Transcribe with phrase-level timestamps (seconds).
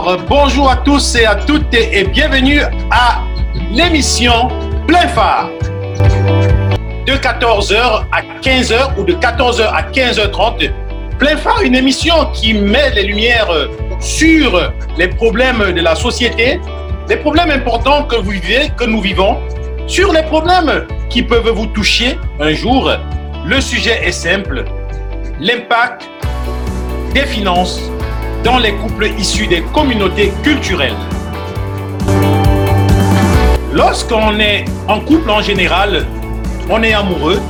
[0.00, 3.20] Alors, bonjour à tous et à toutes et bienvenue à
[3.72, 4.46] l'émission
[4.86, 5.50] Plein Phare.
[7.04, 10.70] De 14h à 15h ou de 14h à 15h30.
[11.18, 13.50] Plein Phare, une émission qui met les lumières
[13.98, 16.60] sur les problèmes de la société,
[17.08, 19.36] les problèmes importants que vous vivez, que nous vivons,
[19.88, 22.88] sur les problèmes qui peuvent vous toucher un jour.
[23.44, 24.64] Le sujet est simple,
[25.40, 26.08] l'impact
[27.14, 27.90] des finances
[28.44, 30.96] dans les couples issus des communautés culturelles.
[33.72, 36.06] Lorsqu'on est en couple en général,
[36.70, 37.40] on est amoureux.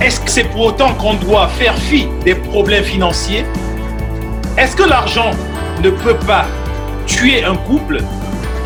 [0.00, 3.44] Est-ce que c'est pour autant qu'on doit faire fi des problèmes financiers?
[4.58, 5.30] Est-ce que l'argent
[5.82, 6.46] ne peut pas
[7.06, 8.02] tuer un couple?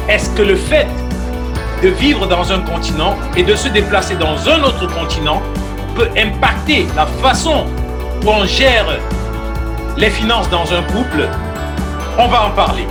[0.08, 0.86] Est-ce que le fait
[1.82, 5.40] de vivre dans un continent et de se déplacer dans un autre continent
[5.94, 7.66] peut impacter la façon
[8.22, 8.98] dont on gère
[10.00, 11.28] les finances dans un couple,
[12.18, 12.86] on va en parler.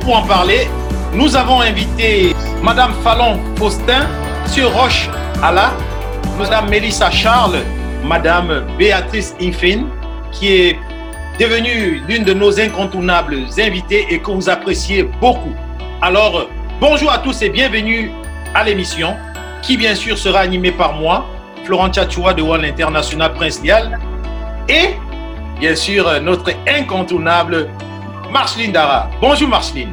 [0.00, 0.68] Pour en parler,
[1.12, 4.06] nous avons invité Madame Fallon Faustin,
[4.44, 5.10] Monsieur Roche
[5.42, 5.72] Allah,
[6.38, 7.58] Madame Mélissa Charles,
[8.04, 9.86] Madame Béatrice Infine,
[10.30, 10.78] qui est
[11.40, 15.54] devenue l'une de nos incontournables invitées et que vous appréciez beaucoup.
[16.00, 16.48] Alors,
[16.80, 18.12] bonjour à tous et bienvenue
[18.54, 19.16] à l'émission,
[19.62, 21.26] qui bien sûr sera animée par moi,
[21.64, 23.98] Florent Tchatchoua de Wall International Prince Lial,
[24.68, 24.90] et
[25.58, 27.68] bien sûr, notre incontournable
[28.32, 29.08] Marceline Dara.
[29.20, 29.92] Bonjour Marceline.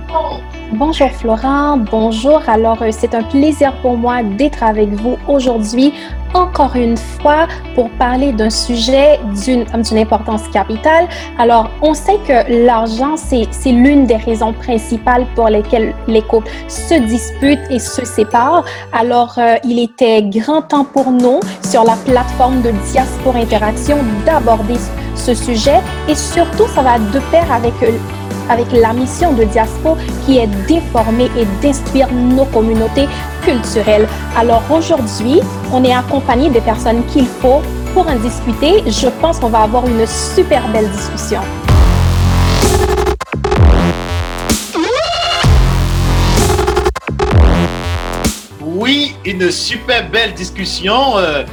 [0.74, 2.42] Bonjour Florent, bonjour.
[2.48, 5.94] Alors, euh, c'est un plaisir pour moi d'être avec vous aujourd'hui,
[6.34, 11.08] encore une fois, pour parler d'un sujet d'une importance capitale.
[11.38, 16.96] Alors, on sait que l'argent, c'est l'une des raisons principales pour lesquelles les couples se
[16.96, 18.66] disputent et se séparent.
[18.92, 24.76] Alors, euh, il était grand temps pour nous, sur la plateforme de Diaspora Interaction, d'aborder
[25.16, 27.74] ce sujet et surtout, ça va de pair avec
[28.50, 33.08] avec la mission de Diaspo qui est d'informer et d'instruire nos communautés
[33.44, 34.08] culturelles.
[34.38, 37.62] Alors aujourd'hui, on est accompagné des personnes qu'il faut
[37.94, 38.84] pour en discuter.
[38.90, 41.42] Je pense qu'on va avoir une super belle discussion.
[48.62, 51.18] Oui, une super belle discussion.
[51.18, 51.44] Euh,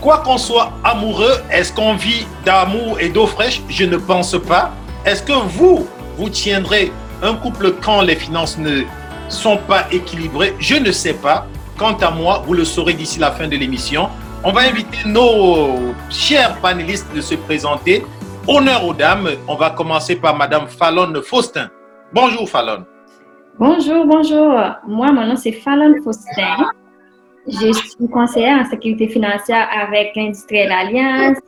[0.00, 3.62] quoi qu'on soit amoureux, est-ce qu'on vit d'amour et d'eau fraîche?
[3.68, 4.72] Je ne pense pas.
[5.04, 5.86] Est-ce que vous,
[6.20, 6.92] vous tiendrez
[7.22, 8.82] un couple quand les finances ne
[9.30, 11.46] sont pas équilibrées Je ne sais pas.
[11.78, 14.10] Quant à moi, vous le saurez d'ici la fin de l'émission.
[14.44, 18.04] On va inviter nos chers panélistes de se présenter.
[18.46, 19.30] Honneur aux dames.
[19.48, 21.70] On va commencer par Madame Fallon Faustin.
[22.12, 22.84] Bonjour Fallon.
[23.58, 24.52] Bonjour, bonjour.
[24.86, 26.68] Moi, mon nom c'est Fallon Faustin.
[27.46, 31.38] Je suis conseillère en sécurité financière avec l'Industrielle Alliance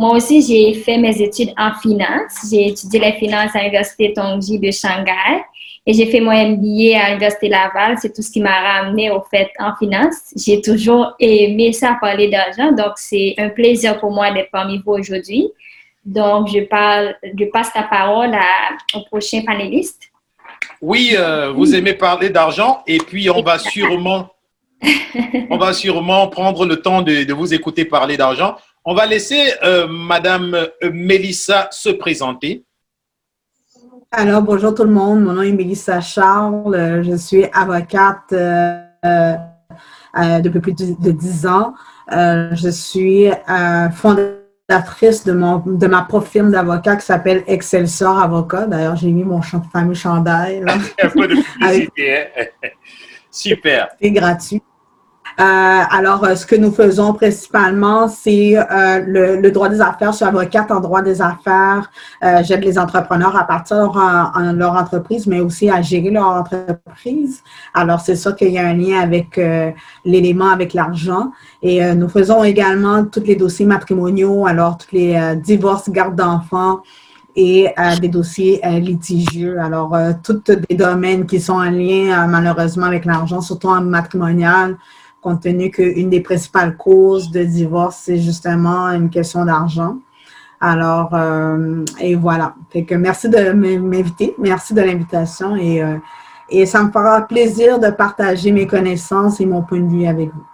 [0.00, 2.48] moi aussi, j'ai fait mes études en finance.
[2.50, 5.44] J'ai étudié les finances à l'Université Tongji de Shanghai
[5.84, 7.98] et j'ai fait mon MBA à l'Université Laval.
[8.00, 10.32] C'est tout ce qui m'a ramené au fait en finance.
[10.34, 14.92] J'ai toujours aimé ça parler d'argent, donc c'est un plaisir pour moi d'être parmi vous
[14.92, 15.50] aujourd'hui.
[16.02, 18.34] Donc, je, parle, je passe la parole
[18.94, 20.04] au prochain panéliste.
[20.80, 24.30] Oui, euh, vous aimez parler d'argent et puis on va sûrement,
[25.50, 28.56] on va sûrement prendre le temps de, de vous écouter parler d'argent.
[28.84, 32.64] On va laisser euh, Madame euh, Mélissa se présenter.
[34.10, 35.20] Alors, bonjour tout le monde.
[35.22, 37.02] Mon nom est Mélissa Charles.
[37.04, 39.36] Je suis avocate euh,
[40.40, 41.74] depuis plus de dix ans.
[42.10, 43.28] je suis
[43.94, 48.66] fondatrice de, mon, de ma propre firme d'avocat qui s'appelle Excelsior Avocat.
[48.66, 50.64] D'ailleurs, j'ai mis mon fameux chandail.
[51.02, 52.16] Un peu de publicité.
[52.16, 52.46] Hein.
[53.30, 53.88] Super.
[54.00, 54.62] C'est gratuit.
[55.40, 59.00] Euh, alors, euh, ce que nous faisons principalement, c'est euh,
[59.40, 60.12] le, droit des affaires.
[60.12, 61.90] Je suis avocate en droit des affaires.
[62.42, 67.42] J'aide les entrepreneurs à partir de leur, entreprise, mais aussi à gérer leur entreprise.
[67.72, 69.40] Alors, c'est ça qu'il y a un lien avec
[70.04, 71.32] l'élément avec l'argent.
[71.62, 76.82] Et nous faisons également tous les dossiers matrimoniaux, alors tous les divorces, garde d'enfants,
[77.34, 77.68] et
[78.00, 79.58] des dossiers litigieux.
[79.58, 84.76] Alors, tous des domaines qui sont en lien malheureusement avec l'argent, surtout en matrimonial,
[85.20, 89.98] compte tenu qu'une des principales causes de divorce, c'est justement une question d'argent.
[90.60, 92.54] Alors, euh, et voilà.
[92.70, 94.34] Fait que merci de m'inviter.
[94.38, 95.96] Merci de l'invitation et, euh,
[96.50, 100.28] et ça me fera plaisir de partager mes connaissances et mon point de vue avec
[100.28, 100.46] vous.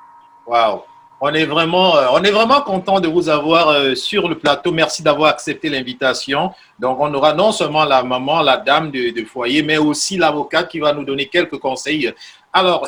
[0.46, 0.82] Wow!
[1.18, 4.70] On est vraiment, euh, on est vraiment content de vous avoir sur le plateau.
[4.70, 6.52] Merci d'avoir accepté l'invitation.
[6.78, 10.68] Donc, on aura non seulement la maman, la dame de, de foyer, mais aussi l'avocate
[10.68, 12.12] qui va nous donner quelques conseils.
[12.52, 12.86] Alors,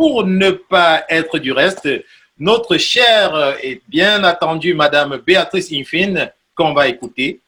[0.00, 1.86] pour ne pas être du reste,
[2.38, 7.42] notre chère et bien attendue Madame Béatrice Infine, qu'on va écouter.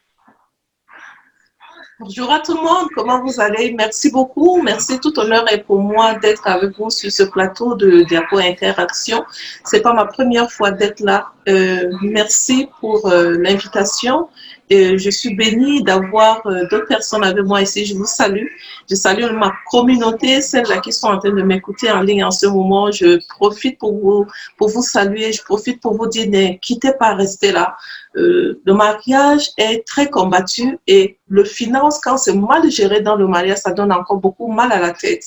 [1.99, 3.73] Bonjour à tout le monde, comment vous allez?
[3.73, 4.61] Merci beaucoup.
[4.61, 9.25] Merci, tout honneur est pour moi d'être avec vous sur ce plateau de Diapo Interaction.
[9.65, 11.29] C'est pas ma première fois d'être là.
[11.49, 14.29] Euh, merci pour euh, l'invitation.
[14.75, 17.85] Et je suis bénie d'avoir euh, d'autres personnes avec moi ici.
[17.85, 18.47] Je vous salue.
[18.89, 22.47] Je salue ma communauté, celles-là qui sont en train de m'écouter en ligne en ce
[22.47, 22.91] moment.
[22.91, 24.27] Je profite pour vous,
[24.57, 25.31] pour vous saluer.
[25.31, 27.77] Je profite pour vous dire ne quittez pas, restez là.
[28.17, 33.27] Euh, le mariage est très combattu et le finance, quand c'est mal géré dans le
[33.27, 35.25] mariage, ça donne encore beaucoup mal à la tête.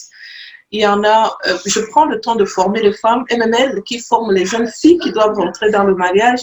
[0.72, 4.00] Il y en a, euh, je prends le temps de former les femmes MML qui
[4.00, 6.42] forment les jeunes filles qui doivent rentrer dans le mariage.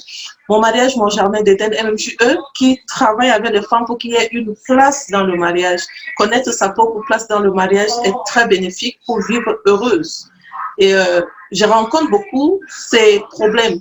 [0.48, 4.28] Mon mariage, mon jardin d'Éden, MMJE, qui travaille avec les femmes pour qu'il y ait
[4.32, 5.80] une place dans le mariage.
[6.16, 10.28] Connaître sa propre place dans le mariage est très bénéfique pour vivre heureuse.
[10.78, 11.20] Et euh,
[11.50, 13.80] je rencontre beaucoup ces problèmes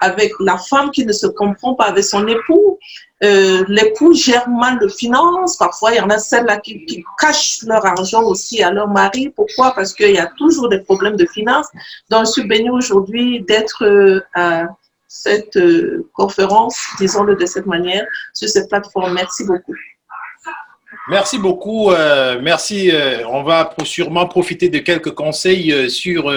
[0.00, 2.78] avec la femme qui ne se comprend pas avec son époux.
[3.22, 5.56] Euh, l'époux gère mal de finances.
[5.56, 9.32] Parfois, il y en a celles-là qui, cachent leur argent aussi à leur mari.
[9.34, 9.72] Pourquoi?
[9.74, 11.68] Parce qu'il y a toujours des problèmes de finances.
[12.10, 14.64] Donc, je suis bénie aujourd'hui d'être euh, à
[15.06, 18.04] cette euh, conférence, disons-le de cette manière,
[18.34, 19.14] sur cette plateforme.
[19.14, 19.74] Merci beaucoup.
[21.08, 21.92] Merci beaucoup.
[21.92, 22.90] Euh, merci.
[23.28, 26.32] On va sûrement profiter de quelques conseils sur,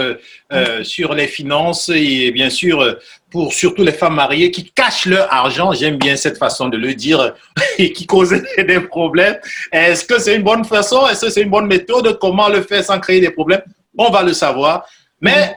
[0.84, 2.98] sur les finances et bien sûr
[3.36, 5.74] pour surtout les femmes mariées qui cachent leur argent.
[5.74, 7.36] J'aime bien cette façon de le dire
[7.78, 9.38] et qui causent des problèmes.
[9.74, 11.06] Est-ce que c'est une bonne façon?
[11.06, 12.18] Est-ce que c'est une bonne méthode?
[12.18, 13.62] Comment le faire sans créer des problèmes?
[13.98, 14.88] On va le savoir.
[15.20, 15.54] Mais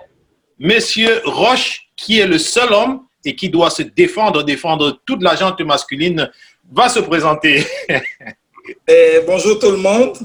[0.58, 5.36] Monsieur Roche, qui est le seul homme et qui doit se défendre, défendre toute la
[5.36, 6.28] gente masculine,
[6.72, 7.64] va se présenter.
[8.88, 10.18] Et bonjour tout le monde.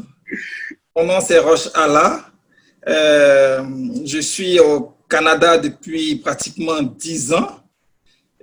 [0.96, 2.26] Mon nom c'est Roche Allah.
[2.88, 3.64] Euh,
[4.04, 7.60] je suis au Canada depuis pratiquement 10 ans.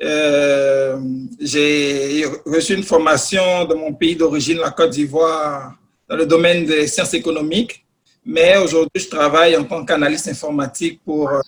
[0.02, 1.00] Euh,
[1.40, 5.74] J'ai reçu une formation de mon pays d'origine, la Côte d'Ivoire,
[6.08, 7.84] dans le domaine des sciences économiques.
[8.24, 11.40] Mais aujourd'hui, je travaille en tant qu'analyste informatique pour euh,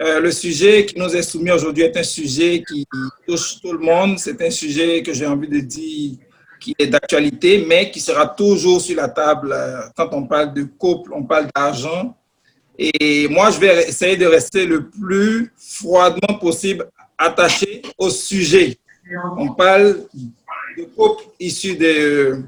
[0.00, 2.86] euh, le sujet qui nous est soumis aujourd'hui est un sujet qui
[3.28, 4.18] touche tout le monde.
[4.18, 6.16] C'est un sujet que j'ai envie de dire
[6.58, 10.62] qui est d'actualité, mais qui sera toujours sur la table euh, quand on parle de
[10.62, 12.16] couple, on parle d'argent.
[12.78, 16.86] Et moi, je vais essayer de rester le plus froidement possible
[17.16, 18.76] attaché au sujet.
[19.36, 20.06] On parle
[20.76, 22.42] de couple issu euh,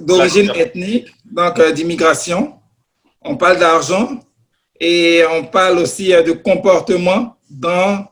[0.00, 2.54] d'origine ethnique, donc euh, d'immigration.
[3.20, 4.20] On parle d'argent
[4.80, 8.06] et on parle aussi de comportement dans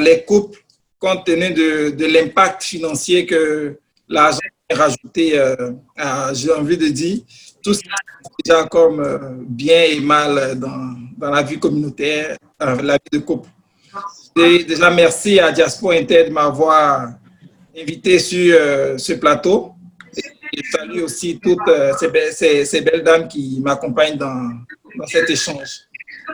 [0.00, 0.60] les couples
[1.00, 3.78] compte tenu de, de l'impact financier que
[4.08, 5.72] l'argent est rajouté, euh,
[6.34, 7.18] j'ai envie de dire,
[7.62, 7.80] tout ce
[8.44, 13.18] déjà comme euh, bien et mal dans, dans, la vie communautaire, dans la vie de
[13.18, 13.48] couple.
[14.36, 17.12] Déjà, merci à Diaspora Inter de m'avoir
[17.76, 19.72] invité sur euh, ce plateau.
[20.52, 24.50] Et je salue aussi toutes euh, ces, be ces, belles dames qui m'accompagnent dans,
[24.96, 25.82] dans cet échange.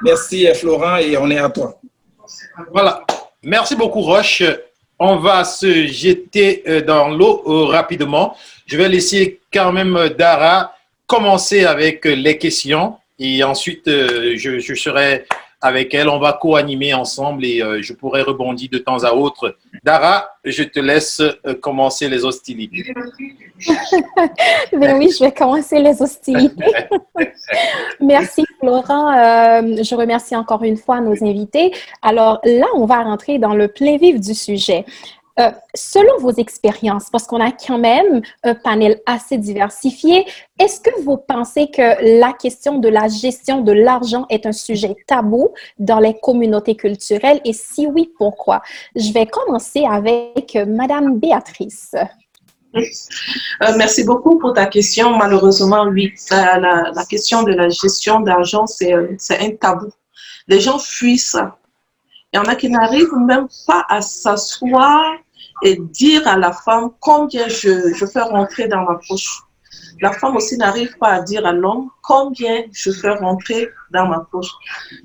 [0.02, 1.78] Merci Florent et on est à toi.
[2.72, 3.04] Voilà.
[3.42, 4.42] Merci beaucoup Roche.
[4.98, 8.34] On va se jeter euh, dans l'eau euh, rapidement.
[8.66, 10.72] Je vais laisser quand même euh, Dara
[11.06, 15.24] commencer avec les questions et ensuite je, je serai
[15.60, 16.08] avec elle.
[16.08, 19.56] On va co-animer ensemble et je pourrai rebondir de temps à autre.
[19.82, 21.22] Dara, je te laisse
[21.60, 22.92] commencer les hostilités.
[24.72, 26.64] ben oui, je vais commencer les hostilités.
[28.00, 29.12] Merci Florent.
[29.12, 31.72] Euh, je remercie encore une fois nos invités.
[32.02, 34.84] Alors là, on va rentrer dans le plein vif du sujet.
[35.38, 40.24] Euh, selon vos expériences, parce qu'on a quand même un panel assez diversifié,
[40.58, 44.96] est-ce que vous pensez que la question de la gestion de l'argent est un sujet
[45.06, 47.42] tabou dans les communautés culturelles?
[47.44, 48.62] Et si oui, pourquoi?
[48.94, 51.94] Je vais commencer avec Madame Béatrice.
[52.74, 55.18] Euh, merci beaucoup pour ta question.
[55.18, 56.58] Malheureusement, oui, la,
[56.94, 59.90] la question de la gestion d'argent, c'est un tabou.
[60.48, 61.58] Les gens fuient ça.
[62.32, 65.16] Il y en a qui n'arrivent même pas à s'asseoir
[65.62, 69.42] et dire à la femme combien je, fais rentrer dans ma poche.
[70.00, 74.20] La femme aussi n'arrive pas à dire à l'homme combien je fais rentrer dans ma
[74.30, 74.50] poche.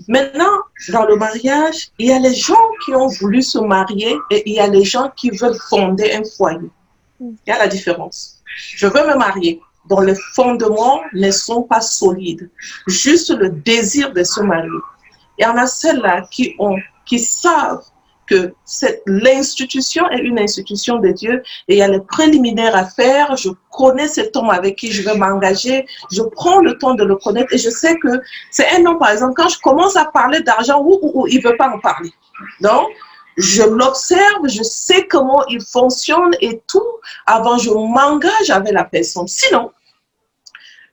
[0.07, 0.57] Maintenant,
[0.89, 4.55] dans le mariage, il y a les gens qui ont voulu se marier et il
[4.55, 6.69] y a les gens qui veulent fonder un foyer.
[7.21, 8.41] Il y a la différence.
[8.57, 12.49] Je veux me marier, dont les fondements ne sont pas solides.
[12.87, 14.79] Juste le désir de se marier.
[15.37, 17.83] Il y en a celles-là qui ont, qui savent
[18.31, 18.53] que
[19.05, 23.35] l'institution est une institution de Dieu et il y a les préliminaires à faire.
[23.35, 25.85] Je connais cet homme avec qui je vais m'engager.
[26.11, 29.11] Je prends le temps de le connaître et je sais que c'est un homme, par
[29.11, 31.79] exemple, quand je commence à parler d'argent, ou, ou, ou, il ne veut pas en
[31.79, 32.11] parler.
[32.61, 32.87] Donc,
[33.37, 36.91] je l'observe, je sais comment il fonctionne et tout
[37.25, 39.27] avant je m'engage avec la personne.
[39.27, 39.71] Sinon,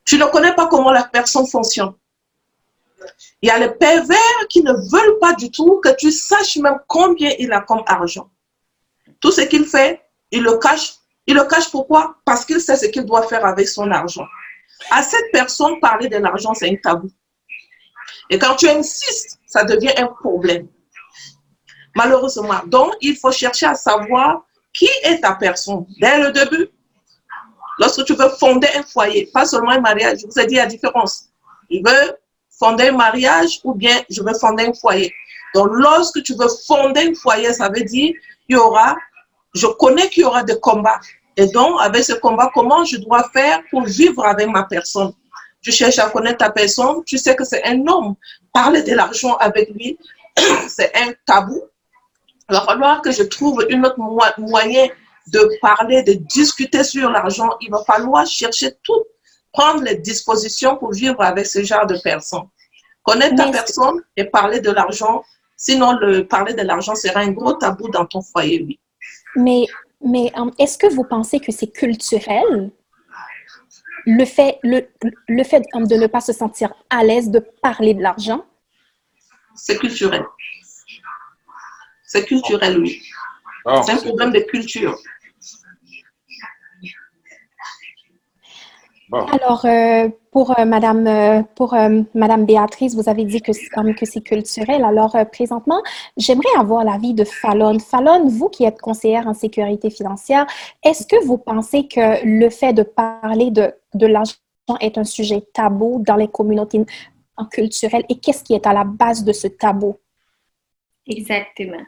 [0.04, 1.92] tu ne connais pas comment la personne fonctionne.
[3.42, 6.78] Il y a les pervers qui ne veulent pas du tout que tu saches même
[6.86, 8.30] combien il a comme argent.
[9.20, 10.00] Tout ce qu'il fait,
[10.30, 10.94] il le cache.
[11.26, 12.16] Il le cache pourquoi?
[12.24, 14.26] Parce qu'il sait ce qu'il doit faire avec son argent.
[14.90, 17.10] À cette personne, parler de l'argent, c'est un tabou.
[18.30, 20.68] Et quand tu insistes, ça devient un problème.
[21.94, 22.60] Malheureusement.
[22.66, 26.68] Donc, il faut chercher à savoir qui est ta personne dès le début.
[27.78, 30.66] Lorsque tu veux fonder un foyer, pas seulement un mariage, je vous ai dit la
[30.66, 31.26] différence.
[31.70, 32.16] Il veut
[32.58, 35.12] fonder un mariage ou bien je veux fonder un foyer.
[35.54, 38.14] Donc, lorsque tu veux fonder un foyer, ça veut dire
[38.48, 38.96] il y aura,
[39.54, 41.00] je connais qu'il y aura des combats.
[41.36, 45.12] Et donc, avec ce combat, comment je dois faire pour vivre avec ma personne?
[45.62, 48.14] Tu cherches à connaître ta personne, tu sais que c'est un homme.
[48.52, 49.98] Parler de l'argent avec lui,
[50.68, 51.62] c'est un tabou.
[52.50, 53.98] Il va falloir que je trouve une autre
[54.38, 54.88] moyen
[55.28, 57.50] de parler, de discuter sur l'argent.
[57.60, 59.04] Il va falloir chercher tout,
[59.52, 62.48] prendre les dispositions pour vivre avec ce genre de personnes.
[63.02, 65.24] Connaître ta personne et parler de l'argent.
[65.56, 68.78] Sinon, le parler de l'argent sera un gros tabou dans ton foyer, oui.
[69.34, 69.66] Mais,
[70.04, 72.70] mais euh, est-ce que vous pensez que c'est culturel?
[74.06, 74.88] Le fait, le,
[75.26, 78.44] le fait de ne pas se sentir à l'aise de parler de l'argent?
[79.54, 80.24] C'est culturel.
[82.04, 83.02] C'est culturel, oui.
[83.66, 84.96] Ah, c'est un problème de culture.
[89.12, 91.74] Alors, euh, pour, euh, Madame, euh, pour
[92.14, 94.84] Madame Béatrice, vous avez dit que, que c'est culturel.
[94.84, 95.82] Alors, présentement,
[96.16, 97.78] j'aimerais avoir l'avis de Fallon.
[97.78, 100.46] Fallon, vous qui êtes conseillère en sécurité financière,
[100.84, 104.34] est-ce que vous pensez que le fait de parler de, de l'argent
[104.80, 106.84] est un sujet tabou dans les communautés
[107.50, 109.96] culturelles et qu'est-ce qui est à la base de ce tabou?
[111.06, 111.82] Exactement.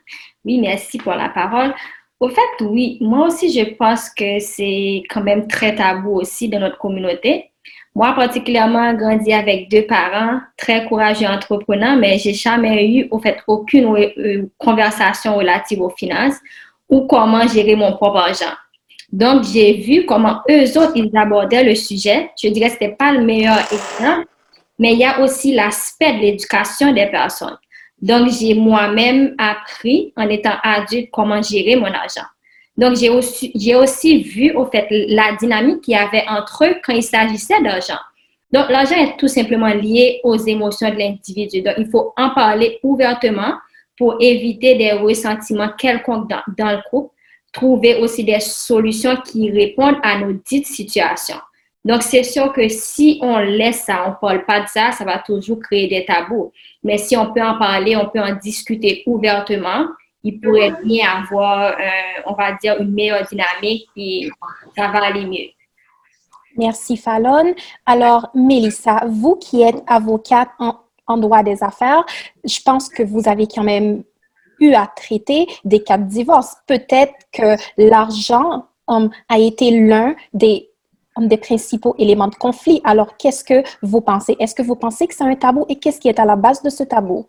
[0.45, 1.75] Oui, merci pour la parole.
[2.21, 6.61] Au fait, oui, moi aussi, je pense que c'est quand même très tabou aussi dans
[6.61, 7.50] notre communauté.
[7.95, 13.39] Moi, particulièrement, grandi avec deux parents très courageux entrepreneurs, mais j'ai jamais eu, au fait,
[13.47, 16.37] aucune euh, conversation relative aux finances
[16.91, 18.55] ou comment gérer mon propre argent.
[19.11, 22.31] Donc, j'ai vu comment eux autres, ils abordaient le sujet.
[22.41, 24.27] Je dirais que ce n'était pas le meilleur exemple,
[24.79, 27.57] mais il y a aussi l'aspect de l'éducation des personnes.
[28.02, 32.26] Donc, j'ai moi-même appris en étant adulte comment gérer mon argent.
[32.76, 36.76] Donc, j'ai aussi, j'ai aussi vu, au fait, la dynamique qu'il y avait entre eux
[36.85, 37.99] quand il s'agissait d'argent.
[38.52, 41.62] Donc, l'argent est tout simplement lié aux émotions de l'individu.
[41.62, 43.54] Donc, il faut en parler ouvertement
[43.99, 47.14] pour éviter des ressentiments quelconques dans, dans le couple,
[47.52, 51.37] trouver aussi des solutions qui répondent à nos dites situations.
[51.84, 55.04] Donc, c'est sûr que si on laisse ça, on ne parle pas de ça, ça
[55.04, 56.52] va toujours créer des tabous.
[56.82, 59.87] Mais si on peut en parler, on peut en discuter ouvertement,
[60.22, 64.28] il pourrait bien avoir, euh, on va dire, une meilleure dynamique et
[64.76, 65.49] ça va aller mieux.
[66.56, 67.54] Merci, Fallon.
[67.87, 72.04] Alors, Mélissa, vous qui êtes avocate en, droit des affaires,
[72.44, 74.04] je pense que vous avez quand même
[74.60, 76.56] eu à traiter des cas de divorce.
[76.66, 80.70] Peut-être que l'argent um, a été l'un des
[81.19, 82.81] des principaux éléments de conflit.
[82.85, 84.37] Alors, qu'est-ce que vous pensez?
[84.38, 86.62] Est-ce que vous pensez que c'est un tabou et qu'est-ce qui est à la base
[86.62, 87.26] de ce tabou?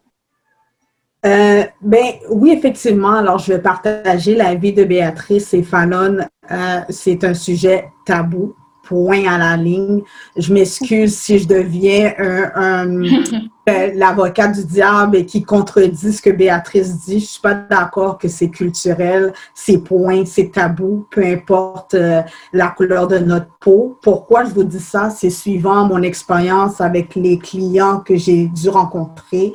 [1.25, 3.13] Euh, ben oui, effectivement.
[3.13, 6.19] Alors, je vais partager l'avis de Béatrice et Fallon.
[6.49, 8.55] Euh, c'est un sujet tabou
[8.91, 10.03] point à la ligne.
[10.35, 13.03] Je m'excuse si je deviens un,
[13.69, 17.21] euh, l'avocat du diable et qui contredit ce que Béatrice dit.
[17.21, 22.21] Je suis pas d'accord que c'est culturel, c'est point, c'est tabou, peu importe euh,
[22.51, 23.97] la couleur de notre peau.
[24.01, 25.09] Pourquoi je vous dis ça?
[25.09, 29.53] C'est suivant mon expérience avec les clients que j'ai dû rencontrer.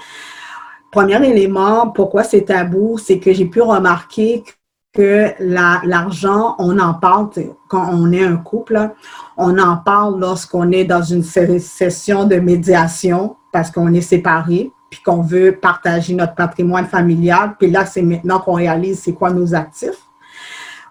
[0.91, 4.45] Premier élément, pourquoi c'est tabou, c'est que j'ai pu remarquer
[4.97, 7.29] que l'argent, on en parle
[7.69, 8.91] quand on est un couple,
[9.37, 15.01] on en parle lorsqu'on est dans une session de médiation parce qu'on est séparés, puis
[15.03, 19.55] qu'on veut partager notre patrimoine familial, puis là, c'est maintenant qu'on réalise c'est quoi nos
[19.55, 20.03] actifs.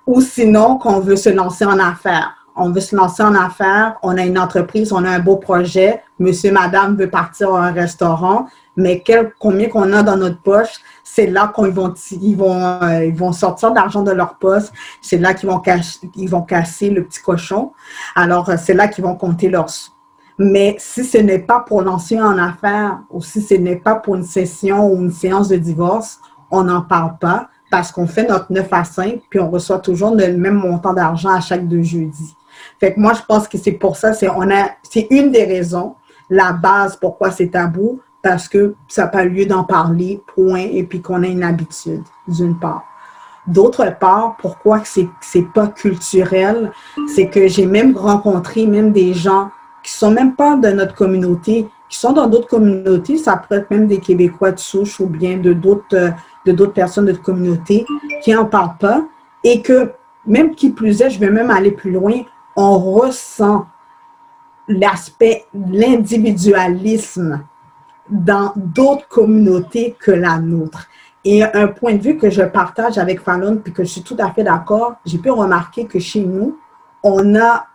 [0.05, 2.35] Ou sinon, qu'on veut se lancer en affaires.
[2.55, 6.01] On veut se lancer en affaires, on a une entreprise, on a un beau projet,
[6.19, 10.79] monsieur, madame veut partir à un restaurant, mais quel, combien qu'on a dans notre poche,
[11.03, 14.65] c'est là qu'ils vont, ils vont, euh, ils vont sortir l'argent de leur poche,
[15.01, 15.61] c'est là qu'ils vont,
[16.15, 17.71] ils vont casser le petit cochon.
[18.15, 19.91] Alors, euh, c'est là qu'ils vont compter leurs sous.
[20.37, 24.15] Mais si ce n'est pas pour lancer en affaire ou si ce n'est pas pour
[24.15, 26.19] une session ou une séance de divorce,
[26.51, 30.13] on n'en parle pas parce qu'on fait notre 9 à 5 puis on reçoit toujours
[30.13, 32.35] le même montant d'argent à chaque deux jeudis.
[32.79, 35.45] Fait que moi, je pense que c'est pour ça, c'est, on a, c'est une des
[35.45, 35.95] raisons,
[36.29, 40.81] la base pourquoi c'est tabou, parce que ça n'a pas lieu d'en parler, point, et
[40.81, 42.83] puis qu'on a une habitude, d'une part.
[43.45, 46.71] D'autre part, pourquoi c'est c'est pas culturel,
[47.07, 49.51] c'est que j'ai même rencontré même des gens
[49.83, 53.69] qui sont même pas de notre communauté, qui sont dans d'autres communautés, ça peut être
[53.69, 56.11] même des Québécois de souche ou bien de d'autres
[56.47, 57.85] de d'autres personnes de notre communauté
[58.23, 59.05] qui en parlent pas
[59.43, 59.91] et que
[60.25, 62.23] même qui plus est, je vais même aller plus loin,
[62.55, 63.67] on ressent
[64.67, 67.43] l'aspect, l'individualisme
[68.09, 70.87] dans d'autres communautés que la nôtre.
[71.23, 74.17] Et un point de vue que je partage avec Fallon, puis que je suis tout
[74.19, 76.59] à fait d'accord, j'ai pu remarquer que chez nous,
[77.01, 77.65] on a,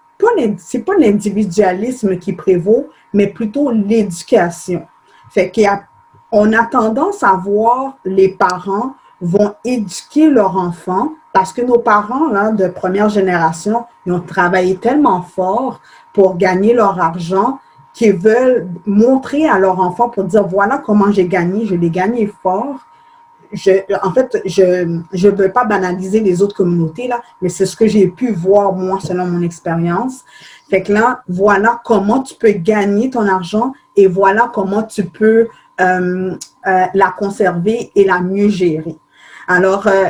[0.59, 4.87] c'est pas l'individualisme qui prévaut, mais plutôt l'éducation.
[5.31, 11.79] Fait qu'on a tendance à voir les parents vont éduquer leurs enfants parce que nos
[11.79, 15.81] parents là, de première génération, ils ont travaillé tellement fort
[16.13, 17.59] pour gagner leur argent
[18.01, 22.33] qu'ils veulent montrer à leurs enfants pour dire voilà comment j'ai gagné, je l'ai gagné
[22.43, 22.77] fort.
[23.53, 27.77] Je, en fait, je ne veux pas banaliser les autres communautés, là, mais c'est ce
[27.77, 30.25] que j'ai pu voir, moi, selon mon expérience.
[30.71, 35.49] Fait que là, voilà comment tu peux gagner ton argent et voilà comment tu peux
[35.81, 38.97] euh, euh, la conserver et la mieux gérer.
[39.47, 40.09] Alors, euh,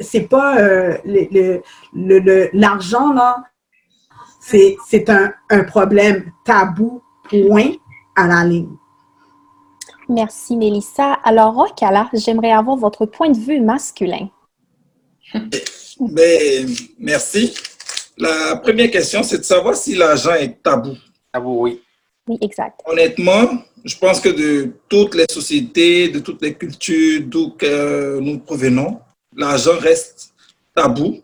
[0.00, 0.98] c'est pas euh,
[2.52, 3.44] l'argent, là,
[4.40, 7.00] c'est un, un problème tabou,
[7.46, 7.72] point
[8.16, 8.76] à la ligne.
[10.08, 11.14] Merci, Mélissa.
[11.24, 14.28] Alors, Rokala, j'aimerais avoir votre point de vue masculin.
[16.00, 17.54] Ben, merci.
[18.16, 20.96] La première question, c'est de savoir si l'argent est tabou.
[21.32, 21.82] Tabou, oui.
[22.26, 22.80] Oui, exact.
[22.86, 23.46] Honnêtement,
[23.84, 27.54] je pense que de toutes les sociétés, de toutes les cultures d'où
[28.20, 29.00] nous provenons,
[29.36, 30.34] l'argent reste
[30.74, 31.20] tabou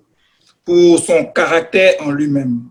[0.64, 2.62] pour son caractère en lui-même.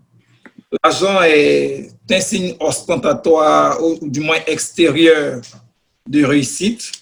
[0.70, 5.40] L'argent est un signe ostentatoire ou du moins extérieur
[6.06, 6.92] de réussite.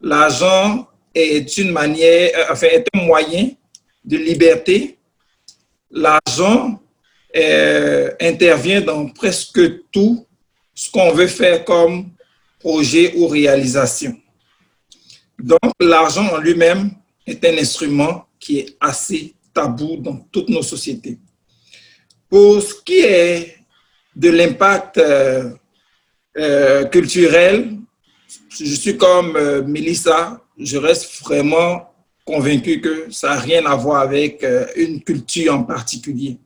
[0.00, 3.50] L'argent est une manière, euh, un moyen
[4.04, 4.98] de liberté.
[5.90, 6.80] L'argent
[7.36, 10.26] euh, intervient dans presque tout
[10.74, 12.10] ce qu'on veut faire comme
[12.58, 14.16] projet ou réalisation.
[15.38, 16.92] Donc, l'argent en lui-même
[17.26, 21.18] est un instrument qui est assez tabou dans toutes nos sociétés.
[22.28, 23.56] Pour ce qui est
[24.14, 25.50] de l'impact euh,
[26.36, 27.76] euh, culturel,
[28.48, 31.92] je suis comme euh, Melissa, je reste vraiment
[32.24, 36.38] convaincu que ça n'a rien à voir avec une culture en particulier.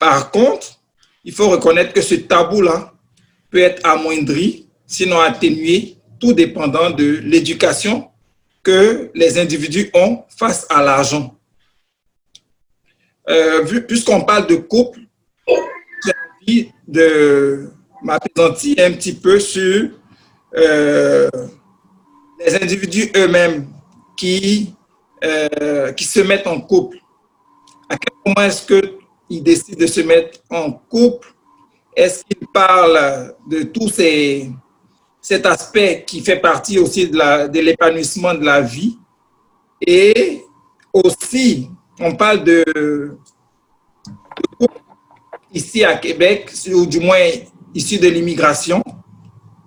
[0.00, 0.80] Par contre,
[1.22, 2.92] il faut reconnaître que ce tabou-là
[3.50, 8.08] peut être amoindri, sinon atténué, tout dépendant de l'éducation
[8.64, 11.33] que les individus ont face à l'argent.
[13.28, 15.00] Euh, Puisqu'on parle de couple,
[15.46, 17.70] j'ai envie de
[18.02, 19.90] m'appesantir un petit peu sur
[20.56, 21.30] euh,
[22.38, 23.66] les individus eux-mêmes
[24.16, 24.74] qui,
[25.24, 26.98] euh, qui se mettent en couple.
[27.88, 31.32] À quel moment est-ce qu'ils décident de se mettre en couple?
[31.96, 34.50] Est-ce qu'il parle de tout ces,
[35.20, 38.98] cet aspect qui fait partie aussi de l'épanouissement de, de la vie?
[39.86, 40.42] Et
[40.92, 43.16] aussi, on parle de, de
[45.52, 47.26] ici à Québec, ou du moins
[47.74, 48.82] ici de l'immigration,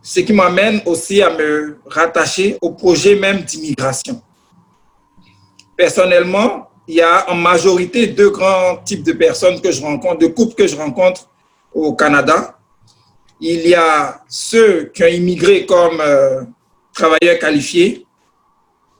[0.01, 4.21] ce qui m'amène aussi à me rattacher au projet même d'immigration.
[5.75, 10.27] Personnellement, il y a en majorité deux grands types de personnes que je rencontre, de
[10.27, 11.29] couples que je rencontre
[11.73, 12.57] au Canada.
[13.39, 16.43] Il y a ceux qui ont immigré comme euh,
[16.93, 18.05] travailleurs qualifiés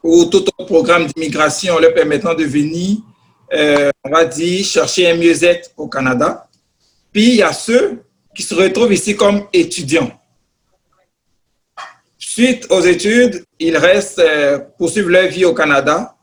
[0.04, 2.98] ou tout autre programme d'immigration leur permettant de venir,
[3.54, 6.48] euh, on va dire, chercher un mieux-être au Canada.
[7.12, 8.04] Puis il y a ceux
[8.36, 10.12] qui se retrouvent ici comme étudiants.
[12.18, 16.16] Suite aux études, ils restent, euh, poursuivre leur vie au Canada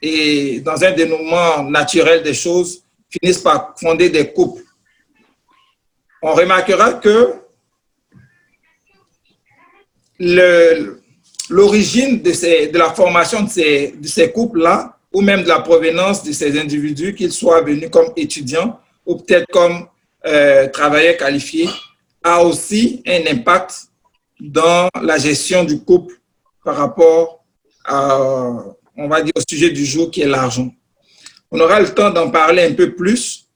[0.00, 4.62] et dans un dénouement naturel des choses, finissent par fonder des couples
[6.22, 7.34] on remarquera que
[11.50, 17.14] l'origine de, la formation de ces couples-là, ou même de la provenance de ces individus,
[17.14, 19.86] qu'ils soient venus comme étudiants ou peut-être comme
[20.26, 21.68] euh, travailleurs qualifiés,
[22.22, 23.88] a aussi un impact
[24.40, 26.14] dans la gestion du couple
[26.64, 27.44] par rapport
[27.84, 28.18] à,
[28.96, 30.72] on va dire, au sujet du jour qui est l'argent.
[31.50, 33.46] On aura le temps d'en parler un peu plus,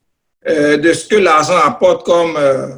[0.48, 2.68] euh, de ce que l'argent apporte comme euh,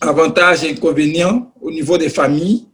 [0.00, 2.66] avantages et inconvénients au niveau des familles.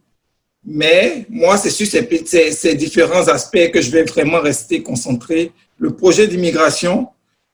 [0.69, 5.53] Mais moi, c'est sur ces, différents aspects que je vais vraiment rester concentré.
[5.77, 7.07] Le projet d'immigration,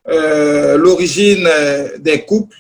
[0.08, 1.48] euh, l'origine
[2.00, 2.58] des couples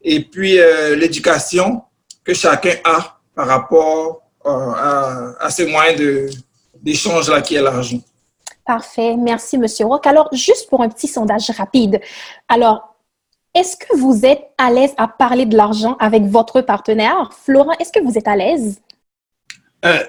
[0.00, 0.58] et puis
[0.96, 1.82] l'éducation
[2.22, 6.32] que chacun a par rapport à, à ces moyens
[6.80, 7.98] d'échange-là qui est l'argent.
[8.64, 9.16] Parfait.
[9.16, 10.06] Merci, Monsieur Rock.
[10.06, 12.00] Alors, juste pour un petit sondage rapide.
[12.48, 12.94] Alors,
[13.52, 17.32] est-ce que vous êtes à l'aise à parler de l'argent avec votre partenaire?
[17.44, 18.80] Florent, est-ce que vous êtes à l'aise?
[19.84, 20.04] Euh,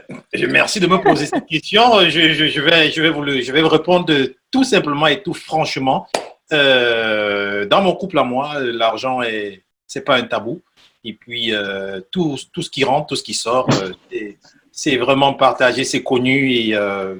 [0.50, 1.82] merci de me poser cette question.
[2.10, 4.14] Je, vais, je, vais vous le, je vais vous répondre
[4.52, 6.08] tout simplement et tout franchement.
[6.52, 10.62] Euh, dans mon couple à moi, l'argent est c'est pas un tabou.
[11.04, 14.32] Et puis euh, tout, tout, ce qui rentre, tout ce qui sort, euh,
[14.72, 16.52] c'est vraiment partagé, c'est connu.
[16.54, 16.72] Et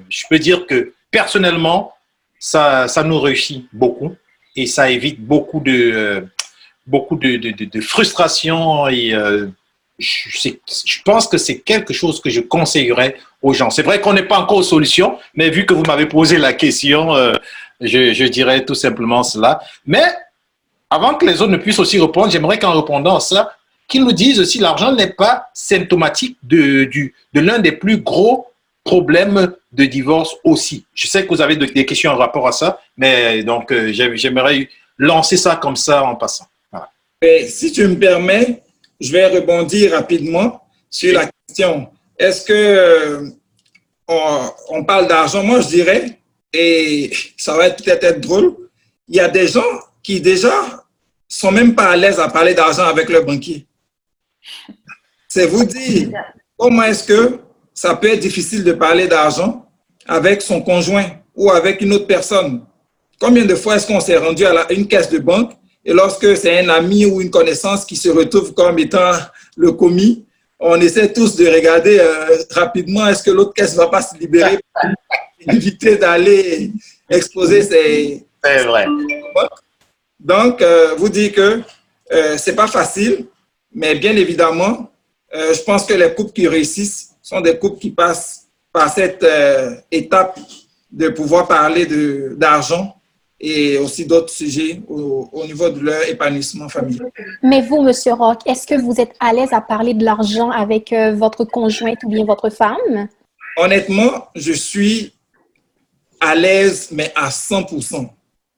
[0.10, 1.94] je peux dire que personnellement,
[2.40, 4.16] ça, ça nous réussit beaucoup
[4.56, 6.26] et ça évite beaucoup de
[6.88, 9.16] beaucoup de, de, de, frustration et
[10.00, 10.50] je,
[11.02, 13.70] je, pense que c'est quelque chose que je conseillerais aux gens.
[13.70, 16.54] C'est vrai qu'on n'est pas encore aux solutions, mais vu que vous m'avez posé la
[16.54, 17.16] question,
[17.80, 19.62] je, je, dirais tout simplement cela.
[19.86, 20.04] Mais
[20.90, 23.56] avant que les autres ne puissent aussi répondre, j'aimerais qu'en répondant à ça,
[23.88, 26.90] qu'ils nous disent aussi l'argent n'est pas symptomatique de
[27.34, 28.48] l'un des plus gros
[28.84, 30.86] problèmes de divorce aussi.
[30.94, 34.70] Je sais que vous avez des questions en rapport à ça, mais donc euh, j'aimerais
[34.98, 36.46] lancer ça comme ça en passant.
[37.22, 38.64] Et si tu me permets,
[39.00, 40.61] je vais rebondir rapidement
[40.92, 41.88] sur la question.
[42.20, 43.30] Est-ce que euh,
[44.70, 45.44] on, parle d'argent?
[45.44, 46.20] Moi, je dirais,
[46.54, 48.56] et ça va peut-être être drôle,
[49.08, 49.64] il y a des gens
[50.04, 50.86] qui déjà
[51.28, 53.66] sont même pas à l'aise à parler d'argent avec leur banquier.
[55.28, 56.10] C'est vous dire
[56.58, 57.40] comment est-ce que
[57.74, 59.66] ça peut être difficile de parler d'argent
[60.06, 62.66] avec son conjoint ou avec une autre personne.
[63.20, 66.60] Combien de fois est-ce qu'on s'est rendu à une caisse de banque et lorsque c'est
[66.60, 69.12] un ami ou une connaissance qui se retrouve comme étant
[69.56, 70.26] le commis,
[70.62, 74.16] on essaie tous de regarder euh, rapidement est-ce que l'autre caisse ne va pas se
[74.16, 76.72] libérer pour éviter d'aller
[77.10, 78.26] exposer ses...
[78.44, 78.86] C'est vrai.
[80.20, 81.62] Donc, euh, vous dites que
[82.14, 83.26] euh, c'est pas facile,
[83.74, 84.92] mais bien évidemment,
[85.34, 89.26] je pense que les couples qui réussissent sont des couples qui passent par cette
[89.90, 90.38] étape
[90.92, 91.88] de pouvoir parler
[92.36, 93.01] d'argent
[93.44, 97.12] et aussi d'autres sujets au, au, niveau de leur épanouissement familial.
[97.42, 100.94] Mais vous, Monsieur Rock, est-ce que vous êtes à l'aise à parler de l'argent avec
[100.94, 103.08] euh, votre conjointe ou bien votre femme?
[103.58, 105.14] Honnêtement, je suis
[106.20, 107.66] à l'aise, mais à 100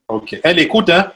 [0.08, 0.38] OK.
[0.44, 1.10] Elle écoute, hein?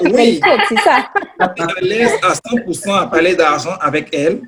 [0.00, 1.08] Oui, c'est ça.
[1.40, 4.42] Je suis à l'aise à 100% à parler d'argent avec elle.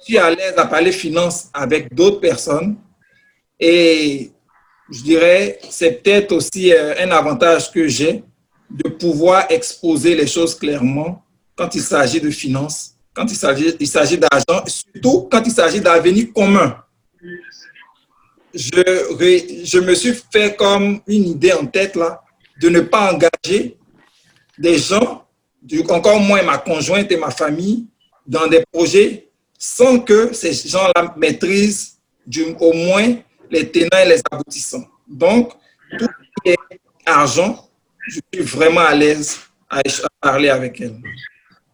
[0.00, 2.76] Je suis à l'aise à parler finance avec d'autres personnes.
[3.60, 4.32] Et
[4.90, 8.22] je dirais, c'est peut-être aussi euh, un avantage que j'ai
[8.70, 14.64] de pouvoir exposer les choses clairement quand il s'agit de finances, quand il s'agit, d'argent,
[14.66, 16.76] surtout quand il s'agit d'avenir commun.
[18.54, 22.22] Je, je me suis fait comme une idée en tête là,
[22.60, 23.76] de ne pas engager
[24.58, 25.26] des gens,
[25.88, 27.86] encore moins ma conjointe et ma famille,
[28.26, 33.16] dans des projets sans que ces gens-là maîtrisent du, au moins
[33.50, 34.84] les tenants et les aboutissants.
[35.06, 35.52] Donc,
[35.98, 37.68] tout ce qui est argent,
[38.08, 39.80] je suis vraiment à l'aise à
[40.20, 40.96] parler avec elle.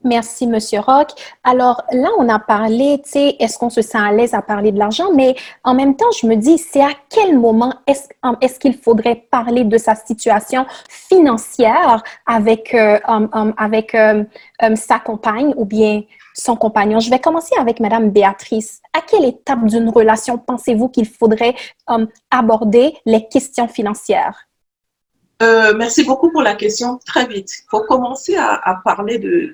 [0.04, 1.10] Merci, Monsieur Rock.
[1.44, 4.72] Alors là, on a parlé, tu sais, est-ce qu'on se sent à l'aise à parler
[4.72, 8.08] de l'argent, mais en même temps, je me dis, c'est à quel moment est-ce
[8.40, 14.26] est qu'il faudrait parler de sa situation financière avec, euh, um, um, avec um,
[14.74, 16.02] sa compagne ou bien
[16.34, 17.00] son compagnon.
[17.00, 18.80] Je vais commencer avec Madame Béatrice.
[18.92, 21.54] À quelle étape d'une relation pensez-vous qu'il faudrait
[22.30, 24.48] aborder les questions financières?
[25.42, 26.98] Euh, merci beaucoup pour la question.
[27.04, 27.50] Très vite.
[27.64, 29.52] Il faut commencer à, parler de,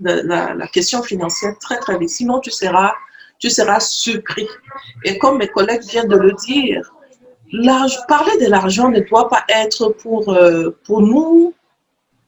[0.00, 2.10] la, question financière très, très vite.
[2.10, 2.92] Sinon, tu seras,
[3.38, 4.46] tu seras surpris.
[5.04, 6.92] Et comme mes collègues viennent de le dire,
[8.08, 9.94] parler de l'argent ne doit pas être
[10.28, 11.54] euh, pour nous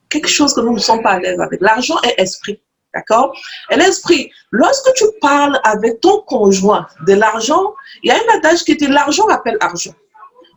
[0.09, 1.61] quelque chose que nous ne sommes pas à l'aise avec.
[1.61, 2.61] L'argent est esprit.
[2.97, 3.31] D'accord?
[3.69, 8.63] Et l'esprit, lorsque tu parles avec ton conjoint de l'argent, il y a un adage
[8.63, 9.93] qui dit l'argent appelle argent.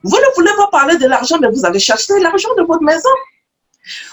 [0.05, 3.11] Vous ne voulez pas parler de l'argent, mais vous allez chercher l'argent de votre maison.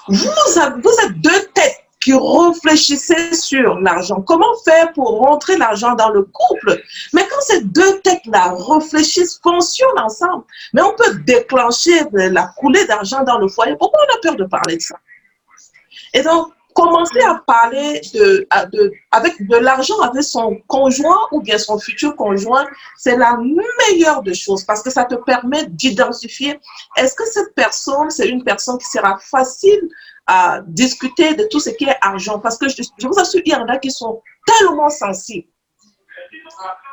[0.10, 4.22] Vous, avez, êtes deux têtes qui réfléchissez sur l'argent.
[4.22, 6.82] Comment faire pour rentrer l'argent dans le couple?
[7.14, 13.24] Mais quand ces deux têtes-là réfléchissent, fonctionnent ensemble, mais on peut déclencher la coulée d'argent
[13.24, 13.78] dans le foyer.
[13.80, 14.96] Pourquoi on a peur de parler de ça?
[16.14, 18.48] Et donc, commencer à parler de,
[19.12, 24.36] avec de l'argent avec son conjoint ou bien son futur conjoint, c'est la meilleure des
[24.36, 26.60] choses parce que ça te permet d'identifier
[26.96, 29.90] est-ce que cette personne, c'est une personne qui sera facile
[30.28, 33.52] à discuter de tout ce qui est argent parce que je, je vous assure, il
[33.52, 35.48] y en a qui sont tellement sensibles.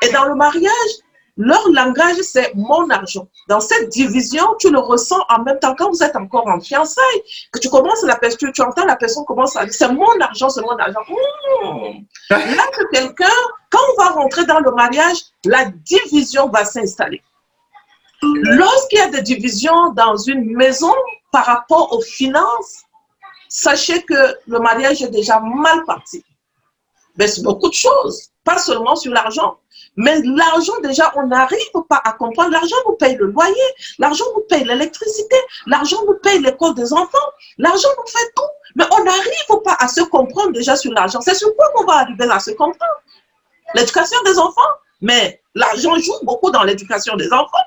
[0.01, 0.93] Et dans le mariage,
[1.37, 3.27] Leur langage, c'est mon argent.
[3.49, 7.23] Dans cette division, tu le ressens en même temps quand vous êtes encore en fiançailles,
[7.53, 10.49] que tu commences la personne, tu entends la personne commence à dire, c'est mon argent,
[10.49, 11.01] c'est mon argent.
[11.09, 12.05] Mmh.
[12.31, 13.27] Là, que quelqu'un,
[13.71, 17.21] quand on va rentrer dans le mariage, la division va s'installer.
[18.23, 20.95] Lorsqu'il y a des divisions dans une maison
[21.33, 22.85] par rapport aux finances,
[23.49, 26.25] sachez que le mariage est déjà mal parti.
[27.17, 29.59] Mais c'est beaucoup de choses, pas seulement sur l'argent.
[29.97, 32.51] Mais l'argent, déjà, on n'arrive pas à comprendre.
[32.51, 33.55] L'argent nous paye le loyer,
[33.99, 37.29] l'argent nous paye l'électricité, l'argent nous paye l'école des enfants,
[37.59, 38.43] l'argent nous fait tout.
[38.77, 41.21] Mais on n'arrive pas à se comprendre déjà sur l'argent.
[41.21, 43.03] C'est sur quoi on va arriver à se comprendre?
[43.75, 44.61] L'éducation des enfants,
[45.01, 47.65] mais l'argent joue beaucoup dans l'éducation des enfants.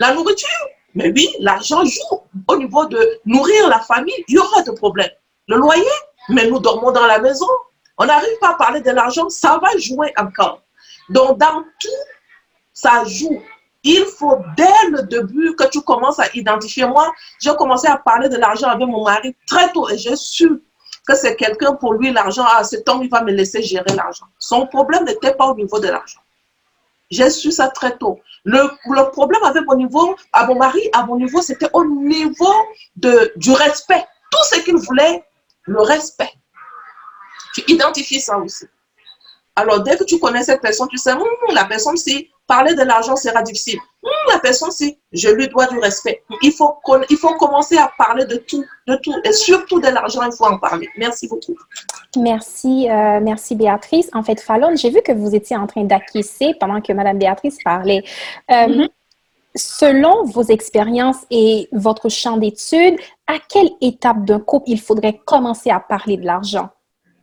[0.00, 0.48] La nourriture,
[0.94, 4.24] mais oui, l'argent joue au niveau de nourrir la famille.
[4.28, 5.10] Il y aura des problèmes.
[5.48, 5.84] Le loyer,
[6.28, 7.46] mais nous dormons dans la maison.
[7.98, 10.62] On n'arrive pas à parler de l'argent, ça va jouer encore.
[11.08, 11.88] Donc, dans tout,
[12.72, 13.42] ça joue.
[13.84, 16.86] Il faut, dès le début, que tu commences à identifier.
[16.86, 20.62] Moi, j'ai commencé à parler de l'argent avec mon mari très tôt et j'ai su
[21.06, 24.26] que c'est quelqu'un pour lui, l'argent, à ce temps, il va me laisser gérer l'argent.
[24.38, 26.20] Son problème n'était pas au niveau de l'argent.
[27.10, 28.20] J'ai su ça très tôt.
[28.44, 32.52] Le, le, problème avec mon niveau, à mon mari, à mon niveau, c'était au niveau
[32.96, 34.04] de, du respect.
[34.30, 35.24] Tout ce qu'il voulait,
[35.62, 36.30] le respect.
[37.54, 38.66] Tu identifies ça aussi.
[39.60, 42.82] Alors, dès que tu connais cette personne, tu sais, hum, la personne, si parler de
[42.82, 43.78] l'argent sera difficile.
[44.04, 46.22] Hum, la personne, si je lui dois du respect.
[46.42, 46.72] Il faut,
[47.10, 49.14] il faut commencer à parler de tout, de tout.
[49.24, 50.88] Et surtout de l'argent, il faut en parler.
[50.96, 51.56] Merci beaucoup.
[52.16, 54.08] Merci, euh, merci Béatrice.
[54.14, 57.58] En fait, Fallon, j'ai vu que vous étiez en train d'acquiescer pendant que Madame Béatrice
[57.64, 58.02] parlait.
[58.50, 58.88] Euh, mm -hmm.
[59.80, 62.96] Selon vos expériences et votre champ d'études,
[63.34, 66.68] à quelle étape d'un couple il faudrait commencer à parler de l'argent?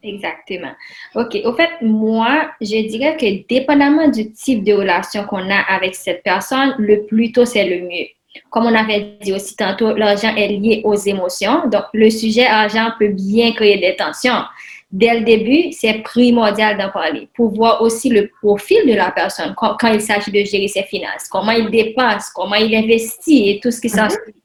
[0.05, 0.71] Exactement.
[1.15, 1.37] OK.
[1.43, 6.21] Au fait, moi, je dirais que dépendamment du type de relation qu'on a avec cette
[6.23, 8.07] personne, le plus tôt, c'est le mieux.
[8.49, 11.67] Comme on avait dit aussi tantôt, l'argent est lié aux émotions.
[11.67, 14.43] Donc, le sujet argent peut bien créer des tensions.
[14.91, 19.53] Dès le début, c'est primordial d'en parler pour voir aussi le profil de la personne
[19.57, 23.71] quand, il s'agit de gérer ses finances, comment il dépense, comment il investit et tout
[23.71, 24.35] ce qui s'ensuit.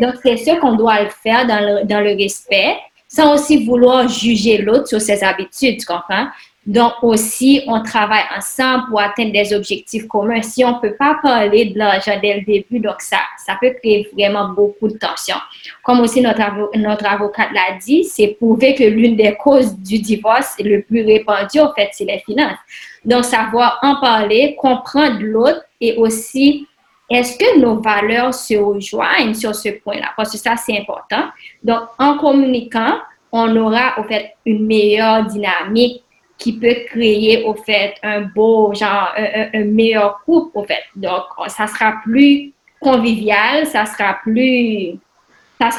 [0.00, 2.76] Donc, c'est sûr qu'on doit le faire dans le, dans le respect
[3.10, 6.28] sans aussi vouloir juger l'autre sur ses habitudes, tu comprends?
[6.66, 10.42] Donc aussi, on travaille ensemble pour atteindre des objectifs communs.
[10.42, 13.74] Si on ne peut pas parler de l'argent dès le début, donc ça, ça peut
[13.82, 15.36] créer vraiment beaucoup de tension.
[15.82, 16.38] Comme aussi notre,
[16.76, 21.58] notre avocate l'a dit, c'est prouvé que l'une des causes du divorce le plus répandu,
[21.60, 22.58] en fait, c'est les finances.
[23.04, 26.68] Donc, savoir en parler, comprendre l'autre et aussi
[27.10, 30.10] est-ce que nos valeurs se rejoignent sur ce point-là?
[30.16, 31.24] Parce que ça, c'est important.
[31.62, 32.98] Donc, en communiquant,
[33.32, 36.04] on aura, au fait, une meilleure dynamique
[36.38, 40.84] qui peut créer, au fait, un beau, genre, un, meilleur couple, au fait.
[40.94, 44.98] Donc, ça sera plus convivial, ça sera plus...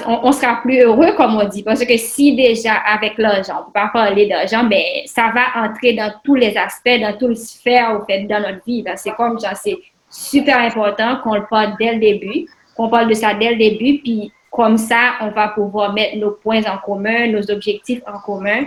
[0.06, 1.64] On, sera plus heureux, comme on dit.
[1.64, 5.66] Parce que si déjà, avec l'argent, on ne peut pas parler d'argent, mais ça va
[5.66, 8.86] entrer dans tous les aspects, dans toutes les sphères, au fait, dans notre vie.
[8.98, 9.76] C'est comme, genre, c'est
[10.12, 12.46] super important qu'on le parle dès le début,
[12.76, 16.32] qu'on parle de ça dès le début, puis comme ça, on va pouvoir mettre nos
[16.32, 18.66] points en commun, nos objectifs en commun,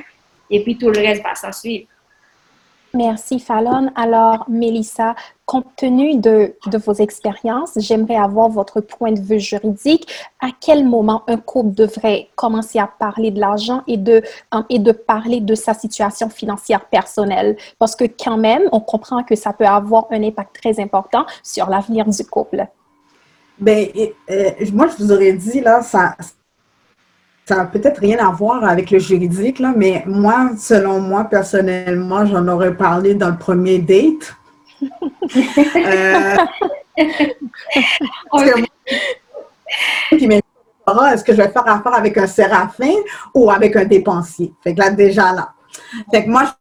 [0.50, 1.86] et puis tout le reste va s'en suivre.
[2.94, 3.90] Merci, Fallon.
[3.94, 5.14] Alors, Mélissa,
[5.46, 6.54] compte tenu de,
[6.84, 10.10] vos expériences, j'aimerais avoir votre point de vue juridique.
[10.40, 14.22] À quel moment un couple devrait commencer à parler de l'argent et de,
[14.70, 17.56] et de parler de sa situation financière personnelle?
[17.78, 21.68] Parce que quand même, on comprend que ça peut avoir un impact très important sur
[21.68, 22.66] l'avenir du couple.
[23.58, 23.86] Bien,
[24.30, 26.16] euh, moi, je vous aurais dit, là, ça,
[27.44, 32.24] ça n'a peut-être rien à voir avec le juridique, là, mais moi, selon moi, personnellement,
[32.24, 34.34] j'en aurais parlé dans le premier date.
[34.82, 36.36] Euh,
[41.12, 42.94] est-ce que je vais faire affaire avec un séraphin
[43.34, 44.52] ou avec un dépensier?
[44.62, 45.52] Fait que là, déjà là.
[46.10, 46.54] Fait que moi,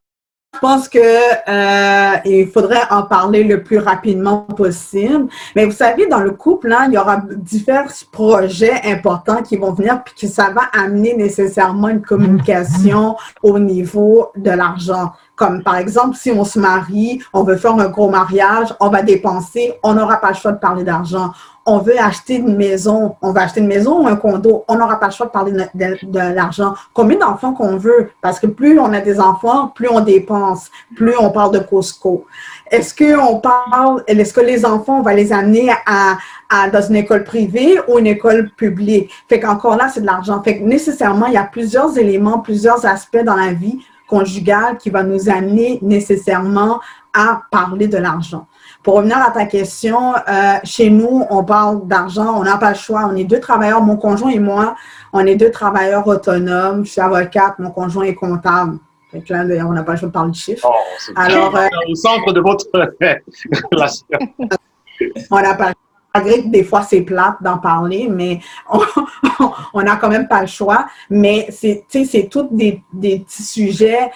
[0.53, 5.27] je pense que euh, il faudrait en parler le plus rapidement possible.
[5.55, 9.73] Mais vous savez, dans le couple, là, il y aura divers projets importants qui vont
[9.73, 15.11] venir, puis que ça va amener nécessairement une communication au niveau de l'argent.
[15.43, 19.01] Comme par exemple, si on se marie, on veut faire un gros mariage, on va
[19.01, 21.31] dépenser, on n'aura pas le choix de parler d'argent.
[21.65, 25.01] On veut acheter une maison, on va acheter une maison ou un condo, on n'aura
[25.01, 26.75] pas le choix de parler de, l'argent.
[26.93, 28.11] Combien d'enfants qu'on veut?
[28.21, 32.25] Parce que plus on a des enfants, plus on dépense, plus on parle de Costco.
[32.71, 37.25] Est-ce qu'on parle, est-ce que les enfants, on va les amener à, dans une école
[37.25, 39.11] privée ou une école publique?
[39.27, 40.41] Fait qu'encore là, c'est de l'argent.
[40.41, 43.79] Fait que nécessairement, il y a plusieurs éléments, plusieurs aspects dans la vie
[44.13, 46.79] conjugale qui va nous amener nécessairement
[47.13, 48.47] à parler de l'argent.
[48.83, 52.75] pour revenir à ta question, euh, chez nous, on parle d'argent, on n'a pas le
[52.75, 53.09] choix.
[53.09, 54.75] On est deux travailleurs, mon conjoint et moi,
[55.13, 56.83] on est deux travailleurs autonomes.
[56.85, 58.77] Je suis avocate, mon conjoint est comptable.
[59.11, 60.67] Que là, on n'a pas le choix de parler de chiffres.
[60.69, 62.65] Oh, Alors, euh, au centre de votre
[63.71, 64.07] relation.
[65.31, 65.71] on n'a pas
[66.13, 68.39] malgré que des fois c'est plate d'en parler, mais
[69.73, 70.85] on n'a quand même pas le choix.
[71.09, 71.85] Mais c'est,
[72.29, 74.11] tous des, des petits sujets,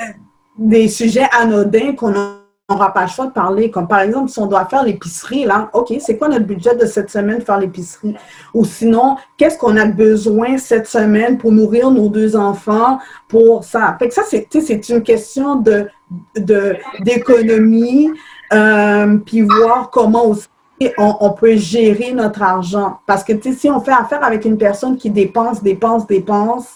[0.00, 0.04] euh,
[0.58, 2.12] des sujets anodins qu'on
[2.68, 3.70] n'aura pas le choix de parler.
[3.70, 6.86] Comme par exemple, si on doit faire l'épicerie, là, OK, c'est quoi notre budget de
[6.86, 8.16] cette semaine de faire l'épicerie?
[8.52, 13.96] Ou sinon, qu'est-ce qu'on a besoin cette semaine pour nourrir nos deux enfants pour ça?
[13.98, 15.88] Fait que ça, c'est, une question de,
[17.00, 18.10] d'économie,
[18.52, 20.48] euh, puis voir comment aussi
[20.98, 22.98] on, on peut gérer notre argent.
[23.06, 26.68] Parce que, tu sais, si on fait affaire avec une personne qui dépense, dépense, dépense,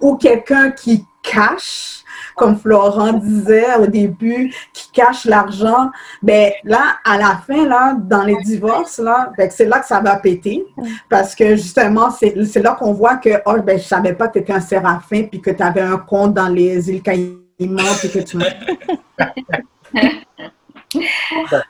[0.00, 5.90] ou quelqu'un qui cache, comme Florent disait au début, qui cache l'argent,
[6.22, 10.00] ben là, à la fin, là, dans les divorces, là, ben, c'est là que ça
[10.00, 10.64] va péter.
[11.08, 14.34] Parce que justement, c'est c'est là qu'on voit que, oh, ben, je savais pas que
[14.34, 18.10] tu étais un séraphin, puis que tu avais un compte dans les îles Caïmans, puis
[18.10, 18.38] que tu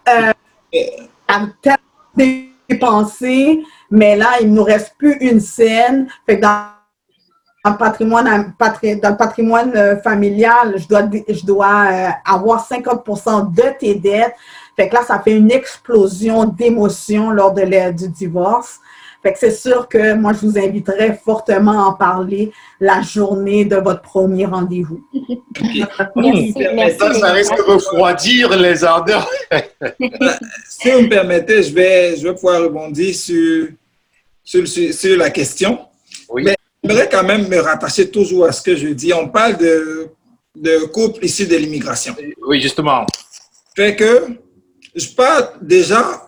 [0.09, 0.33] euh,
[1.29, 1.79] à tellement
[2.69, 6.09] dépensé, mais là, il ne nous reste plus une scène.
[6.27, 6.65] Fait que dans,
[7.65, 13.55] le patrimoine, patri- dans le patrimoine euh, familial, je dois, je dois euh, avoir 50
[13.55, 14.35] de tes dettes.
[14.77, 18.81] Fait que là, ça fait une explosion d'émotions lors de du divorce.
[19.23, 23.65] Fait que c'est sûr que moi, je vous inviterais fortement à en parler la journée
[23.65, 25.05] de votre premier rendez-vous.
[26.15, 26.99] Merci, merci.
[26.99, 29.29] Ça, ça risque de refroidir les ardeurs.
[30.69, 33.69] Si vous me permettez, je vais, je vais pouvoir rebondir sur,
[34.45, 35.81] sur, sur- la question.
[36.29, 36.45] Oui.
[36.45, 36.55] Mais
[36.85, 39.13] j'aimerais quand même me rattacher toujours à ce que je dis.
[39.13, 40.09] On parle de,
[40.55, 42.15] de couples issus de l'immigration.
[42.47, 43.05] Oui, justement.
[43.75, 44.27] Fait que
[44.95, 46.28] je parle déjà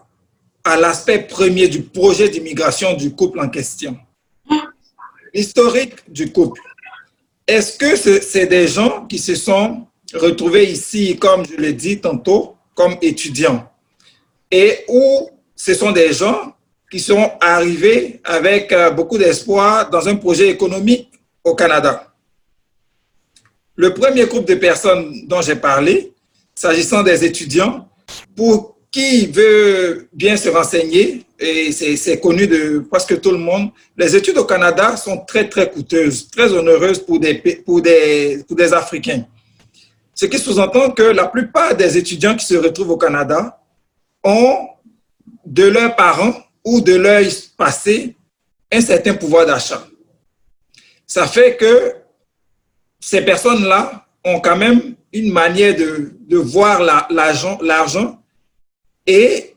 [0.64, 3.96] à l'aspect premier du projet d'immigration du couple en question.
[5.32, 6.60] L'historique du couple.
[7.46, 12.00] Est-ce que ce- c'est des gens qui se sont retrouvés ici, comme je l'ai dit
[12.00, 13.70] tantôt, comme étudiants?
[14.50, 16.54] Et où ce sont des gens
[16.90, 21.10] qui sont arrivés avec euh, beaucoup d'espoir dans un projet économique
[21.44, 22.12] au Canada?
[23.76, 26.12] Le premier groupe de personnes dont j'ai parlé,
[26.54, 27.88] s'agissant des étudiants,
[28.36, 34.14] pour qui veut bien se renseigner, et c'est connu de presque tout le monde, les
[34.16, 38.72] études au Canada sont très, très coûteuses, très onéreuses pour des, pour des, pour des
[38.72, 39.24] Africains.
[40.14, 43.58] Ce qui sous-entend que la plupart des étudiants qui se retrouvent au Canada
[44.24, 44.68] ont
[45.46, 47.22] de leurs parents ou de leur
[47.56, 48.16] passé
[48.70, 49.86] un certain pouvoir d'achat.
[51.06, 51.94] Ça fait que
[53.00, 58.19] ces personnes-là ont quand même une manière de, de voir la- l'argent l'argent
[59.06, 59.54] et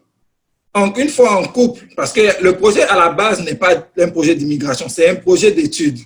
[0.73, 4.09] en- une fois en couple, parce que le projet à la base n'est pas un
[4.09, 5.99] projet d'immigration, c'est un projet d'études.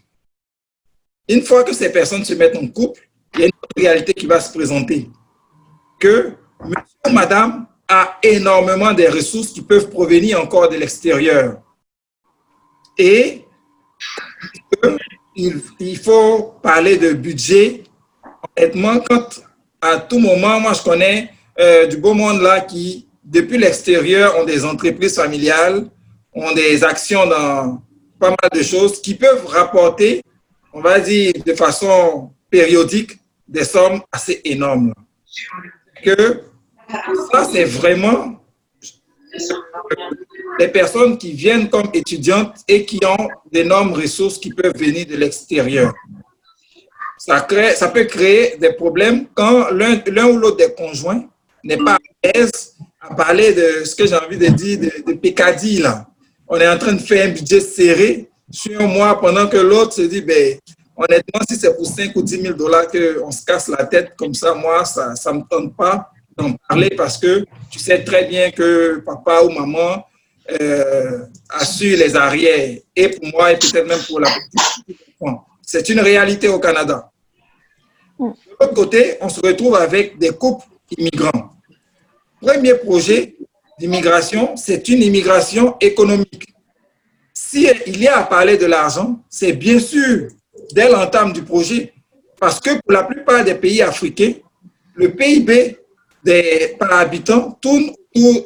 [1.30, 3.02] Une fois que ces personnes se mettent en couple,
[3.36, 5.10] il y a une réalité qui va se présenter.
[6.00, 11.62] Que monsieur madame a énormément de ressources qui peuvent provenir encore de l'extérieur.
[12.98, 13.44] Et
[15.36, 17.84] il faut parler de budget.
[18.58, 19.42] Honnêtement, quand
[19.82, 24.46] à tout moment, moi je connais euh, du beau monde là qui, depuis l'extérieur, ont
[24.46, 25.86] des entreprises familiales,
[26.34, 27.82] ont des actions dans
[28.20, 30.22] pas mal de choses qui peuvent rapporter,
[30.74, 34.94] on va dire de façon périodique, des sommes assez énormes.
[36.04, 36.42] Que
[37.32, 38.42] ça, c'est vraiment
[40.58, 45.18] les personnes qui viennent comme étudiantes et qui ont d'énormes ressources qui peuvent venir de
[45.18, 45.94] l'extérieur.
[47.18, 51.26] Ça, ça peut créer des problèmes quand l'un ou l'autre des conjoints
[51.64, 52.77] n'est pas à l'aise
[53.16, 55.84] parler de ce que j'ai envie de dire, de, de.
[56.50, 59.94] On est en train de faire un budget serré sur un mois pendant que l'autre
[59.94, 60.58] se dit, ben,
[60.96, 64.34] honnêtement, si c'est pour 5 ou 10 000 dollars qu'on se casse la tête comme
[64.34, 68.52] ça, moi, ça ne me tente pas d'en parler parce que tu sais très bien
[68.52, 70.06] que papa ou maman
[70.62, 72.80] euh, assure les arrières.
[72.96, 74.98] Et pour moi, et peut-être même pour la petite.
[75.62, 77.12] C'est une réalité au Canada.
[78.18, 78.26] De
[78.60, 80.66] l'autre côté, on se retrouve avec des couples
[80.98, 81.57] immigrants.
[82.42, 83.36] Premier projet
[83.80, 86.54] d'immigration, c'est une immigration économique.
[87.34, 90.30] Si il y a à parler de l'argent, c'est bien sûr
[90.74, 91.94] dès l'entame du projet,
[92.40, 94.34] parce que pour la plupart des pays africains,
[94.96, 95.78] le PIB
[96.24, 97.92] des, par habitant tourne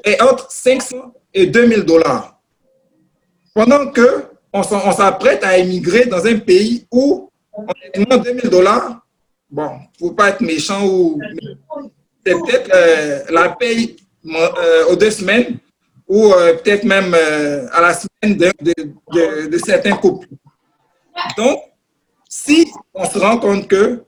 [0.03, 2.39] est entre 500 et 2000 dollars.
[3.53, 9.05] Pendant que on s'apprête à émigrer dans un pays où, honnêtement, 2000 dollars,
[9.49, 11.19] bon, faut pas être méchant ou
[12.26, 13.97] c'est peut-être euh, la paye
[14.89, 15.57] aux deux semaines
[16.07, 16.32] ou
[16.63, 17.15] peut-être même
[17.72, 20.28] à la semaine de, de, de, certains couples.
[21.38, 21.59] Donc,
[22.30, 24.03] si on se rend compte que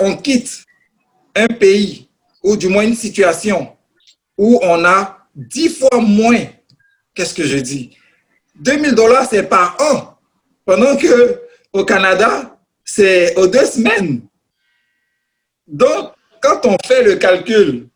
[0.00, 0.64] on quitte
[1.34, 2.08] un pays
[2.42, 3.76] ou du moins une situation
[4.38, 6.44] où on a dix fois moins,
[7.14, 7.96] qu'est-ce que je dis?
[8.56, 10.18] 2000 dollars, c'est par an.
[10.64, 11.40] Pendant que
[11.72, 14.22] au Canada, c'est aux deux semaines.
[15.66, 17.88] Donc, quand on fait le calcul,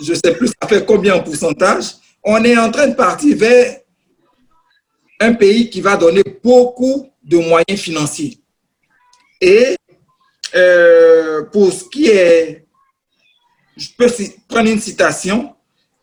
[0.00, 3.36] je ne sais plus ça fait combien en pourcentage, on est en train de partir
[3.36, 3.78] vers
[5.20, 8.38] un pays qui va donner beaucoup de moyens financiers.
[9.40, 9.76] Et
[10.54, 12.66] euh, pour ce qui est,
[13.76, 14.06] je peux
[14.48, 15.54] prendre une citation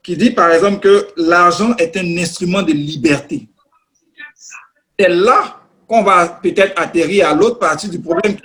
[0.03, 3.47] qui dit par exemple que l'argent est un instrument de liberté.
[4.97, 8.37] C'est là qu'on va peut-être atterrir à l'autre partie du problème,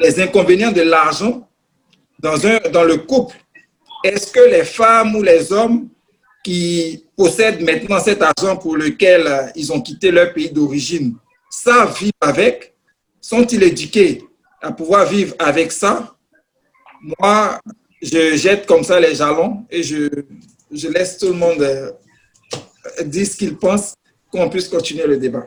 [0.00, 1.49] les inconvénients de l'argent
[2.20, 3.36] dans, un, dans le couple.
[4.04, 5.88] Est-ce que les femmes ou les hommes
[6.42, 11.16] qui possèdent maintenant cet argent pour lequel euh, ils ont quitté leur pays d'origine
[11.50, 12.74] savent vivre avec?
[13.20, 14.24] Sont-ils éduqués
[14.62, 16.16] à pouvoir vivre avec ça?
[17.18, 17.58] Moi,
[18.00, 20.08] je jette comme ça les jalons et je,
[20.70, 21.92] je laisse tout le monde euh,
[23.04, 23.94] dire ce qu'il pense,
[24.30, 25.46] qu'on puisse continuer le débat.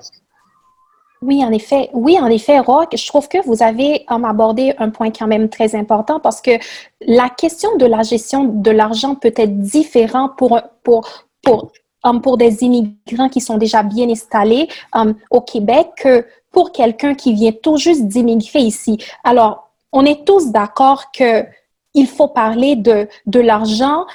[1.26, 1.90] Oui, en effet.
[1.94, 5.48] Oui, en effet, Rock, je trouve que vous avez um, abordé un point quand même
[5.48, 6.52] très important parce que
[7.00, 11.08] la question de la gestion de l'argent peut être différente pour, pour,
[11.42, 11.72] pour,
[12.04, 17.16] um, pour des immigrants qui sont déjà bien installés um, au Québec que pour quelqu'un
[17.16, 18.98] qui vient tout juste d'immigrer ici.
[19.24, 21.46] Alors, on est tous d'accord que
[21.94, 24.08] il faut parler de, de l'argent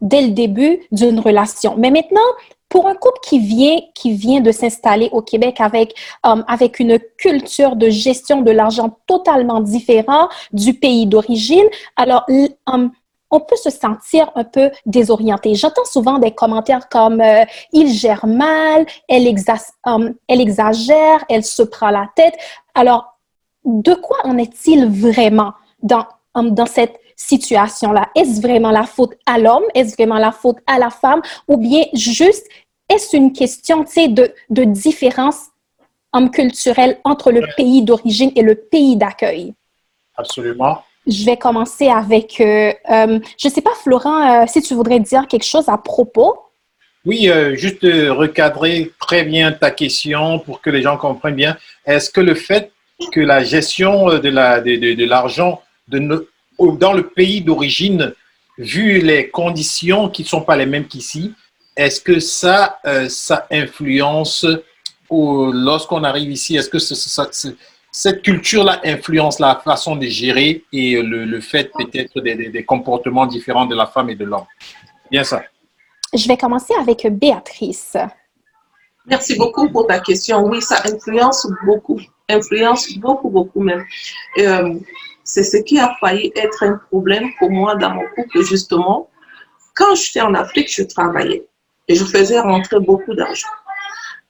[0.00, 1.74] dès le début d'une relation.
[1.76, 2.20] Mais maintenant,
[2.68, 5.94] pour un couple qui vient, qui vient de s'installer au Québec avec,
[6.24, 11.66] um, avec une culture de gestion de l'argent totalement différente du pays d'origine,
[11.96, 12.26] alors
[12.66, 12.90] um,
[13.30, 15.54] on peut se sentir un peu désorienté.
[15.54, 19.26] J'entends souvent des commentaires comme euh, il gère mal, elle,
[20.28, 22.34] elle exagère, elle se prend la tête.
[22.74, 23.18] Alors,
[23.64, 25.52] de quoi en est-il vraiment
[25.82, 28.08] dans, dans cette situation-là?
[28.14, 29.64] Est-ce vraiment la faute à l'homme?
[29.74, 31.20] Est-ce vraiment la faute à la femme?
[31.48, 32.46] Ou bien juste,
[32.88, 35.48] est-ce une question de, de différence
[36.32, 39.54] culturelle entre le pays d'origine et le pays d'accueil?
[40.16, 40.82] Absolument.
[41.06, 45.00] Je vais commencer avec, euh, euh, je ne sais pas, Florent, euh, si tu voudrais
[45.00, 46.38] dire quelque chose à propos.
[47.04, 51.56] Oui, juste recadrer très bien ta question pour que les gens comprennent bien.
[51.86, 52.72] Est-ce que le fait
[53.12, 56.28] que la gestion de l'argent la, de, de, de,
[56.58, 58.14] dans le pays d'origine,
[58.58, 61.32] vu les conditions qui ne sont pas les mêmes qu'ici,
[61.76, 64.44] est-ce que ça, euh, ça influence
[65.10, 66.78] lorsqu'on arrive ici, est-ce que
[67.90, 73.74] cette culture-là influence la façon de gérer et le, fait peut-être des, comportements différents de
[73.74, 74.46] la femme et de l'homme?
[75.10, 75.42] Bien ça.
[76.14, 77.96] Je vais commencer avec Béatrice.
[79.06, 80.44] Merci beaucoup pour ta question.
[80.44, 83.84] Oui, ça influence beaucoup, influence beaucoup, beaucoup même.
[84.38, 84.74] Euh,
[85.28, 89.10] c'est ce qui a failli être un problème pour moi dans mon couple, justement.
[89.74, 91.46] Quand j'étais en Afrique, je travaillais
[91.86, 93.54] et je faisais rentrer beaucoup d'argent.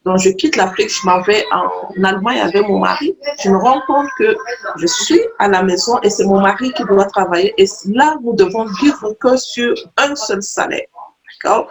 [0.03, 3.17] Donc, je quitte l'Afrique, je m'en vais en Allemagne avec mon mari.
[3.41, 4.35] Je me rends compte que
[4.75, 7.53] je suis à la maison et c'est mon mari qui doit travailler.
[7.57, 10.87] Et là, nous devons vivre que sur un seul salaire.
[11.43, 11.69] D'accord?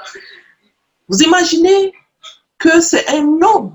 [1.09, 1.93] Vous imaginez
[2.57, 3.75] que c'est un homme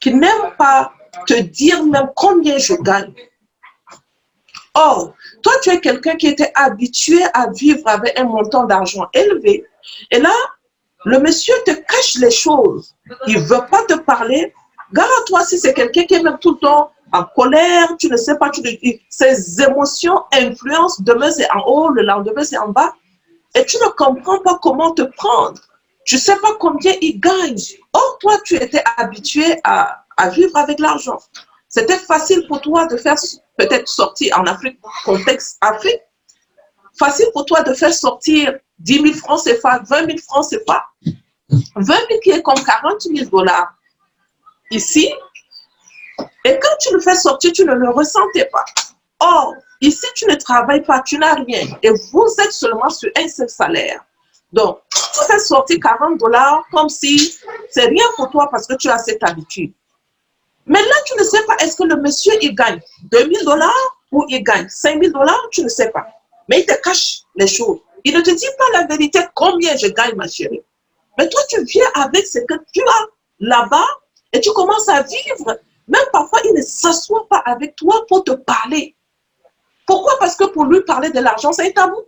[0.00, 0.94] qui n'aime pas
[1.26, 3.12] te dire même combien je gagne.
[4.74, 9.64] Or, toi, tu es quelqu'un qui était habitué à vivre avec un montant d'argent élevé.
[10.10, 10.32] Et là,
[11.04, 12.94] le monsieur te cache les choses.
[13.26, 14.52] Il ne veut pas te parler.
[14.92, 18.36] Garde-toi si c'est quelqu'un qui est même tout le temps en colère, tu ne sais
[18.36, 18.62] pas, tu
[19.08, 22.92] ses émotions influencent, demain c'est en haut, le lendemain c'est en bas,
[23.54, 25.60] et tu ne comprends pas comment te prendre.
[26.04, 27.56] Tu ne sais pas combien il gagne.
[27.92, 31.18] Or, toi, tu étais habitué à, à vivre avec l'argent.
[31.68, 33.16] C'était facile pour toi de faire
[33.56, 36.00] peut-être sortir en Afrique, contexte Afrique,
[36.98, 40.84] facile pour toi de faire sortir 10 000 francs CFA, 20 000 francs CFA,
[41.76, 43.74] 20 000 qui est comme 40 000 dollars
[44.70, 45.12] ici.
[46.44, 48.64] Et quand tu le fais sortir, tu ne le ressentais pas.
[49.20, 51.66] Or, ici, tu ne travailles pas, tu n'as rien.
[51.82, 54.04] Et vous êtes seulement sur un seul salaire.
[54.52, 57.36] Donc, tu fais sortir 40 dollars comme si
[57.70, 59.72] c'est rien pour toi parce que tu as cette habitude.
[60.66, 64.24] Mais là, tu ne sais pas, est-ce que le monsieur, il gagne 2000 dollars ou
[64.28, 66.06] il gagne 5000 dollars, tu ne sais pas.
[66.48, 67.80] Mais il te cache les choses.
[68.04, 70.62] Il ne te dit pas la vérité, combien je gagne, ma chérie.
[71.18, 73.06] Mais toi, tu viens avec ce que tu as
[73.40, 73.86] là-bas
[74.32, 75.58] et tu commences à vivre.
[75.88, 78.96] Même parfois, il ne s'assoit pas avec toi pour te parler.
[79.86, 80.18] Pourquoi?
[80.18, 82.02] Parce que pour lui, parler de l'argent, c'est tabou.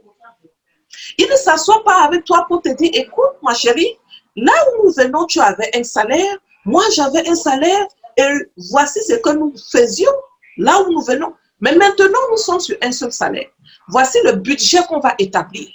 [1.18, 3.98] Il ne s'assoit pas avec toi pour te dire, écoute, ma chérie,
[4.34, 7.86] là où nous venons, tu avais un salaire, moi j'avais un salaire,
[8.16, 8.28] et
[8.70, 10.12] voici ce que nous faisions
[10.56, 11.34] là où nous venons.
[11.60, 13.48] Mais maintenant, nous sommes sur un seul salaire.
[13.88, 15.68] Voici le budget qu'on va établir.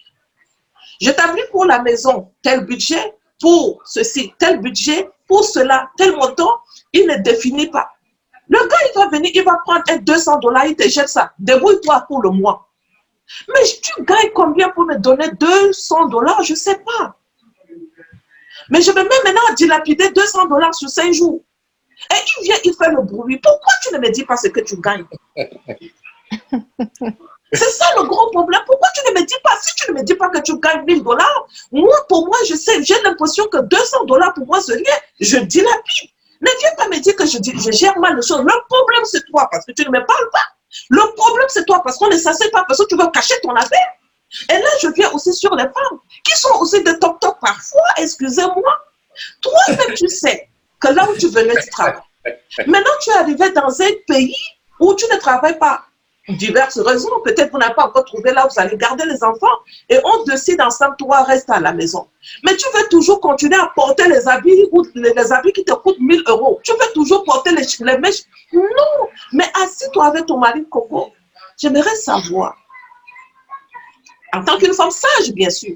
[0.99, 6.59] J'établis pour la maison tel budget, pour ceci, tel budget, pour cela, tel montant.
[6.93, 7.89] Il ne définit pas.
[8.49, 11.31] Le gars, il va venir, il va prendre un 200 dollars, il te jette ça.
[11.39, 12.67] Débrouille-toi pour le mois.
[13.47, 16.43] Mais tu gagnes combien pour me donner 200 dollars?
[16.43, 17.15] Je ne sais pas.
[18.69, 21.41] Mais je vais même maintenant dilapider 200 dollars sur 5 jours.
[22.09, 23.37] Et il vient, il fait le bruit.
[23.37, 25.05] Pourquoi tu ne me dis pas ce que tu gagnes?
[27.53, 28.61] C'est ça le gros problème.
[28.65, 30.85] Pourquoi tu ne me dis pas, si tu ne me dis pas que tu gagnes
[30.85, 34.75] 1000 dollars, moi, pour moi, je sais, j'ai l'impression que 200 dollars pour moi, c'est
[34.75, 34.95] rien.
[35.19, 36.09] Je dilapide.
[36.39, 38.39] Ne viens pas me dire que je, je gère mal les choses.
[38.39, 40.45] Le problème, c'est toi, parce que tu ne me parles pas.
[40.89, 43.53] Le problème, c'est toi, parce qu'on ne s'assied pas, parce que tu veux cacher ton
[43.53, 43.87] affaire.
[44.49, 48.79] Et là, je viens aussi sur les femmes, qui sont aussi des top-top parfois, excusez-moi.
[49.41, 50.50] Toi-même, tu sais
[50.81, 52.01] que là où tu venais, tu travailles.
[52.67, 54.35] Maintenant, tu es arrivé dans un pays
[54.79, 55.85] où tu ne travailles pas.
[56.29, 57.09] Diverses raisons.
[57.23, 59.57] Peut-être vous n'avez pas encore trouvé là où vous allez garder les enfants.
[59.89, 62.07] Et on décide ensemble, toi, reste à la maison.
[62.43, 65.99] Mais tu veux toujours continuer à porter les habits, ou les, habits qui te coûtent
[65.99, 66.59] 1000 euros.
[66.63, 68.21] Tu veux toujours porter les, les mèches.
[68.53, 68.61] Non.
[69.33, 71.11] Mais assis-toi avec ton mari Coco.
[71.57, 72.55] J'aimerais savoir,
[74.33, 75.75] en tant qu'une femme sage, bien sûr,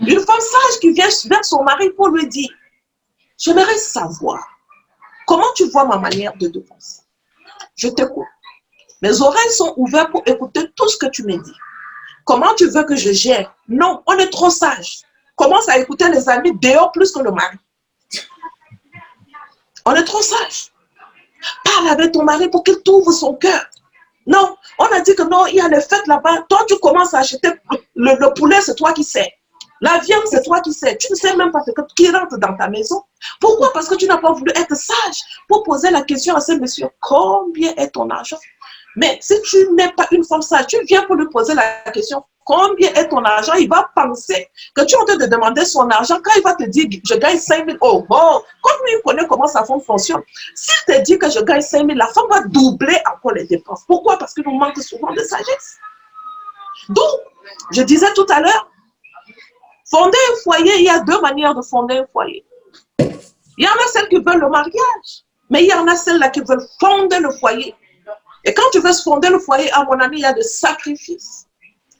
[0.00, 2.50] une femme sage qui vient vers son mari pour lui dire,
[3.38, 4.46] j'aimerais savoir
[5.26, 7.02] comment tu vois ma manière de penser.
[7.76, 8.26] Je t'écoute.
[9.02, 11.56] Mes oreilles sont ouvertes pour écouter tout ce que tu me dis.
[12.24, 13.54] Comment tu veux que je gère?
[13.68, 15.02] Non, on est trop sage.
[15.36, 17.58] Commence à écouter les amis dehors plus que le mari.
[19.84, 20.72] On est trop sage.
[21.64, 23.64] Parle avec ton mari pour qu'il t'ouvre son cœur.
[24.26, 26.46] Non, on a dit que non, il y a les fêtes là-bas.
[26.48, 27.48] Toi, tu commences à acheter
[27.94, 29.32] le, poulet, c'est toi qui sais.
[29.80, 30.96] La viande, c'est toi qui sais.
[30.96, 33.02] Tu ne sais même pas ce qui rentre dans ta maison.
[33.40, 33.72] Pourquoi?
[33.72, 36.88] Parce que tu n'as pas voulu être sage pour poser la question à ce monsieur,
[37.00, 38.38] combien est ton argent?
[38.96, 42.24] Mais si tu n'es pas une femme sage, tu viens pour lui poser la question,
[42.44, 43.52] combien est ton argent?
[43.54, 46.18] Il va penser que tu es en train de demander son argent.
[46.24, 49.26] Quand il va te dire, je gagne 5 000 euros, bon, comme lui, il connaît
[49.26, 50.22] comment sa femme fonctionne.
[50.54, 53.82] S'il te dit que je gagne 5 000, la femme va doubler encore les dépenses.
[53.86, 54.16] Pourquoi?
[54.16, 55.76] Parce qu'il nous manque souvent de sagesse.
[56.88, 57.20] Donc,
[57.72, 58.70] je disais tout à l'heure,
[59.90, 62.44] fonder un foyer, il y a deux manières de fonder un foyer.
[62.98, 66.28] Il y en a celles qui veulent le mariage, mais il y en a celles-là
[66.30, 67.74] qui veulent fonder le foyer.
[68.44, 71.46] Et quand tu veux fonder le foyer, à mon ami, il y a des sacrifices.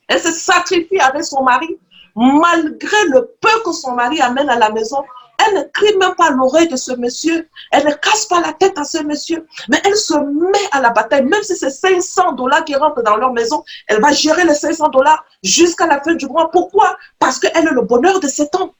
[0.08, 1.78] Elle se sacrifie avec son mari,
[2.14, 5.02] malgré le peu que son mari amène à la maison.
[5.44, 7.48] Elle ne crie même pas l'oreille de ce monsieur.
[7.72, 9.46] Elle ne casse pas la tête à ce monsieur.
[9.68, 11.24] Mais elle se met à la bataille.
[11.24, 14.88] Même si c'est 500 dollars qui rentrent dans leur maison, elle va gérer les 500
[14.88, 16.50] dollars jusqu'à la fin du mois.
[16.50, 16.96] Pourquoi?
[17.18, 18.70] Parce qu'elle est le bonheur de cet homme.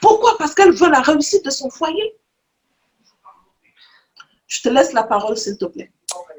[0.00, 0.36] Pourquoi?
[0.38, 2.16] Parce qu'elle veut la réussite de son foyer.
[4.46, 5.90] Je te laisse la parole, s'il te plaît.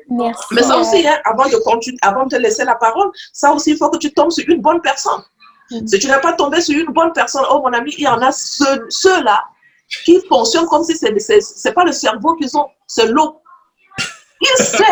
[0.10, 3.72] Mais ça aussi, hein, avant, de continuer, avant de te laisser la parole, ça aussi,
[3.72, 5.22] il faut que tu tombes sur une bonne personne.
[5.70, 8.22] Si tu n'es pas tombé sur une bonne personne, oh mon ami, il y en
[8.22, 9.44] a ceux-là
[10.06, 13.42] qui fonctionnent comme si ce n'est pas le cerveau qu'ils ont, c'est l'eau.
[14.42, 14.84] Il sait.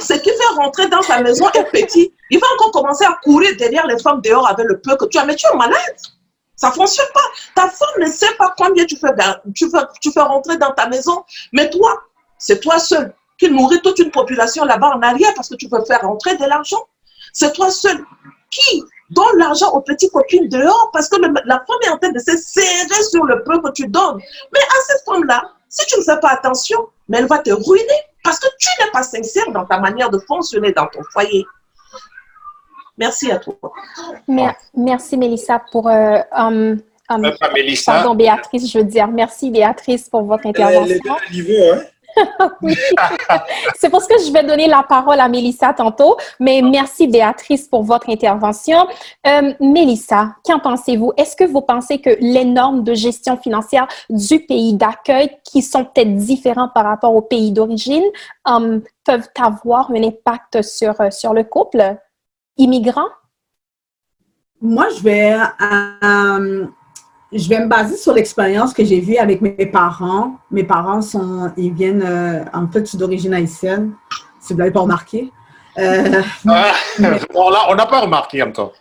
[0.00, 2.12] Ce qui fait rentrer dans sa maison est petit.
[2.30, 5.18] Il va encore commencer à courir derrière les femmes dehors avec le peu que tu
[5.18, 5.24] as.
[5.24, 5.96] Mais tu es malade.
[6.54, 7.20] Ça ne fonctionne pas.
[7.54, 9.08] Ta femme ne sait pas combien tu fais,
[9.54, 9.66] tu
[10.00, 11.24] tu fais rentrer dans ta maison.
[11.52, 12.02] Mais toi,
[12.36, 15.84] c'est toi seul qui nourrit toute une population là-bas en arrière parce que tu veux
[15.84, 16.82] faire rentrer de l'argent.
[17.32, 18.04] C'est toi seul
[18.50, 22.18] qui donne l'argent aux petites copines dehors parce que la femme est en train de
[22.18, 24.18] se serrer sur le peu que tu donnes.
[24.52, 28.00] Mais à cette femme-là, si tu ne fais pas attention, mais elle va te ruiner
[28.22, 31.46] parce que tu n'es pas sincère dans ta manière de fonctionner dans ton foyer.
[32.96, 33.54] Merci à toi.
[34.74, 35.88] Merci, Mélissa, pour...
[35.88, 36.78] Euh, um,
[37.08, 37.32] um,
[37.86, 39.06] pardon, Béatrice, je veux dire.
[39.06, 41.16] Merci, Béatrice, pour votre intervention.
[41.32, 41.82] niveau, hein?
[43.78, 47.68] C'est pour ça que je vais donner la parole à Mélissa tantôt, mais merci Béatrice
[47.68, 48.86] pour votre intervention.
[49.26, 51.12] Euh, Mélissa, qu'en pensez-vous?
[51.16, 55.84] Est-ce que vous pensez que les normes de gestion financière du pays d'accueil, qui sont
[55.84, 58.04] peut-être différentes par rapport au pays d'origine,
[58.48, 61.96] euh, peuvent avoir un impact sur, euh, sur le couple
[62.56, 63.08] immigrant?
[64.60, 65.36] Moi, je vais
[67.32, 70.36] je vais me baser sur l'expérience que j'ai vue avec mes parents.
[70.50, 73.92] Mes parents sont, ils viennent euh, en fait d'origine haïtienne,
[74.40, 75.30] si vous ne l'avez pas remarqué.
[75.78, 76.72] Euh, ah,
[77.34, 78.72] on n'a pas remarqué encore.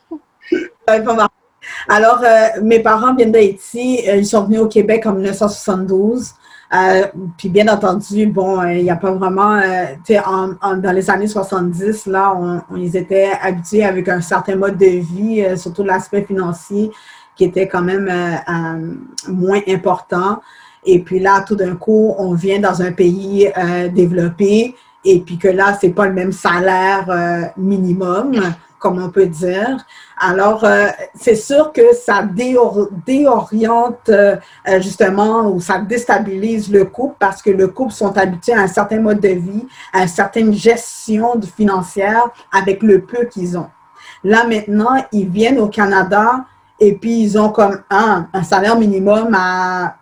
[1.90, 4.02] Alors, euh, mes parents viennent d'Haïti.
[4.06, 6.32] Ils sont venus au Québec en 1972.
[6.74, 9.62] Euh, puis bien entendu, bon, il n'y a pas vraiment,
[10.06, 14.78] tu sais, dans les années 70, là, on, ils étaient habitués avec un certain mode
[14.78, 16.92] de vie, surtout l'aspect financier
[17.38, 18.12] qui était quand même
[19.28, 20.42] moins important.
[20.86, 23.52] Et puis là, tout d'un coup, on vient dans un pays
[23.94, 24.76] développé
[25.06, 28.34] et puis que là, c'est pas le même salaire minimum
[28.80, 29.86] comme on peut dire.
[30.20, 34.38] Alors, euh, c'est sûr que ça déoriente euh,
[34.80, 39.00] justement ou ça déstabilise le couple parce que le couple sont habitués à un certain
[39.00, 43.70] mode de vie, à une certaine gestion financière avec le peu qu'ils ont.
[44.24, 46.46] Là, maintenant, ils viennent au Canada
[46.80, 49.96] et puis ils ont comme un, salaire minimum à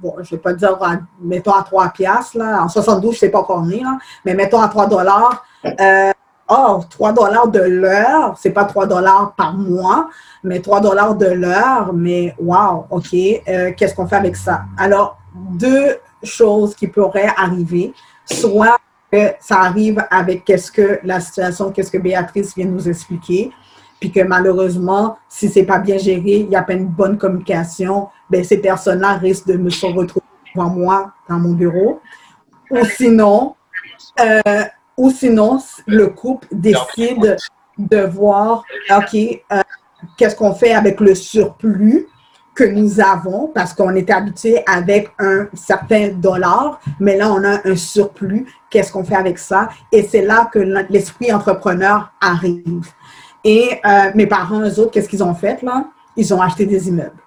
[0.00, 0.78] bon, je ne vais pas dire,
[1.20, 2.62] mettons à 3 piastres, là.
[2.62, 5.44] En 72, je ne sais pas combien, là, mais mettons à 3 dollars.
[5.64, 6.12] Euh,
[6.48, 10.08] oh, 3 dollars de l'heure, c'est pas 3 dollars par mois,
[10.42, 14.62] mais 3 dollars de l'heure, mais wow, OK, euh, qu'est-ce qu'on fait avec ça?
[14.76, 17.92] Alors, deux choses qui pourraient arriver,
[18.24, 18.78] soit
[19.10, 23.52] que ça arrive avec qu'est-ce que la situation, qu'est-ce que Béatrice vient nous expliquer,
[24.04, 28.08] puis que malheureusement, si c'est pas bien géré, il n'y a pas une bonne communication,
[28.28, 32.02] ben ces personnes-là risquent de me se retrouver devant moi dans mon bureau.
[32.70, 33.54] Ou sinon,
[34.20, 34.64] euh,
[34.98, 37.38] ou sinon, le couple décide
[37.78, 38.62] de voir,
[38.94, 39.62] OK, euh,
[40.18, 42.06] qu'est-ce qu'on fait avec le surplus
[42.54, 47.66] que nous avons parce qu'on était habitué avec un certain dollar, mais là, on a
[47.66, 48.46] un surplus.
[48.68, 49.70] Qu'est-ce qu'on fait avec ça?
[49.90, 50.58] Et c'est là que
[50.90, 52.92] l'esprit entrepreneur arrive.
[53.44, 55.84] Et euh, mes parents, eux autres, qu'est-ce qu'ils ont fait là?
[56.16, 57.22] Ils ont acheté des immeubles.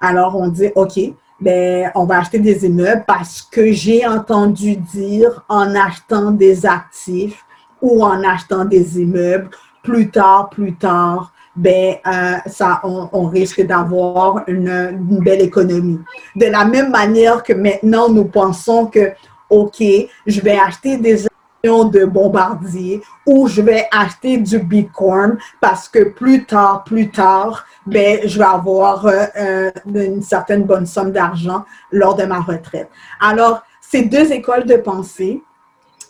[0.00, 0.98] Alors, on dit, OK,
[1.40, 7.44] ben, on va acheter des immeubles parce que j'ai entendu dire en achetant des actifs
[7.80, 9.50] ou en achetant des immeubles,
[9.82, 16.00] plus tard, plus tard, ben, euh, ça, on, risque d'avoir une, une, belle économie.
[16.36, 19.12] De la même manière que maintenant, nous pensons que,
[19.50, 19.82] OK,
[20.26, 21.26] je vais acheter des
[21.62, 28.18] de bombardier ou je vais acheter du Bitcoin parce que plus tard, plus tard, ben,
[28.24, 32.88] je vais avoir euh, euh, une certaine bonne somme d'argent lors de ma retraite.
[33.20, 35.42] Alors, ces deux écoles de pensée,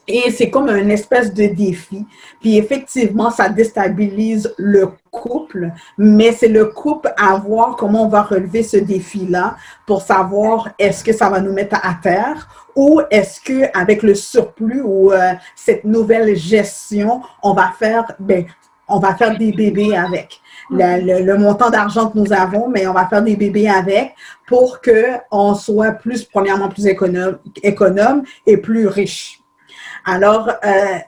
[0.09, 2.05] et c'est comme un espèce de défi.
[2.41, 8.23] Puis effectivement, ça déstabilise le couple, mais c'est le couple à voir comment on va
[8.23, 13.41] relever ce défi-là pour savoir est-ce que ça va nous mettre à terre ou est-ce
[13.41, 18.47] que avec le surplus ou euh, cette nouvelle gestion, on va faire, ben,
[18.89, 20.41] on va faire des bébés avec.
[20.71, 24.15] Le, montant d'argent que nous avons, mais on va faire des bébés avec
[24.47, 29.42] pour qu'on soit plus, premièrement, plus économe, économe et plus riche.
[30.05, 30.99] Alors, euh,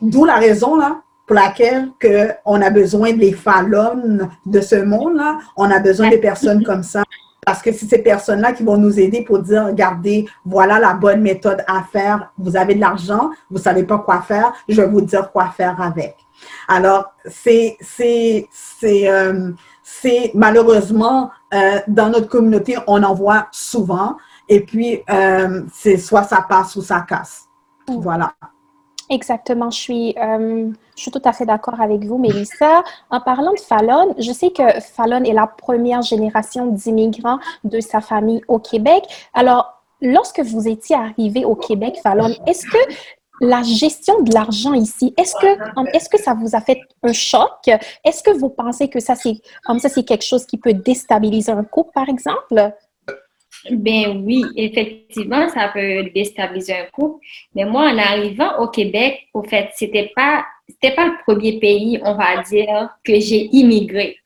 [0.00, 5.38] d'où la raison là, pour laquelle que on a besoin des fallons de ce monde-là,
[5.56, 7.02] on a besoin des personnes comme ça.
[7.44, 11.22] Parce que c'est ces personnes-là qui vont nous aider pour dire, regardez, voilà la bonne
[11.22, 12.32] méthode à faire.
[12.38, 15.48] Vous avez de l'argent, vous ne savez pas quoi faire, je vais vous dire quoi
[15.56, 16.16] faire avec.
[16.66, 17.78] Alors, c'est,
[18.84, 19.52] euh,
[20.34, 24.16] malheureusement, euh, dans notre communauté, on en voit souvent.
[24.48, 25.02] Et puis,
[25.72, 27.47] c'est soit ça passe ou ça casse.
[27.88, 28.32] Voilà.
[29.10, 32.84] Exactement, je suis, euh, je suis tout à fait d'accord avec vous, Mélissa.
[33.10, 38.00] En parlant de Fallon, je sais que Fallon est la première génération d'immigrants de sa
[38.02, 39.04] famille au Québec.
[39.32, 42.78] Alors, lorsque vous étiez arrivé au Québec, Fallon, est-ce que
[43.40, 47.68] la gestion de l'argent ici, est-ce que, est-ce que ça vous a fait un choc?
[48.04, 49.40] Est-ce que vous pensez que ça, c'est,
[49.78, 52.72] ça, c'est quelque chose qui peut déstabiliser un couple, par exemple?
[53.70, 57.24] Ben oui, effectivement, ça peut déstabiliser un couple.
[57.54, 62.00] Mais moi, en arrivant au Québec, au fait, c'était pas, c'était pas le premier pays,
[62.04, 64.16] on va dire, que j'ai immigré.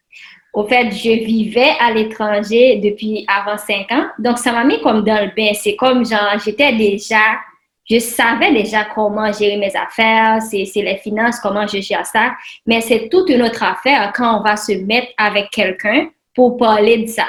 [0.53, 4.07] Au fait, je vivais à l'étranger depuis avant cinq ans.
[4.19, 5.53] Donc, ça m'a mis comme dans le bain.
[5.55, 7.39] C'est comme genre, j'étais déjà,
[7.89, 12.35] je savais déjà comment gérer mes affaires, c'est, c'est les finances, comment je gère ça.
[12.67, 16.99] Mais c'est toute une autre affaire quand on va se mettre avec quelqu'un pour parler
[16.99, 17.27] de ça.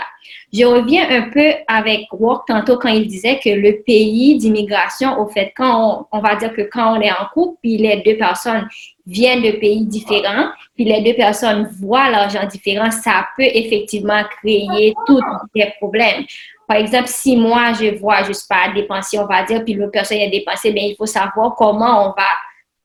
[0.54, 5.28] Je reviens un peu avec Walk tantôt quand il disait que le pays d'immigration, au
[5.28, 8.68] fait, quand on, va dire que quand on est en couple, puis les deux personnes
[9.08, 14.94] viennent de pays différents, puis les deux personnes voient l'argent différent, ça peut effectivement créer
[15.08, 15.24] tous
[15.56, 16.24] des problèmes.
[16.68, 19.92] Par exemple, si moi, je vois, je sais pas, dépenser, on va dire, puis l'autre
[19.92, 22.30] personne a dépensé, bien, il faut savoir comment on va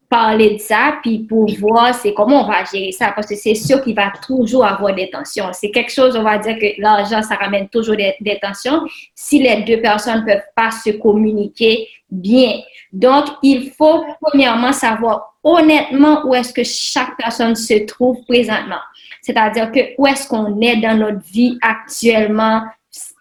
[0.08, 3.54] parler de ça, puis pour voir c'est comment on va gérer ça, parce que c'est
[3.54, 5.50] sûr qu'il va toujours avoir des tensions.
[5.52, 8.82] C'est quelque chose, on va dire que l'argent, ça ramène toujours des, tensions
[9.14, 12.60] si les deux personnes ne peuvent pas se communiquer bien.
[12.92, 18.80] Donc, il faut premièrement savoir honnêtement où est-ce que chaque personne se trouve présentement.
[19.20, 22.62] C'est-à-dire que où est-ce qu'on est dans notre vie actuellement,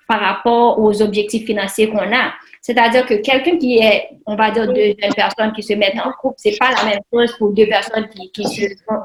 [0.08, 2.34] par rapport aux objectifs financiers qu'on a.
[2.68, 6.12] C'est-à-dire que quelqu'un qui est, on va dire, deux jeunes personnes qui se mettent en
[6.12, 8.44] couple, c'est pas la même chose pour deux personnes qui, qui,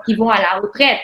[0.04, 0.98] qui vont à la retraite.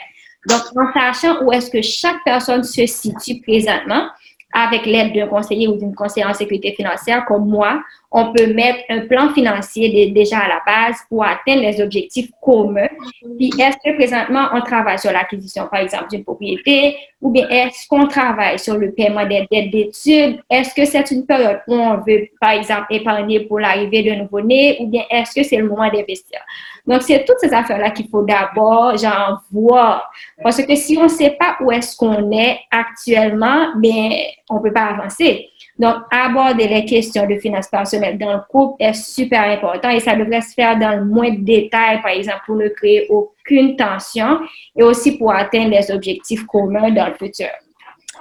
[0.48, 4.09] Donc, en sachant où est-ce que chaque personne se situe présentement,
[4.52, 7.80] avec l'aide d'un conseiller ou d'une conseillère en sécurité financière comme moi,
[8.11, 12.88] on peut mettre un plan financier déjà à la base pour atteindre les objectifs communs.
[13.36, 17.86] Puis, est-ce que présentement, on travaille sur l'acquisition, par exemple, d'une propriété ou bien est-ce
[17.88, 20.40] qu'on travaille sur le paiement des dettes d'études?
[20.48, 24.78] Est-ce que c'est une période où on veut, par exemple, épargner pour l'arrivée d'un nouveau-né
[24.80, 26.40] ou bien est-ce que c'est le moment d'investir?
[26.89, 30.11] Donc, c'est toutes ces affaires-là qu'il faut d'abord, genre, voir.
[30.43, 34.11] Parce que si on ne sait pas où est-ce qu'on est actuellement, bien,
[34.49, 35.51] on ne peut pas avancer.
[35.78, 40.16] Donc, aborder les questions de finances personnelles dans le couple est super important et ça
[40.16, 44.41] devrait se faire dans le moins de détails, par exemple, pour ne créer aucune tension
[44.74, 47.51] et aussi pour atteindre les objectifs communs dans le futur.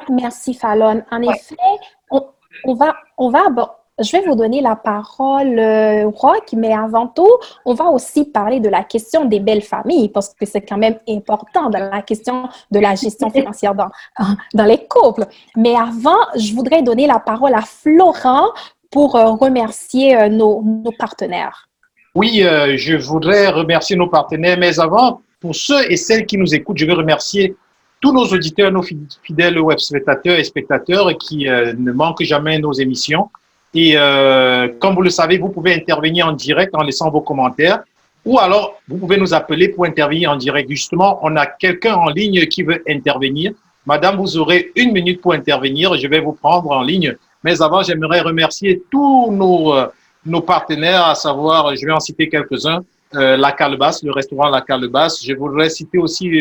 [0.10, 1.02] Merci, Fallon.
[1.10, 1.56] En effet,
[2.12, 2.22] on,
[2.66, 3.46] on, va, on va
[4.04, 7.32] je vais vous donner la parole, euh, Rock, mais avant tout,
[7.66, 10.98] on va aussi parler de la question des belles familles, parce que c'est quand même
[11.10, 13.90] important dans la question de la gestion financière dans,
[14.54, 15.26] dans les couples.
[15.56, 18.50] Mais avant, je voudrais donner la parole à Florent
[18.92, 21.68] pour euh, remercier euh, nos, nos, partenaires.
[22.16, 26.80] Oui, je voudrais remercier nos partenaires, mais avant, pour ceux et celles qui nous écoutent,
[26.80, 27.56] je veux remercier
[28.02, 33.30] tous nos auditeurs, nos fidèles web spectateurs et spectateurs qui ne manquent jamais nos émissions.
[33.80, 37.84] Et euh, comme vous le savez, vous pouvez intervenir en direct en laissant vos commentaires
[38.26, 40.68] ou alors vous pouvez nous appeler pour intervenir en direct.
[40.68, 43.52] Justement, on a quelqu'un en ligne qui veut intervenir.
[43.86, 45.94] Madame, vous aurez une minute pour intervenir.
[45.94, 47.16] Je vais vous prendre en ligne.
[47.44, 52.84] Mais avant, j'aimerais remercier tous nos, euh, partenaires, à savoir, je vais en citer quelques-uns,
[53.14, 55.24] euh, La Calebasse, le restaurant La Calebasse.
[55.24, 56.32] Je voudrais citer aussi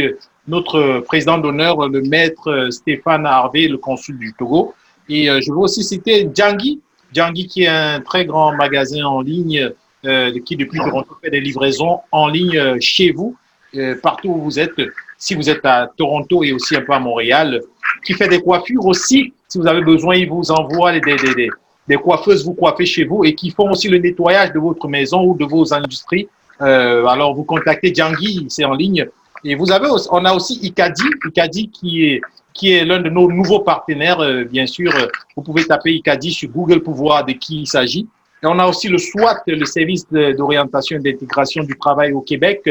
[0.49, 4.73] notre président d'honneur, le maître Stéphane Harvey, le consul du Togo.
[5.11, 6.81] Et je veux aussi citer Djangui,
[7.17, 9.71] Djangui, qui est un très grand magasin en ligne
[10.05, 13.35] euh, qui, depuis Toronto, fait des livraisons en ligne euh, chez vous,
[13.75, 14.81] euh, partout où vous êtes.
[15.17, 17.63] Si vous êtes à Toronto et aussi un peu à Montréal,
[18.05, 19.33] qui fait des coiffures aussi.
[19.49, 21.51] Si vous avez besoin, il vous envoie des, des, des,
[21.89, 25.25] des coiffeuses vous coiffer chez vous et qui font aussi le nettoyage de votre maison
[25.25, 26.29] ou de vos industries.
[26.59, 29.09] Alors, vous contactez Djangui, c'est en ligne.
[29.45, 32.21] Et vous avez, on a aussi Ikadi, Ikadi qui est
[32.57, 34.21] qui est l'un de nos nouveaux partenaires.
[34.21, 37.67] Euh, bien sûr, euh, vous pouvez taper ICADI sur Google pour voir de qui il
[37.67, 38.09] s'agit.
[38.43, 42.69] Et on a aussi le SWAT, le service d'orientation et d'intégration du travail au Québec,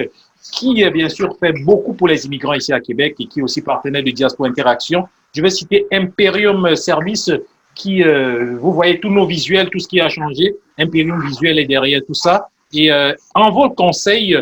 [0.52, 3.44] qui, euh, bien sûr, fait beaucoup pour les immigrants ici à Québec et qui est
[3.44, 5.08] aussi partenaire de Diaspora Interaction.
[5.36, 7.32] Je vais citer Imperium Service,
[7.74, 10.56] qui, vous voyez tous nos visuels, tout ce qui a changé.
[10.78, 12.48] Imperium Visuel est derrière tout ça.
[12.72, 12.90] Et
[13.34, 14.38] en vos conseils,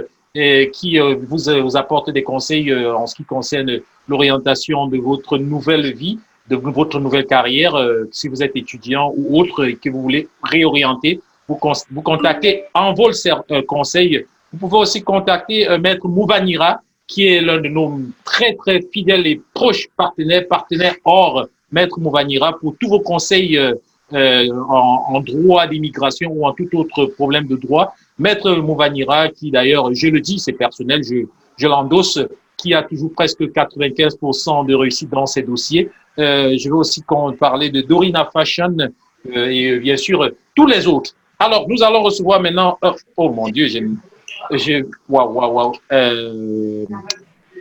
[0.71, 6.19] qui vous, vous apporte des conseils en ce qui concerne l'orientation de votre nouvelle vie,
[6.49, 10.27] de votre nouvelle carrière, euh, si vous êtes étudiant ou autre et que vous voulez
[10.43, 11.59] réorienter, vous,
[11.91, 13.13] vous contactez Envol
[13.51, 14.25] euh, Conseil.
[14.51, 19.27] Vous pouvez aussi contacter euh, Maître Mouvanira, qui est l'un de nos très, très fidèles
[19.27, 25.65] et proches partenaires, partenaires hors Maître Mouvanira, pour tous vos conseils euh, en, en, droit
[25.67, 27.95] d'immigration ou en tout autre problème de droit.
[28.19, 31.25] Maître Mouvanira, qui d'ailleurs, je le dis, c'est personnel, je,
[31.57, 32.19] je l'endosse,
[32.57, 35.89] qui a toujours presque 95% de réussite dans ses dossiers.
[36.19, 37.03] Euh, je vais aussi
[37.39, 41.13] parler de Dorina Fashion euh, et bien sûr tous les autres.
[41.39, 42.77] Alors, nous allons recevoir maintenant.
[42.81, 44.85] Oh, oh mon Dieu, j'ai.
[45.09, 45.73] Waouh, waouh, waouh.
[45.91, 46.85] Euh,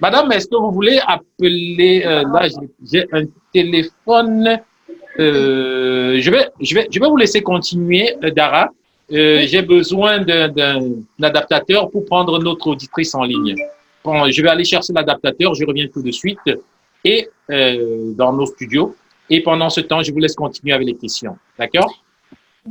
[0.01, 2.03] madame, est-ce que vous voulez appeler.
[2.07, 2.49] Euh, là,
[2.85, 4.61] j'ai un téléphone.
[5.19, 8.71] Euh, je, vais, je, vais, je vais vous laisser continuer, Dara.
[9.11, 10.81] j'ai besoin d'un
[11.21, 13.57] adaptateur pour prendre notre auditrice en ligne
[14.05, 16.39] je vais aller chercher l'adaptateur, je reviens tout de suite
[17.05, 18.97] et euh, dans nos studios.
[19.31, 21.37] Et pendant ce temps, je vous laisse continuer avec les questions.
[21.59, 21.93] D'accord?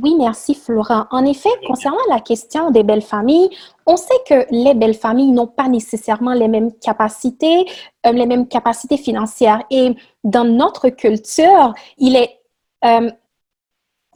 [0.00, 1.06] Oui, merci Florent.
[1.10, 3.50] En effet, concernant la question des belles familles,
[3.84, 7.66] on sait que les belles familles n'ont pas nécessairement les mêmes capacités,
[8.06, 9.62] euh, les mêmes capacités financières.
[9.70, 9.90] Et
[10.24, 12.40] dans notre culture, il est,
[12.86, 13.10] euh,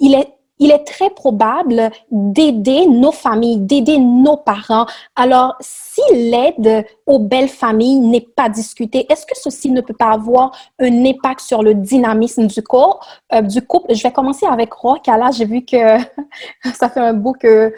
[0.00, 4.86] il est il est très probable d'aider nos familles, d'aider nos parents.
[5.14, 10.12] Alors, si l'aide aux belles familles n'est pas discutée, est-ce que ceci ne peut pas
[10.12, 13.94] avoir un impact sur le dynamisme du, corps, euh, du couple?
[13.94, 15.06] Je vais commencer avec Rock.
[15.06, 15.76] Là, j'ai vu que
[16.74, 17.72] ça fait un bout que,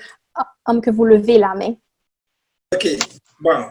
[0.83, 1.75] que vous levez la main.
[2.75, 2.89] OK.
[3.41, 3.65] Bon.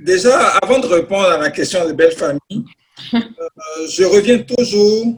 [0.00, 2.64] Déjà, avant de répondre à la question des belles familles,
[3.14, 3.20] euh,
[3.88, 5.14] je reviens toujours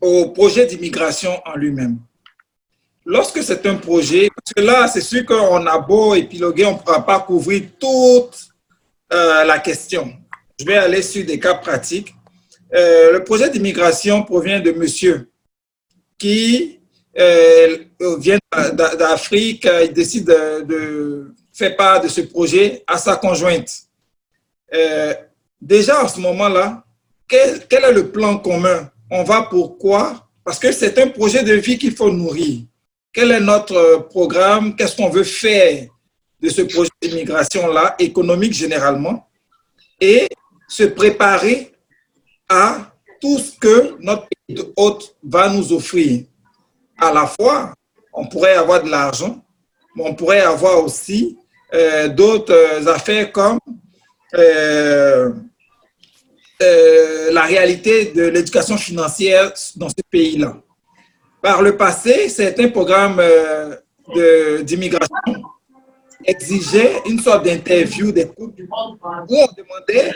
[0.00, 1.98] au projet d'immigration en lui-même
[3.08, 6.78] lorsque c'est un projet, parce que là, c'est sûr qu'on a beau épiloguer, on ne
[6.78, 8.48] pourra pas couvrir toute
[9.12, 10.12] euh, la question.
[10.60, 12.14] Je vais aller sur des cas pratiques.
[12.74, 15.30] Euh, le projet d'immigration provient de monsieur
[16.18, 16.80] qui
[17.18, 17.78] euh,
[18.18, 18.38] vient
[18.74, 23.70] d'Afrique, il décide de, faire part de ce projet à sa conjointe.
[25.60, 26.84] Déjà, en ce moment-là,
[27.26, 28.90] quel, quel, est le plan commun?
[29.10, 32.60] On va pourquoi Parce que c'est un projet de vie qu'il faut nourrir.
[33.18, 34.76] Quel est notre programme?
[34.76, 35.88] Qu'est-ce qu'on veut faire
[36.40, 39.28] de ce projet d'immigration-là, économique généralement?
[40.00, 40.28] Et
[40.68, 41.72] se préparer
[42.48, 46.26] à tout ce que notre pays hôte va nous offrir.
[46.96, 47.74] À la fois,
[48.12, 49.44] on pourrait avoir de l'argent,
[49.96, 51.36] mais on pourrait avoir aussi
[51.74, 53.58] euh, d'autres affaires comme
[54.34, 55.32] euh,
[56.62, 60.62] euh, la réalité de l'éducation financière dans ce pays-là.
[61.42, 63.22] Par le passé, certains programmes
[64.62, 65.16] d'immigration
[66.24, 70.12] exigeaient une sorte d'interview des couples où on demandait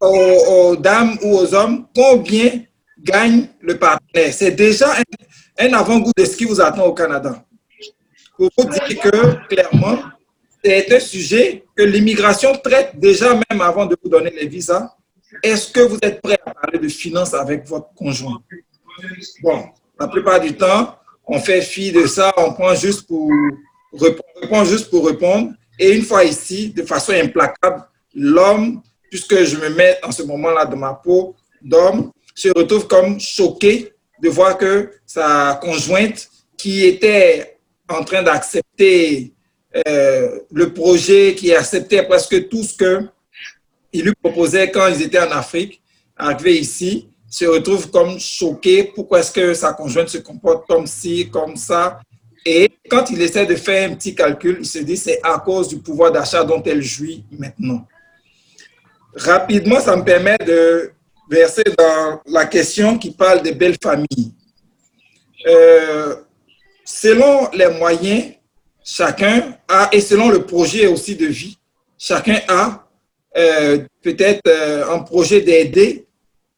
[0.00, 2.62] aux, dames ou aux hommes combien
[2.98, 4.32] gagne le partenaire.
[4.32, 7.44] C'est déjà un, un avant-goût de ce qui vous attend au Canada.
[8.36, 9.98] Pour vous dire que, clairement,
[10.64, 14.88] c'est un sujet que l'immigration traite déjà même avant de vous donner les visas.
[15.42, 18.40] Est-ce que vous êtes prêt à parler de finances avec votre conjoint?
[19.42, 19.64] Bon,
[19.98, 23.30] la plupart du temps, on fait fi de ça, on prend juste pour
[25.06, 25.52] répondre.
[25.78, 27.84] Et une fois ici, de façon implacable,
[28.14, 28.82] l'homme
[29.12, 33.92] puisque je me mets en ce moment-là dans ma peau d'homme, se retrouve comme choqué
[34.22, 37.58] de voir que sa conjointe, qui était
[37.90, 39.34] en train d'accepter
[39.86, 42.74] euh, le projet, qui acceptait presque tout ce
[43.92, 45.82] qu'il lui proposait quand ils étaient en Afrique,
[46.16, 48.84] arrivé ici, se retrouve comme choqué.
[48.84, 51.98] Pourquoi est-ce que sa conjointe se comporte comme ci, comme ça?
[52.44, 55.68] Et quand il essaie de faire un petit calcul, il se dit c'est à cause
[55.68, 57.86] du pouvoir d'achat dont elle jouit maintenant.
[59.14, 60.92] Rapidement, ça me permet de
[61.30, 64.34] verser dans la question qui parle des belles familles.
[65.46, 66.16] Euh,
[66.84, 68.34] selon les moyens,
[68.84, 71.56] chacun a, et selon le projet aussi de vie,
[71.96, 72.86] chacun a
[73.38, 76.06] euh, peut-être euh, un projet d'aider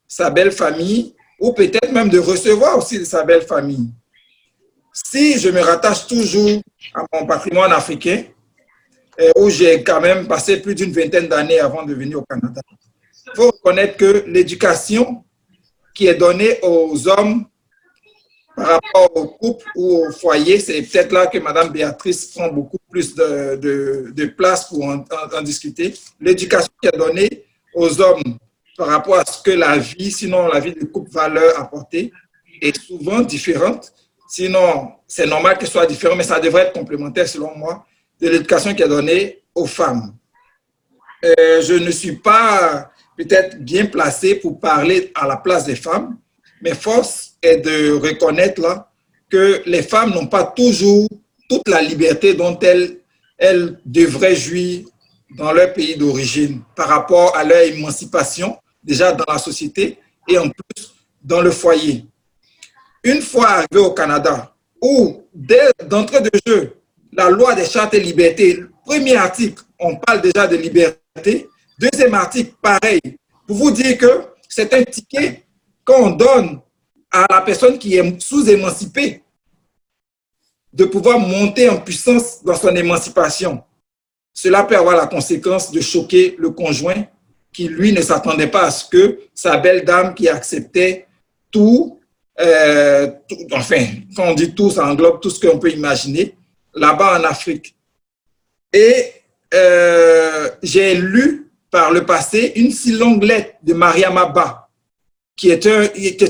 [0.06, 3.90] sa belle famille ou peut-être même de recevoir aussi de sa belle famille.
[4.92, 6.60] Si je me rattache toujours
[6.94, 8.24] à mon patrimoine africain,
[9.36, 12.60] où j'ai quand même passé plus d'une vingtaine d'années avant de venir au Canada.
[13.26, 15.24] Il faut reconnaître que l'éducation
[15.94, 17.46] qui est donnée aux hommes
[18.56, 22.78] par rapport au couple ou au foyer, c'est peut-être là que Mme Béatrice prend beaucoup
[22.88, 25.94] plus de, place pour en, discuter.
[26.20, 27.44] L'éducation qui est donnée
[27.74, 28.22] aux hommes
[28.76, 31.70] par rapport à ce que la vie, sinon la vie de couple va leur
[32.60, 33.92] est souvent différente.
[34.28, 37.86] Sinon, c'est normal que ce soit différent, mais ça devrait être complémentaire selon moi
[38.20, 40.14] de l'éducation qui est donnée aux femmes.
[41.24, 46.18] Euh, je ne suis pas peut-être bien placé pour parler à la place des femmes,
[46.60, 48.90] mais force est de reconnaître là
[49.30, 51.08] que les femmes n'ont pas toujours
[51.48, 52.98] toute la liberté dont elles,
[53.38, 54.84] elles devraient jouir
[55.36, 60.48] dans leur pays d'origine par rapport à leur émancipation, déjà dans la société et en
[60.48, 62.04] plus dans le foyer.
[63.02, 66.76] Une fois arrivé au Canada, où d'entrée de jeu,
[67.12, 71.48] la loi des chartes et libertés, premier article, on parle déjà de liberté.
[71.78, 73.00] Deuxième article, pareil,
[73.46, 75.44] pour vous dire que c'est un ticket
[75.84, 76.60] qu'on donne
[77.10, 79.22] à la personne qui est sous-émancipée
[80.72, 83.62] de pouvoir monter en puissance dans son émancipation.
[84.32, 87.06] Cela peut avoir la conséquence de choquer le conjoint
[87.54, 91.06] qui, lui, ne s'attendait pas à ce que sa belle dame qui acceptait
[91.50, 92.00] tout,
[92.40, 96.34] euh, tout, enfin, quand on dit tout, ça englobe tout ce qu'on peut imaginer,
[96.74, 97.74] là-bas en Afrique.
[98.72, 99.12] Et
[99.54, 104.68] euh, j'ai lu par le passé une si longue lettre de Mariam Abba,
[105.36, 105.64] qui est,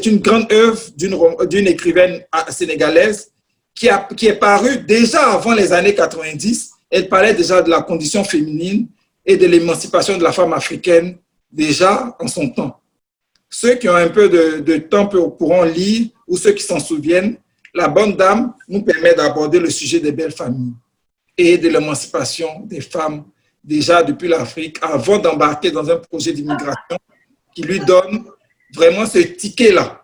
[0.07, 3.31] une grande œuvre d'une écrivaine sénégalaise
[3.75, 6.71] qui, a, qui est parue déjà avant les années 90.
[6.91, 8.89] Elle parlait déjà de la condition féminine
[9.25, 11.19] et de l'émancipation de la femme africaine
[11.51, 12.81] déjà en son temps.
[13.49, 17.37] Ceux qui ont un peu de, temps pourront lire ou ceux qui s'en souviennent,
[17.73, 20.75] la bonne dame nous permet d'aborder le sujet des belles familles
[21.37, 23.25] et de l'émancipation des femmes
[23.63, 26.99] déjà depuis l'Afrique avant d'embarquer dans un projet d'immigration
[27.55, 28.25] qui lui donne
[28.75, 30.03] vraiment ce ticket-là.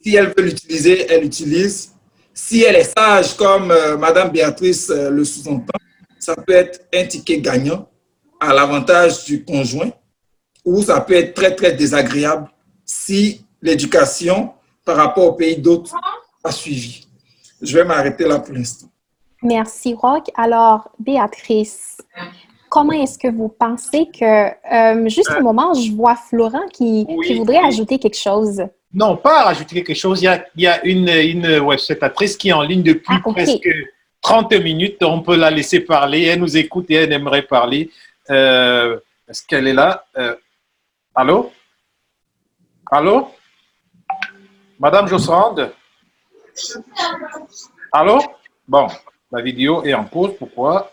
[0.00, 1.92] Si elle veut l'utiliser, elle l'utilise.
[2.34, 5.78] Si elle est sage, comme euh, Madame Béatrice euh, le sous-entend,
[6.22, 7.88] ça peut être un ticket gagnant
[8.38, 9.90] à l'avantage du conjoint
[10.64, 12.48] ou ça peut être très, très désagréable
[12.84, 14.52] si l'éducation
[14.84, 15.96] par rapport au pays d'autres
[16.44, 17.08] a suivi.
[17.60, 18.86] Je vais m'arrêter là pour l'instant.
[19.42, 20.26] Merci, Rock.
[20.36, 21.98] Alors, Béatrice,
[22.68, 27.36] comment est-ce que vous pensez que, euh, juste au moment, je vois Florent qui, qui
[27.36, 28.62] voudrait ajouter quelque chose.
[28.94, 30.22] Non, pas rajouter quelque chose.
[30.22, 31.60] Il y a, il y a une, une
[32.38, 33.68] qui est en ligne depuis Ah, presque
[34.22, 35.02] 30 minutes.
[35.02, 36.22] On peut la laisser parler.
[36.24, 37.90] Elle nous écoute et elle aimerait parler.
[38.30, 38.98] Euh,
[39.28, 40.06] Est-ce qu'elle est là?
[40.16, 40.36] Euh,
[41.14, 41.52] allô?
[42.90, 43.30] Allô?
[44.78, 45.72] Madame Josserande?
[47.92, 48.20] Allô?
[48.66, 48.86] Bon,
[49.30, 50.34] la vidéo est en pause.
[50.38, 50.92] Pourquoi?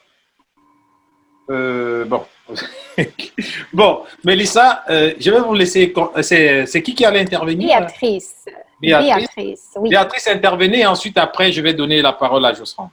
[1.49, 2.25] Euh, bon.
[3.73, 5.93] bon, Mélissa, je vais vous laisser.
[6.21, 7.67] C'est qui qui allait intervenir?
[7.67, 8.45] Béatrice.
[8.81, 9.27] Béatrice.
[9.35, 9.89] Béatrice, oui.
[9.89, 12.91] Béatrice, intervenez et ensuite, après, je vais donner la parole à Josserand.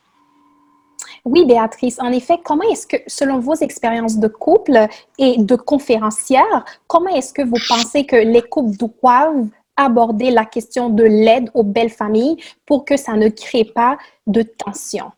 [1.27, 1.99] Oui, Béatrice.
[1.99, 4.87] En effet, comment est-ce que, selon vos expériences de couple
[5.19, 10.89] et de conférencière, comment est-ce que vous pensez que les couples doivent aborder la question
[10.89, 13.99] de l'aide aux belles familles pour que ça ne crée pas
[14.29, 15.11] de tension?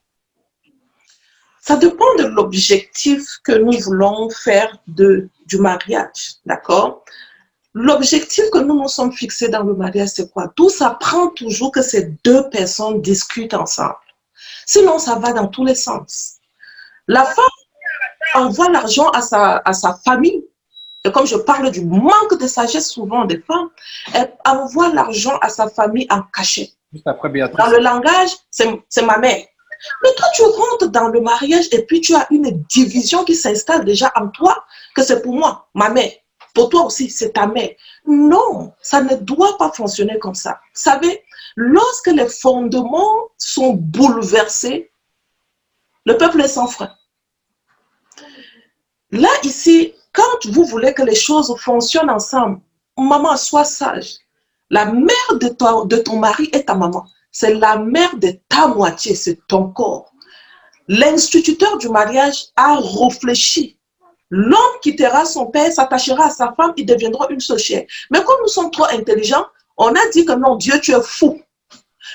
[1.61, 7.05] Ça dépend de l'objectif que nous voulons faire du mariage, d'accord?
[7.75, 10.49] L'objectif que nous nous sommes fixés dans le mariage, c'est quoi?
[10.57, 13.97] Tout ça prend toujours que ces deux personnes discutent ensemble.
[14.67, 16.35] Sinon, ça va dans tous les sens.
[17.07, 17.45] La femme
[18.35, 20.45] envoie l'argent à sa, à sa famille.
[21.05, 23.71] Et comme je parle du manque de sagesse souvent des femmes,
[24.15, 26.71] elle envoie l'argent à sa famille en cachet.
[26.93, 27.65] Juste après Béatrice.
[27.65, 29.45] Dans le langage, c'est c'est ma mère.
[30.03, 33.85] Mais toi, tu rentres dans le mariage et puis tu as une division qui s'installe
[33.85, 34.65] déjà en toi,
[34.95, 36.11] que c'est pour moi, ma mère.
[36.55, 37.71] Pour toi aussi, c'est ta mère.
[38.07, 40.61] Non, ça ne doit pas fonctionner comme ça.
[40.75, 41.23] Vous savez,
[41.61, 44.93] lorsque les fondements sont bouleversés,
[46.07, 46.95] le peuple est sans frein.
[49.11, 52.61] Là, ici, quand vous voulez que les choses fonctionnent ensemble,
[52.97, 54.19] maman, sois sage.
[54.71, 57.05] La mère de, ton mari est ta maman.
[57.33, 60.13] C'est la mère de ta moitié, c'est ton corps.
[60.87, 63.81] L'instituteur du mariage a réfléchi.
[64.31, 67.85] L'homme quittera son père, s'attachera à sa femme, il deviendra une seule chair.
[68.11, 69.47] Mais comme nous sommes trop intelligents,
[69.77, 71.41] on a dit que non, Dieu, tu es fou.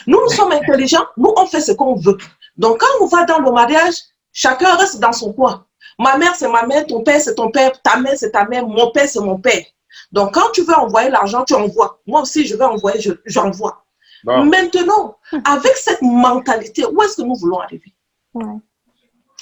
[0.07, 2.17] Nous, nous sommes intelligents, nous, on fait ce qu'on veut.
[2.57, 3.95] Donc, quand on va dans le mariage,
[4.31, 5.65] chacun reste dans son coin.
[5.99, 8.65] Ma mère, c'est ma mère, ton père, c'est ton père, ta mère, c'est ta mère,
[8.67, 9.63] mon père, c'est mon père.
[10.11, 11.99] Donc, quand tu veux envoyer l'argent, tu envoies.
[12.07, 13.85] Moi aussi, je vais envoyer, je- j'envoie.
[14.23, 14.45] Bon.
[14.45, 17.93] Maintenant, avec cette mentalité, où est-ce que nous voulons arriver?
[18.33, 18.45] Ouais.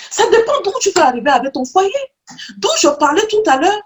[0.09, 1.93] Ça dépend d'où tu veux arriver avec ton foyer.
[2.57, 3.81] D'où je parlais tout à l'heure,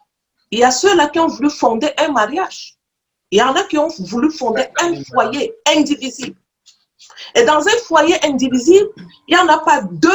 [0.52, 2.78] il y a ceux-là qui ont voulu fonder un mariage.
[3.32, 6.38] Il y en a qui ont voulu fonder un foyer indivisible.
[7.36, 8.90] Et dans un foyer indivisible,
[9.28, 10.10] il n'y en a pas deux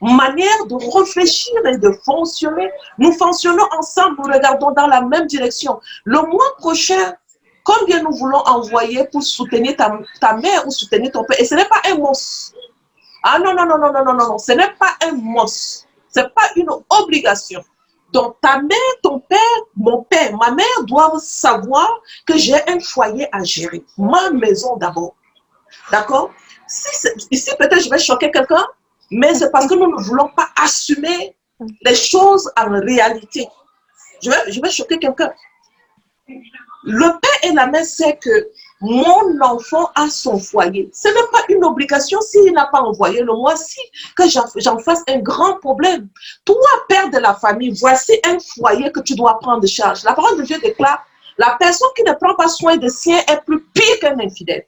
[0.00, 2.70] manières de réfléchir et de fonctionner.
[2.98, 5.80] Nous fonctionnons ensemble, nous regardons dans la même direction.
[6.04, 7.14] Le mois prochain,
[7.64, 11.40] combien nous voulons envoyer pour soutenir ta, ta mère ou soutenir ton père?
[11.40, 12.56] Et ce n'est pas un monstre.
[13.22, 15.86] Ah non, non, non, non, non, non, non, ce n'est pas un monstre.
[16.14, 17.62] Ce n'est pas une obligation.
[18.12, 19.38] Donc, ta mère, ton père,
[19.76, 23.84] mon père, ma mère doivent savoir que j'ai un foyer à gérer.
[23.96, 25.14] Ma maison d'abord.
[25.90, 26.30] D'accord?
[26.66, 28.66] Si Ici, peut-être je vais choquer quelqu'un,
[29.10, 31.36] mais c'est parce que nous ne voulons pas assumer
[31.82, 33.46] les choses en réalité.
[34.22, 35.32] Je vais, je vais choquer quelqu'un.
[36.84, 38.50] Le père et la mère savent que
[38.80, 40.90] mon enfant a son foyer.
[40.92, 43.78] Ce n'est pas une obligation s'il n'a pas envoyé le mois-ci
[44.16, 46.08] que j'en fasse un grand problème.
[46.44, 46.56] Toi,
[46.88, 50.02] père de la famille, voici un foyer que tu dois prendre en charge.
[50.02, 51.06] La parole de Dieu déclare,
[51.38, 54.66] la personne qui ne prend pas soin de sien est plus pire qu'un infidèle.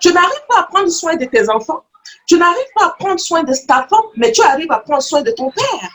[0.00, 1.82] Tu n'arrives pas à prendre soin de tes enfants.
[2.26, 5.22] Tu n'arrives pas à prendre soin de ta femme, mais tu arrives à prendre soin
[5.22, 5.90] de ton père.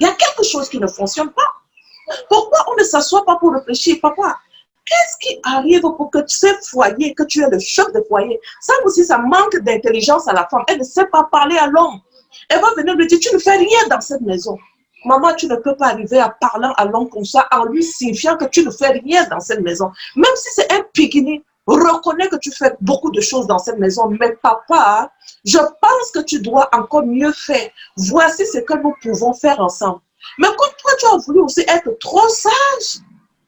[0.00, 2.16] Il y a quelque chose qui ne fonctionne pas.
[2.28, 4.38] Pourquoi on ne s'assoit pas pour réfléchir, papa?
[4.84, 8.74] Qu'est-ce qui arrive pour que ce foyer, que tu es le chef de foyer, ça
[8.84, 10.64] aussi, ça manque d'intelligence à la femme.
[10.66, 12.00] Elle ne sait pas parler à l'homme.
[12.48, 14.58] Elle va venir lui dire, tu ne fais rien dans cette maison.
[15.04, 18.36] Maman, tu ne peux pas arriver à parler à l'homme comme ça en lui signifiant
[18.36, 19.90] que tu ne fais rien dans cette maison.
[20.16, 24.08] Même si c'est un pigini, reconnais que tu fais beaucoup de choses dans cette maison.
[24.08, 25.12] Mais papa,
[25.44, 27.70] je pense que tu dois encore mieux faire.
[27.96, 30.00] Voici ce que nous pouvons faire ensemble.
[30.38, 33.02] Mais comme toi, tu as voulu aussi être trop sage,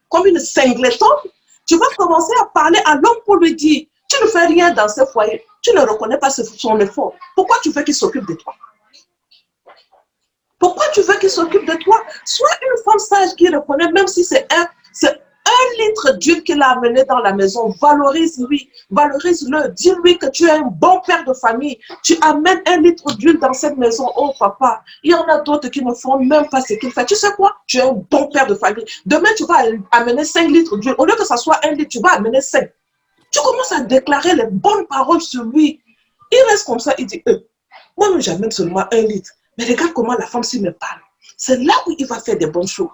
[0.08, 1.08] comme une singleton,
[1.66, 4.88] tu vas commencer à parler à l'homme pour lui dire, tu ne fais rien dans
[4.88, 7.14] ce foyer, tu ne reconnais pas son effort.
[7.34, 8.54] Pourquoi tu veux qu'il s'occupe de toi?
[10.58, 12.00] Pourquoi tu veux qu'il s'occupe de toi?
[12.24, 14.68] Sois une femme sage qui reconnaît, même si c'est un,
[15.62, 20.50] un litre d'huile qu'il a amené dans la maison, valorise-lui, valorise-le, dis-lui que tu es
[20.50, 21.78] un bon père de famille.
[22.02, 24.10] Tu amènes un litre d'huile dans cette maison.
[24.16, 27.04] Oh papa, il y en a d'autres qui ne font même pas ce qu'il fait.
[27.04, 27.56] Tu sais quoi?
[27.66, 28.84] Tu es un bon père de famille.
[29.06, 30.94] Demain, tu vas amener 5 litres d'huile.
[30.98, 32.70] Au lieu que ça soit un litre, tu vas amener 5.
[33.30, 35.80] Tu commences à déclarer les bonnes paroles sur lui.
[36.30, 37.38] Il reste comme ça, il dit, euh,
[37.96, 39.30] moi, j'amène seulement un litre.
[39.58, 41.00] Mais regarde comment la femme s'y me parle.
[41.36, 42.88] C'est là où il va faire des bonnes choses.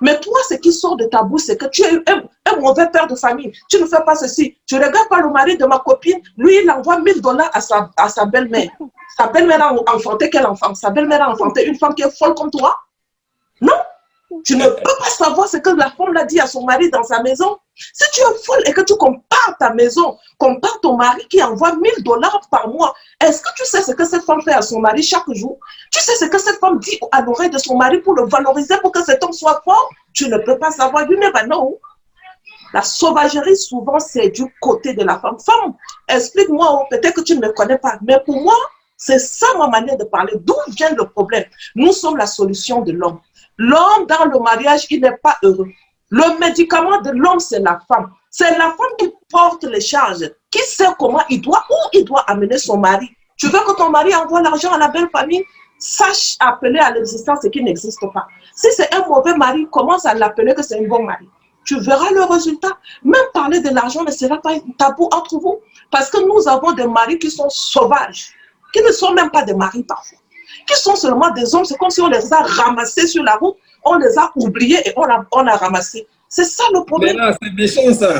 [0.00, 3.06] Mais toi, ce qui sort de ta bouche, c'est que tu es un, mauvais père
[3.06, 3.52] de famille.
[3.68, 4.56] Tu ne fais pas ceci.
[4.66, 6.20] Tu ne regardes pas le mari de ma copine.
[6.36, 8.70] Lui, il envoie 1000 dollars à sa, à sa belle-mère.
[9.16, 10.74] Sa belle-mère a enfanté quel enfant?
[10.74, 12.78] Sa belle-mère a enfanté une femme qui est folle comme toi?
[13.60, 13.72] Non.
[14.44, 17.02] Tu ne peux pas savoir ce que la femme l'a dit à son mari dans
[17.02, 17.58] sa maison.
[17.74, 21.74] Si tu es folle et que tu compares ta maison, compares ton mari qui envoie
[21.76, 24.80] 1000 dollars par mois, est-ce que tu sais ce que cette femme fait à son
[24.80, 25.58] mari chaque jour?
[25.90, 28.76] Tu sais ce que cette femme dit à l'oreille de son mari pour le valoriser,
[28.82, 29.88] pour que cet homme soit fort?
[30.12, 31.10] Tu ne peux pas savoir.
[31.10, 31.78] You never know.
[32.74, 35.38] La sauvagerie, souvent, c'est du côté de la femme.
[35.38, 35.74] Femme,
[36.06, 38.56] explique-moi, oh, peut-être que tu ne me connais pas, mais pour moi,
[38.96, 40.34] c'est ça ma manière de parler.
[40.40, 41.44] D'où vient le problème?
[41.76, 43.20] Nous sommes la solution de l'homme.
[43.58, 45.68] L'homme dans le mariage, il n'est pas heureux.
[46.10, 48.10] Le médicament de l'homme, c'est la femme.
[48.30, 52.24] C'est la femme qui porte les charges, qui sait comment il doit, où il doit
[52.30, 53.10] amener son mari?
[53.36, 55.44] Tu veux que ton mari envoie l'argent à la belle famille?
[55.78, 58.26] Sache appeler à l'existence ce qui n'existe pas.
[58.54, 61.28] Si c'est un mauvais mari, commence à l'appeler que c'est un bon mari.
[61.64, 62.78] Tu verras le résultat.
[63.02, 65.60] Même parler de l'argent ne sera pas un tabou entre vous.
[65.90, 68.30] Parce que nous avons des maris qui sont sauvages,
[68.72, 70.17] qui ne sont même pas des maris parfois
[70.66, 71.64] qui sont seulement des hommes.
[71.64, 74.92] C'est comme si on les a ramassés sur la route, on les a oubliés et
[74.96, 76.06] on a, on a ramassé.
[76.28, 77.16] C'est ça le problème.
[77.16, 78.14] Mais là, c'est méchant ça.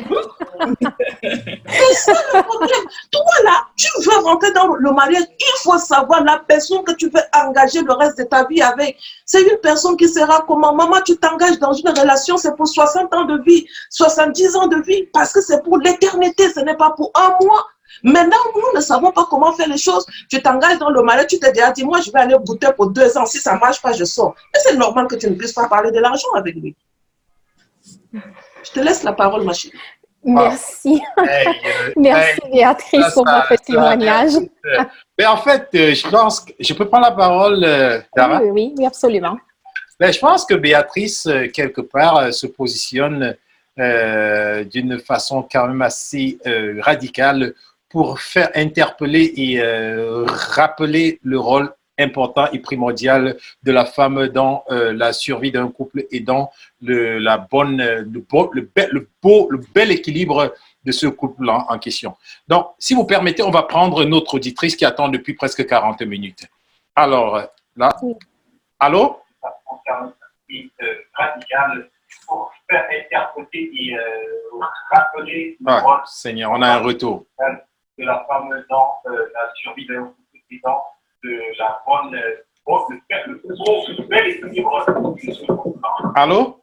[0.00, 2.84] c'est ça le problème.
[3.10, 7.10] Toi là, tu veux rentrer dans le mariage, il faut savoir la personne que tu
[7.10, 8.96] veux engager le reste de ta vie avec.
[9.24, 10.74] C'est une personne qui sera comment?
[10.74, 14.80] Maman, tu t'engages dans une relation, c'est pour 60 ans de vie, 70 ans de
[14.82, 17.66] vie, parce que c'est pour l'éternité, ce n'est pas pour un mois.
[18.02, 20.06] Maintenant, nous ne savons pas comment faire les choses.
[20.30, 22.90] Tu t'engages dans le mariage, tu te dis, dis, moi, je vais aller goûter pour
[22.90, 23.26] deux ans.
[23.26, 24.34] Si ça ne marche pas, je sors.
[24.52, 26.74] Mais c'est normal que tu ne puisses pas parler de l'argent avec lui.
[28.12, 29.78] Je te laisse la parole, ma chérie.
[30.22, 31.00] Merci.
[31.96, 34.32] Merci, Béatrice, pour votre témoignage.
[35.18, 38.42] Mais en fait, euh, je pense que je peux prendre la parole, euh, Dara?
[38.42, 39.38] Oui, oui, absolument.
[39.98, 43.36] Ben, je pense que Béatrice, euh, quelque part, se positionne
[43.76, 46.38] d'une façon quand même assez
[46.80, 47.54] radicale
[47.90, 54.64] pour faire interpeller et euh, rappeler le rôle important et primordial de la femme dans
[54.70, 58.70] euh, la survie d'un couple et dans le, la bonne, le, beau, le,
[59.22, 62.16] beau, le bel équilibre de ce couple en, question.
[62.48, 66.46] Donc, si vous permettez, on va prendre notre auditrice qui attend depuis presque 40 minutes.
[66.94, 67.42] Alors,
[67.76, 67.90] là,
[68.78, 69.20] allô?
[72.26, 74.60] pour faire interpeller et euh,
[74.90, 75.58] rappeler.
[75.66, 77.26] Ah, Seigneur, on a un retour
[77.98, 80.82] de la femme dans euh, la survie dans
[81.22, 82.18] de la bonne,
[82.66, 84.86] bon, le, le, le, bel équilibre
[86.14, 86.62] Allô?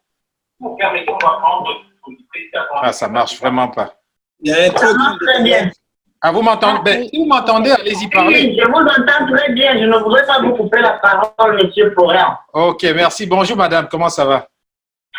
[2.82, 3.94] Ah, ça marche vraiment pas.
[4.40, 4.98] Il y a un truc.
[5.22, 5.70] très bien.
[6.22, 6.82] Ah, vous m'entendez?
[6.84, 8.48] Ben, Si vous m'entendez, allez-y parler.
[8.50, 9.78] Oui, je vous entends très bien.
[9.78, 12.38] Je ne voudrais pas vous couper la parole, monsieur Florian.
[12.54, 13.28] Ok, merci.
[13.28, 13.88] Bonjour, madame.
[13.90, 14.48] Comment ça va?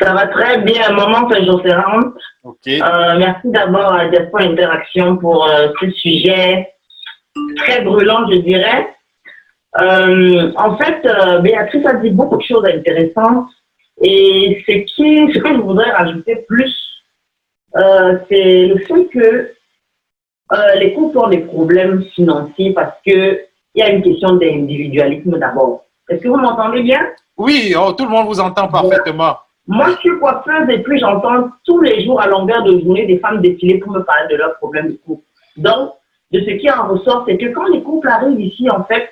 [0.00, 0.92] Ça va très bien.
[0.92, 2.12] Maman Saint-Josérand.
[2.44, 2.66] Ok.
[2.66, 6.70] Euh, merci d'abord à Diaspora Interaction pour euh, ce sujet
[7.56, 8.94] très brûlant, je dirais.
[9.80, 13.48] Euh, en fait, euh, Béatrice a dit beaucoup de choses intéressantes.
[14.00, 16.74] Et ce, qui, ce que je voudrais rajouter plus,
[17.76, 19.52] euh, c'est le fait que
[20.52, 23.40] euh, les couples ont des problèmes financiers parce qu'il
[23.74, 25.84] y a une question d'individualisme d'abord.
[26.08, 27.00] Est-ce que vous m'entendez bien?
[27.36, 29.36] Oui, oh, tout le monde vous entend parfaitement.
[29.70, 33.18] Moi, je suis coiffeuse et puis j'entends tous les jours à longueur de journée des
[33.18, 35.22] femmes défiler pour me parler de leurs problèmes de couple.
[35.58, 35.92] Donc,
[36.32, 39.10] de ce qui en ressort, c'est que quand les couples arrivent ici, en fait,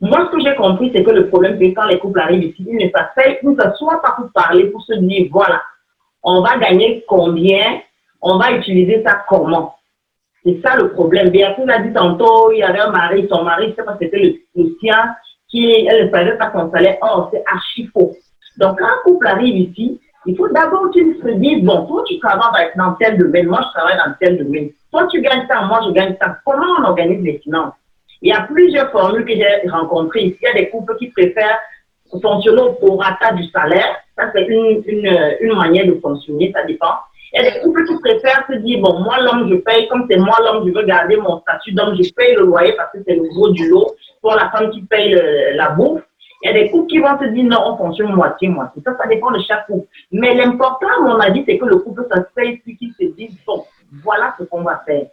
[0.00, 2.66] moi, ce que j'ai compris, c'est que le problème, c'est quand les couples arrivent ici,
[2.66, 5.60] ils ne s'assoient pas pour parler, pour se dire, voilà,
[6.22, 7.80] on va gagner combien,
[8.22, 9.74] on va utiliser ça comment.
[10.42, 11.28] C'est ça le problème.
[11.28, 13.98] Béatrice a dit tantôt, il y avait un mari, son mari, je ne sais pas
[13.98, 15.14] si c'était le, le sien,
[15.50, 16.96] qui, elle ne savait pas son salaire.
[17.02, 18.16] Oh, c'est archi faux.
[18.60, 22.18] Donc, quand un couple arrive ici, il faut d'abord qu'ils se disent, bon, toi, tu
[22.18, 24.68] travailles dans tel domaine, moi, je travaille dans tel domaine.
[24.92, 26.36] Toi, tu gagnes ça, moi, je gagne ça.
[26.44, 27.72] Comment on organise les finances?
[28.20, 30.38] Il y a plusieurs formules que j'ai rencontrées ici.
[30.42, 31.58] Il y a des couples qui préfèrent
[32.20, 33.96] fonctionner au rata du salaire.
[34.14, 36.96] Ça, c'est une, une, une manière de fonctionner, ça dépend.
[37.32, 40.06] Il y a des couples qui préfèrent se dire, bon, moi, l'homme, je paye, comme
[40.10, 42.98] c'est moi, l'homme, je veux garder mon statut d'homme, je paye le loyer parce que
[43.06, 45.18] c'est le gros du lot pour la femme qui paye
[45.54, 46.02] la bouffe.
[46.42, 48.82] Il y a des couples qui vont se dire non, on fonctionne moitié-moitié.
[48.84, 49.86] Ça, ça dépend de chaque couple.
[50.10, 53.64] Mais l'important, à mon avis, c'est que le couple s'asseye puis qu'il se dise bon,
[54.02, 55.06] voilà ce qu'on va faire.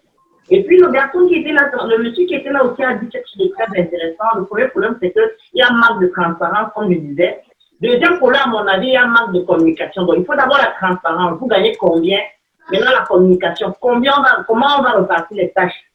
[0.49, 3.09] Et puis le garçon qui était là, le monsieur qui était là aussi a dit
[3.09, 4.37] quelque chose de très intéressant.
[4.37, 7.41] Le premier problème, c'est qu'il y a un manque de transparence, comme je disais.
[7.81, 10.03] Deuxième problème, à mon avis, il y a un manque de communication.
[10.05, 11.37] Donc il faut d'abord la transparence.
[11.39, 12.19] Vous gagnez combien?
[12.71, 13.73] Maintenant, la communication.
[13.79, 15.86] Combien on va, comment on va repartir les tâches?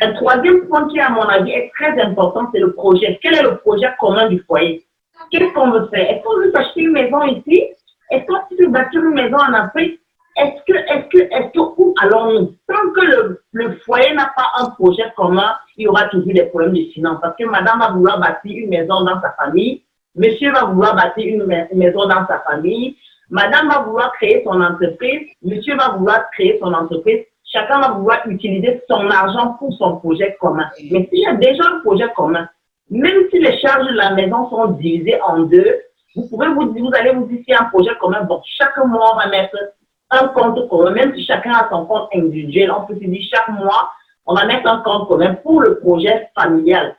[0.00, 3.18] Un troisième point qui, à mon avis, est très important, c'est le projet.
[3.22, 4.84] Quel est le projet commun du foyer?
[5.30, 6.10] Qu'est-ce qu'on veut faire?
[6.10, 7.64] Est-ce qu'on veut s'acheter une maison ici?
[8.10, 10.00] Est-ce qu'on veut bâtir une maison en Afrique?
[10.36, 12.54] Est-ce que, est-ce que, est-ce où allons-nous?
[12.66, 16.72] Tant que le foyer n'a pas un projet commun, il y aura toujours des problèmes
[16.72, 17.18] de finances.
[17.20, 19.82] Parce que madame va vouloir bâtir une maison dans sa famille,
[20.14, 22.96] monsieur va vouloir bâtir une maison dans sa famille,
[23.28, 28.26] madame va vouloir créer son entreprise, monsieur va vouloir créer son entreprise, chacun va vouloir
[28.26, 30.68] utiliser son argent pour son projet commun.
[30.90, 32.48] Mais s'il y a déjà un projet commun,
[32.90, 35.80] même si les charges de la maison sont divisées en deux,
[36.16, 39.28] vous pouvez vous, vous allez vous dire, un projet commun, bon, chaque mois, on va
[39.28, 39.56] mettre
[40.10, 43.48] un compte commun, même si chacun a son compte individuel, on peut se dire chaque
[43.48, 43.92] mois,
[44.26, 46.96] on va mettre un compte commun pour le projet familial.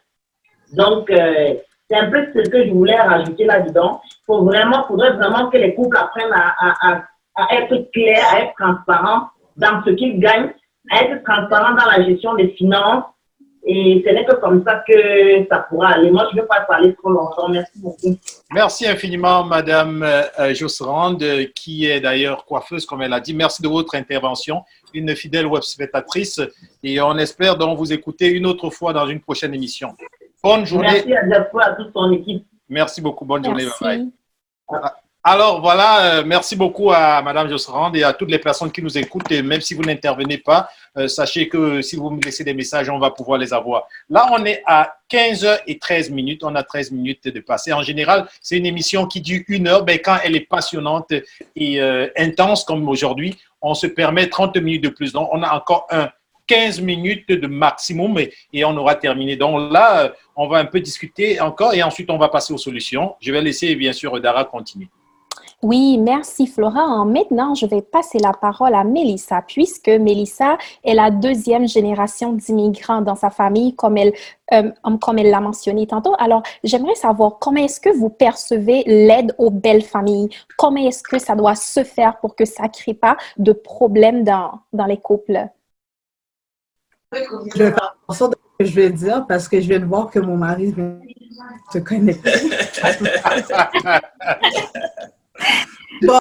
[0.74, 1.56] Donc, euh,
[1.90, 4.02] c'est un peu ce que je voulais rajouter là-dedans.
[4.06, 6.56] Il faudrait vraiment que les couples apprennent à,
[7.36, 10.52] à, être clairs, à être transparents dans ce qu'ils gagnent,
[10.90, 13.06] à être transparents dans la gestion des finances.
[13.64, 16.10] Et ce n'est que comme ça que ça pourra aller.
[16.10, 17.48] Moi, je ne vais pas parler trop longtemps.
[17.48, 18.18] Merci beaucoup.
[18.52, 21.16] Merci infiniment, Madame euh, Josserand,
[21.54, 23.36] qui est d'ailleurs coiffeuse, comme elle a dit.
[23.36, 24.64] Merci de votre intervention,
[24.96, 26.42] une fidèle web spectatrice.
[26.82, 29.94] Et on espère donc vous écouter une autre fois dans une prochaine émission.
[30.44, 31.04] Bonne journée.
[31.06, 32.44] Merci à à toute ton équipe.
[32.68, 33.26] Merci beaucoup.
[33.26, 33.66] Bonne journée.
[33.80, 34.10] Bye
[34.72, 34.92] bye.
[35.24, 38.98] Alors voilà, euh, merci beaucoup à Madame Josserand et à toutes les personnes qui nous
[38.98, 39.30] écoutent.
[39.30, 40.68] Même si vous n'intervenez pas,
[40.98, 43.84] euh, sachez que si vous me laissez des messages, on va pouvoir les avoir.
[44.10, 46.44] Là, on est à 15h13 minutes.
[46.44, 47.72] On a 13 minutes de passer.
[47.72, 49.86] En général, c'est une émission qui dure une heure.
[49.86, 51.14] Ben, quand elle est passionnante
[51.56, 55.14] et euh, intense comme aujourd'hui, on se permet 30 minutes de plus.
[55.14, 56.10] Donc, on a encore un
[56.48, 59.36] 15 minutes de maximum et, et, on aura terminé.
[59.36, 63.16] Donc là, on va un peu discuter encore et ensuite on va passer aux solutions.
[63.22, 64.90] Je vais laisser bien sûr Dara continuer.
[65.64, 67.06] Oui, merci Flora.
[67.06, 73.02] Maintenant, je vais passer la parole à Mélissa, puisque Mélissa est la deuxième génération d'immigrants
[73.02, 74.12] dans sa famille, comme elle,
[74.54, 76.16] euh, comme elle l'a mentionné tantôt.
[76.18, 80.30] Alors, j'aimerais savoir comment est-ce que vous percevez l'aide aux belles familles?
[80.58, 84.24] Comment est-ce que ça doit se faire pour que ça ne crée pas de problèmes
[84.24, 85.48] dans, dans les couples?
[87.14, 89.86] Je vais faire attention de ce que je vais dire parce que je viens de
[89.86, 90.74] voir que mon mari
[91.72, 92.18] se connaît.
[96.04, 96.20] Bon,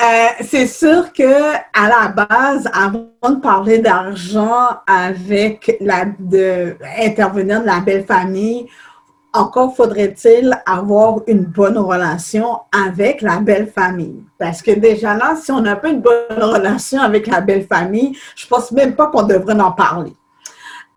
[0.00, 7.60] euh, c'est sûr que à la base, avant de parler d'argent avec la de intervenir
[7.60, 8.66] de la belle famille,
[9.34, 14.22] encore faudrait-il avoir une bonne relation avec la belle famille.
[14.38, 18.16] Parce que déjà là, si on n'a pas une bonne relation avec la belle famille,
[18.36, 20.12] je pense même pas qu'on devrait en parler.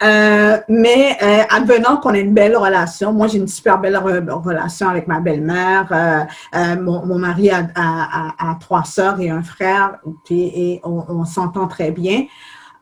[0.04, 4.90] Euh, mais euh, advenant qu'on ait une belle relation, moi j'ai une super belle relation
[4.90, 5.88] avec ma belle-mère.
[5.92, 6.24] Euh,
[6.56, 9.98] euh mon, mon, mari a, a, a, trois sœurs et un frère,
[10.30, 12.26] et on, on s'entend très bien.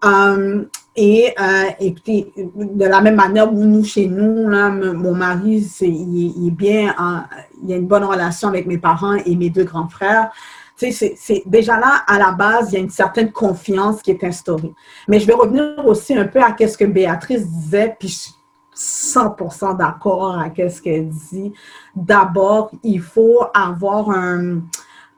[0.03, 0.65] Euh,
[0.97, 1.33] et,
[1.79, 6.47] et puis, de la même manière, nous, chez nous, là, mon mari, c'est, il, il,
[6.47, 6.93] est bien,
[7.63, 10.31] il a une bonne relation avec mes parents et mes deux grands frères
[10.77, 14.73] c'est déjà là, à la base, il y a une certaine confiance qui est instaurée.
[15.07, 18.33] Mais je vais revenir aussi un peu à ce que Béatrice disait, puis je suis
[18.75, 21.53] 100% d'accord avec ce qu'elle dit.
[21.95, 24.61] D'abord, il faut avoir un...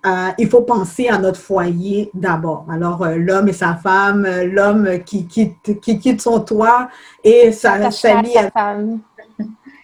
[0.06, 2.66] Euh, il faut penser à notre foyer d'abord.
[2.72, 6.88] Alors, euh, l'homme et sa femme, euh, l'homme qui quitte, qui quitte son toit
[7.24, 8.34] et sa famille.
[8.34, 9.00] Sa femme.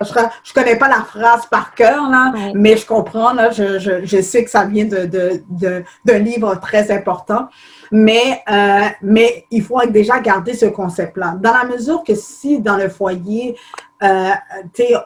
[0.03, 3.33] Je ne connais pas la phrase par cœur, là, mais je comprends.
[3.33, 7.47] Là, je, je, je, sais que ça vient d'un de, de, de, livre très important.
[7.91, 11.35] Mais, euh, mais il faut déjà garder ce concept-là.
[11.39, 13.55] Dans la mesure que si dans le foyer,
[14.01, 14.31] euh,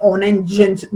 [0.02, 0.46] on a une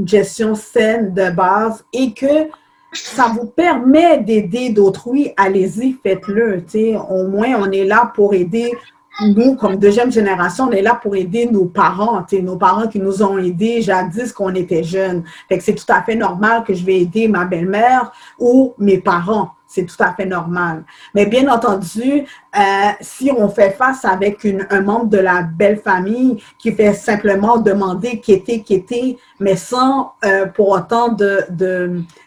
[0.06, 2.49] gestion saine de base et que
[2.94, 6.64] ça vous permet d'aider d'autrui, allez-y, faites-le.
[7.10, 8.73] Au moins, on est là pour aider
[9.19, 13.21] nous, comme deuxième génération, on est là pour aider nos parents, nos parents qui nous
[13.21, 15.23] ont aidés jadis quand on était jeunes.
[15.47, 18.97] Fait que c'est tout à fait normal que je vais aider ma belle-mère ou mes
[18.97, 19.51] parents.
[19.73, 20.84] C'est tout à fait normal.
[21.15, 22.26] Mais bien entendu,
[22.60, 22.61] euh,
[22.99, 28.19] si on fait face avec un membre de la belle famille qui fait simplement demander
[28.19, 31.15] quitter, quitter, mais sans euh, pour autant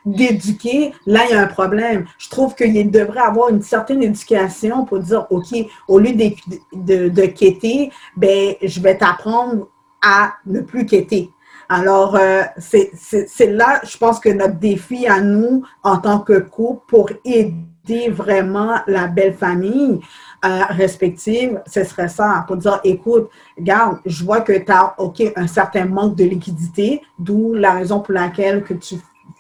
[0.07, 2.07] d'éduquer, là, il y a un problème.
[2.17, 5.55] Je trouve qu'il devrait avoir une certaine éducation pour dire, OK,
[5.87, 9.69] au lieu de, de, ben, je vais t'apprendre
[10.01, 11.31] à ne plus quitter.
[11.69, 16.83] Alors, euh, c'est là, je pense que notre défi à nous, en tant que couple,
[16.89, 20.01] pour aider vraiment la belle famille
[20.45, 25.23] euh, respective, ce serait ça, pour dire, écoute, regarde, je vois que tu as, OK,
[25.37, 28.97] un certain manque de liquidité, d'où la raison pour laquelle que tu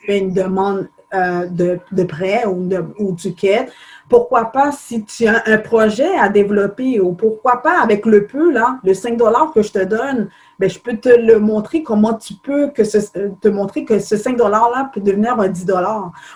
[0.06, 3.70] fais une demande euh, de, prêt ou, de, ou du quête.
[4.08, 8.50] Pourquoi pas si tu as un projet à développer ou pourquoi pas avec le peu,
[8.50, 9.16] là, le 5
[9.54, 10.28] que je te donne,
[10.58, 12.98] ben, je peux te le montrer comment tu peux que ce,
[13.40, 15.66] te montrer que ce 5 $-là peut devenir un 10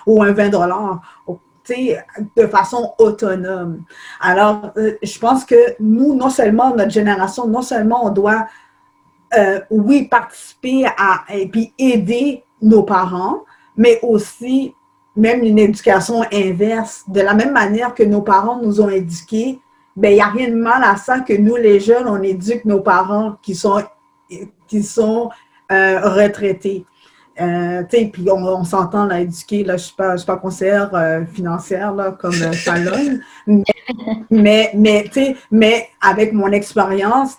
[0.06, 0.50] ou un 20
[2.36, 3.82] de façon autonome.
[4.20, 8.46] Alors, euh, je pense que nous, non seulement notre génération, non seulement on doit,
[9.36, 13.44] euh, oui, participer à, et puis aider nos parents,
[13.76, 14.74] mais aussi
[15.16, 17.04] même une éducation inverse.
[17.08, 19.60] De la même manière que nos parents nous ont éduqués,
[19.96, 22.64] ben, il n'y a rien de mal à ça que nous, les jeunes, on éduque
[22.64, 23.82] nos parents qui sont,
[24.66, 25.30] qui sont
[25.72, 26.84] euh, retraités.
[27.40, 30.90] Euh, puis on, on s'entend là, éduquer, là, je ne suis, pas, suis pas conseillère
[30.94, 33.20] euh, financière là, comme euh, Salon,
[34.30, 35.10] mais, mais,
[35.50, 37.36] mais avec mon expérience,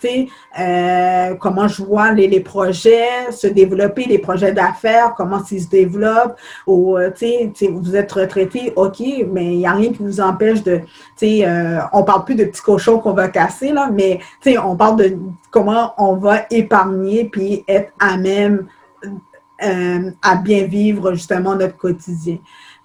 [0.60, 5.70] euh, comment je vois les, les, projets se développer, les projets d'affaires, comment ils se
[5.70, 7.12] développent, ou euh,
[7.70, 9.02] vous êtes retraité, OK,
[9.32, 10.82] mais il n'y a rien qui vous empêche de,
[11.24, 14.20] euh, on ne parle plus de petits cochons qu'on va casser, là, mais
[14.64, 15.18] on parle de
[15.52, 18.68] comment on va épargner puis être à même
[19.64, 22.38] euh, à bien vivre justement notre quotidien.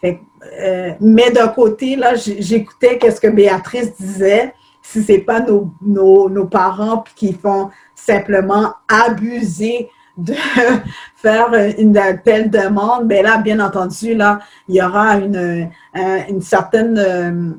[0.04, 4.54] Euh, mais d'un côté, là, j'écoutais qu'est-ce que Béatrice disait.
[4.82, 9.88] Si ce n'est pas nos, nos, parents qui font simplement abuser
[10.18, 10.34] de
[11.16, 16.42] faire une telle demande, bien là, bien entendu, là, il y aura une, euh, une
[16.42, 17.56] certaine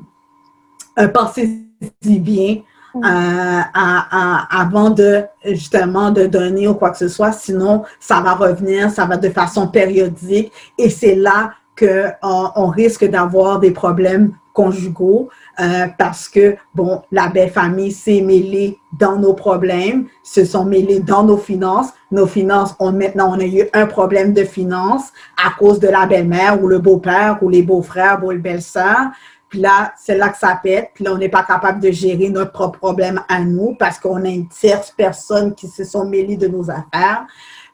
[0.96, 1.66] un pensée
[2.02, 2.62] bien
[3.04, 7.32] euh, avant de justement de donner ou quoi que ce soit.
[7.32, 13.04] Sinon, ça va revenir, ça va de façon périodique et c'est là qu'on on risque
[13.04, 15.28] d'avoir des problèmes conjugaux
[15.60, 21.00] euh, parce que, bon, la belle famille s'est mêlée dans nos problèmes, se sont mêlés
[21.00, 21.88] dans nos finances.
[22.10, 26.06] Nos finances, ont maintenant, on a eu un problème de finances à cause de la
[26.06, 29.10] belle-mère ou le beau-père ou les beaux-frères ou les belles-sœurs.
[29.48, 30.90] Puis là, c'est là que ça pète.
[30.94, 34.24] Puis là, on n'est pas capable de gérer notre propre problème à nous parce qu'on
[34.24, 37.26] a une tierce personne qui se sont mêlées de nos affaires.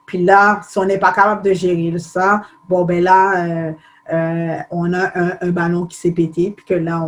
[0.07, 3.73] Puis là, si on n'est pas capable de gérer ça, bon, ben là, euh,
[4.13, 7.07] euh, on a un, ballon qui s'est pété, puis que là,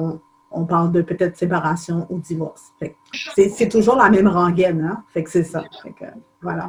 [0.51, 2.73] on, parle de peut-être séparation ou divorce.
[3.35, 5.03] C'est toujours la même rengaine, hein?
[5.13, 5.65] Fait que c'est ça.
[5.83, 6.05] Fait que,
[6.41, 6.69] voilà.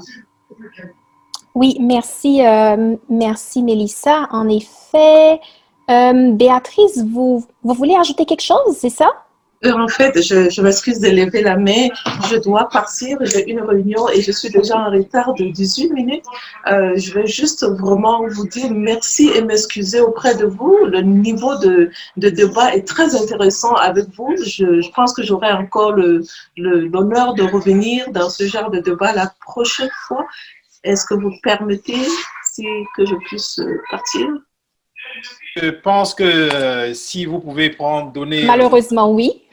[1.54, 4.28] Oui, merci, euh, merci Mélissa.
[4.32, 5.40] En effet,
[5.90, 9.26] euh, Béatrice, vous, vous voulez ajouter quelque chose, c'est ça?
[9.66, 11.88] Euh, en fait, je, m'excuse de lever la main.
[12.30, 13.18] Je dois partir.
[13.22, 16.26] J'ai une réunion et je suis déjà en retard de 18 minutes.
[16.68, 20.78] Euh, je vais juste vraiment vous dire merci et m'excuser auprès de vous.
[20.86, 24.36] Le niveau de, de, débat est très intéressant avec vous.
[24.38, 25.94] Je, pense que j'aurai encore
[26.58, 30.26] l'honneur de revenir dans ce genre de débat la prochaine fois.
[30.84, 32.02] Est-ce que vous permettez
[32.96, 33.60] que je puisse
[33.90, 34.28] partir?
[35.56, 38.46] Je pense que euh, si vous pouvez prendre, donner.
[38.46, 39.44] Malheureusement, oui.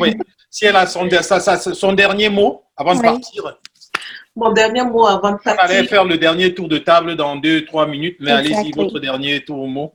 [0.00, 0.14] oui.
[0.50, 1.06] Si elle a son,
[1.92, 3.58] dernier mot avant de partir.
[4.34, 5.88] Mon dernier mot avant de On allait partir.
[5.88, 9.60] faire le dernier tour de table dans deux, trois minutes, mais allez-y, votre dernier tour
[9.60, 9.94] au mot.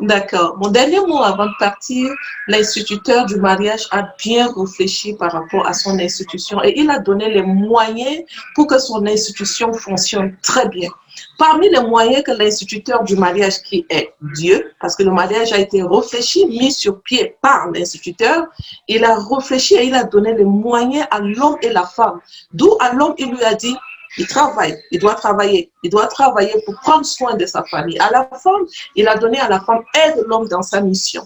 [0.00, 0.56] D'accord.
[0.58, 2.10] Mon dernier mot avant de partir,
[2.48, 7.30] l'instituteur du mariage a bien réfléchi par rapport à son institution et il a donné
[7.30, 8.24] les moyens
[8.54, 10.90] pour que son institution fonctionne très bien.
[11.38, 15.58] Parmi les moyens que l'instituteur du mariage, qui est Dieu, parce que le mariage a
[15.58, 18.48] été réfléchi, mis sur pied par l'instituteur,
[18.88, 22.20] il a réfléchi et il a donné les moyens à l'homme et la femme.
[22.52, 23.76] D'où à l'homme, il lui a dit,
[24.16, 27.98] il travaille, il doit travailler, il doit travailler pour prendre soin de sa famille.
[28.00, 28.66] À la femme,
[28.96, 31.22] il a donné à la femme, aide l'homme dans sa mission.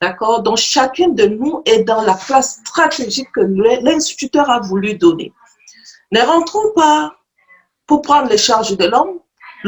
[0.00, 0.42] D'accord?
[0.42, 5.32] Donc, chacun de nous est dans la place stratégique que l'instituteur a voulu donner.
[6.12, 7.16] Ne rentrons pas
[7.86, 9.18] pour prendre les charges de l'homme.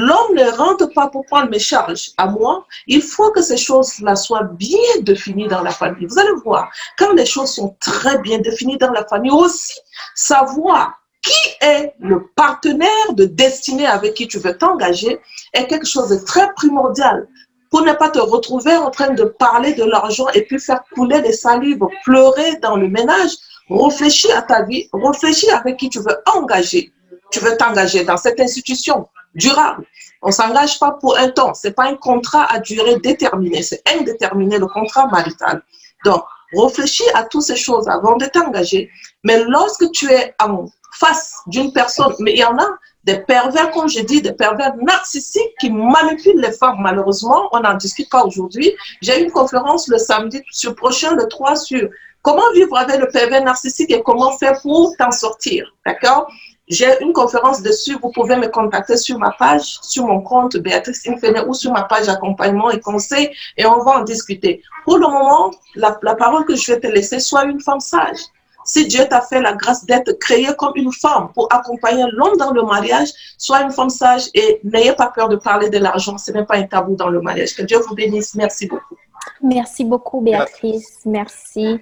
[0.00, 2.64] L'homme ne rentre pas pour prendre mes charges à moi.
[2.86, 6.06] Il faut que ces choses-là soient bien définies dans la famille.
[6.06, 9.72] Vous allez voir, quand les choses sont très bien définies dans la famille, aussi
[10.14, 15.18] savoir qui est le partenaire de destinée avec qui tu veux t'engager
[15.52, 17.26] est quelque chose de très primordial
[17.68, 21.20] pour ne pas te retrouver en train de parler de l'argent et puis faire couler
[21.22, 23.32] des salives, pleurer dans le ménage.
[23.68, 26.92] Réfléchis à ta vie, réfléchis avec qui tu veux engager.
[27.30, 29.84] Tu veux t'engager dans cette institution durable.
[30.22, 31.54] On s'engage pas pour un temps.
[31.54, 33.62] C'est pas un contrat à durée déterminée.
[33.62, 35.62] C'est indéterminé, le contrat marital.
[36.04, 38.90] Donc, réfléchis à toutes ces choses avant de t'engager.
[39.24, 40.66] Mais lorsque tu es en
[40.98, 42.68] face d'une personne, mais il y en a
[43.04, 46.78] des pervers, comme je dis, des pervers narcissiques qui manipulent les femmes.
[46.80, 48.74] Malheureusement, on n'en discute pas aujourd'hui.
[49.00, 50.42] J'ai une conférence le samedi
[50.76, 51.88] prochain, le 3, sur
[52.22, 55.72] comment vivre avec le pervers narcissique et comment faire pour t'en sortir.
[55.86, 56.28] D'accord?
[56.68, 57.96] J'ai une conférence dessus.
[58.02, 61.84] Vous pouvez me contacter sur ma page, sur mon compte Béatrice Infené ou sur ma
[61.84, 64.62] page accompagnement et conseil et on va en discuter.
[64.84, 68.18] Pour le moment, la, la parole que je vais te laisser, sois une femme sage.
[68.64, 72.52] Si Dieu t'a fait la grâce d'être créée comme une femme pour accompagner l'homme dans
[72.52, 73.08] le mariage,
[73.38, 76.18] sois une femme sage et n'ayez pas peur de parler de l'argent.
[76.18, 77.54] Ce n'est pas un tabou dans le mariage.
[77.54, 78.34] Que Dieu vous bénisse.
[78.34, 78.96] Merci beaucoup.
[79.42, 81.00] Merci beaucoup, Béatrice.
[81.06, 81.80] Merci.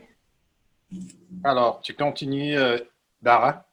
[1.43, 2.79] Alors, tu continues, euh,
[3.21, 3.66] Dara?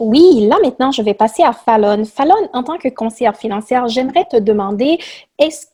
[0.00, 2.04] Oui, là maintenant, je vais passer à Fallon.
[2.04, 4.98] Fallon, en tant que conseillère financière, j'aimerais te demander,
[5.38, 5.66] est-ce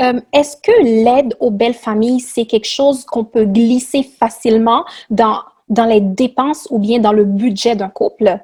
[0.00, 0.20] euh,
[0.62, 6.68] que l'aide aux belles familles, c'est quelque chose qu'on peut glisser facilement dans les dépenses
[6.70, 8.38] ou bien dans le budget d'un couple?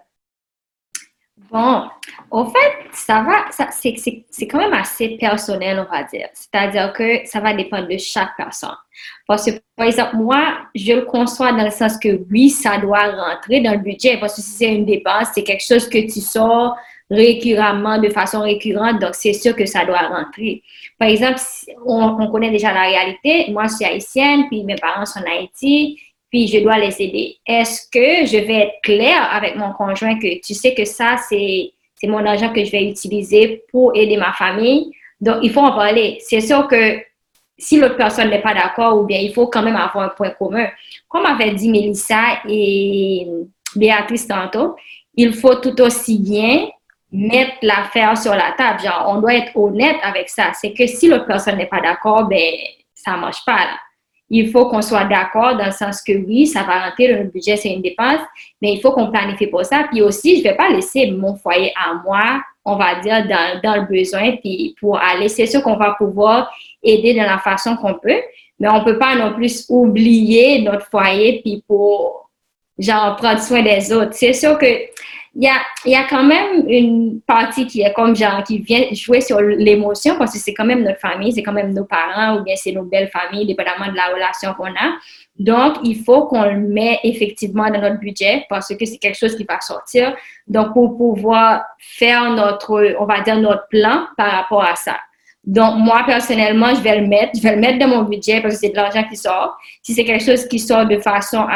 [1.50, 1.84] Bon,
[2.30, 3.94] en fait, ça va, ça, c'est,
[4.30, 6.28] c'est, quand même assez personnel, on va dire.
[6.34, 8.76] C'est-à-dire que ça va dépendre de chaque personne.
[9.26, 13.10] Parce que, par exemple, moi, je le conçois dans le sens que oui, ça doit
[13.10, 14.18] rentrer dans le budget.
[14.18, 16.76] Parce que si c'est une dépense, c'est quelque chose que tu sors
[17.10, 20.62] récurrentement, de façon récurrente, donc c'est sûr que ça doit rentrer.
[20.98, 21.40] Par exemple,
[21.86, 23.50] on, on connaît déjà la réalité.
[23.50, 25.98] Moi, je suis haïtienne, puis mes parents sont en Haïti
[26.30, 27.36] puis je dois les aider.
[27.46, 31.72] Est-ce que je vais être claire avec mon conjoint que tu sais que ça, c'est,
[32.04, 34.90] mon argent que je vais utiliser pour aider ma famille?
[35.20, 36.18] Donc, il faut en parler.
[36.20, 37.00] C'est sûr que
[37.56, 40.30] si l'autre personne n'est pas d'accord, ou bien il faut quand même avoir un point
[40.30, 40.68] commun.
[41.08, 43.26] Comme avait dit Mélissa et
[43.74, 44.76] Béatrice tantôt,
[45.14, 46.68] il faut tout aussi bien
[47.10, 48.80] mettre l'affaire sur la table.
[48.80, 50.52] Genre, on doit être honnête avec ça.
[50.52, 52.52] C'est que si l'autre personne n'est pas d'accord, ben,
[52.94, 53.78] ça marche pas, là
[54.30, 57.30] il faut qu'on soit d'accord dans le sens que oui, ça va rentrer dans le
[57.30, 58.20] budget, c'est une dépense,
[58.60, 59.86] mais il faut qu'on planifie pour ça.
[59.90, 63.60] Puis aussi, je ne vais pas laisser mon foyer à moi, on va dire, dans,
[63.62, 66.52] dans le besoin, puis pour aller, c'est sûr qu'on va pouvoir
[66.82, 68.20] aider de la façon qu'on peut,
[68.58, 72.28] mais on ne peut pas non plus oublier notre foyer, puis pour,
[72.78, 74.12] genre, prendre soin des autres.
[74.12, 74.66] C'est sûr que
[75.40, 78.86] il y a, y a quand même une partie qui est comme genre, qui vient
[78.90, 82.38] jouer sur l'émotion parce que c'est quand même notre famille, c'est quand même nos parents
[82.38, 84.96] ou bien c'est nos belles familles, dépendamment de la relation qu'on a.
[85.38, 89.36] Donc, il faut qu'on le met effectivement dans notre budget parce que c'est quelque chose
[89.36, 90.16] qui va sortir.
[90.48, 94.96] Donc, pour pouvoir faire notre, on va dire, notre plan par rapport à ça.
[95.44, 98.54] Donc, moi, personnellement, je vais le mettre, je vais le mettre dans mon budget parce
[98.54, 99.56] que c'est de l'argent qui sort.
[99.82, 101.46] Si c'est quelque chose qui sort de façon,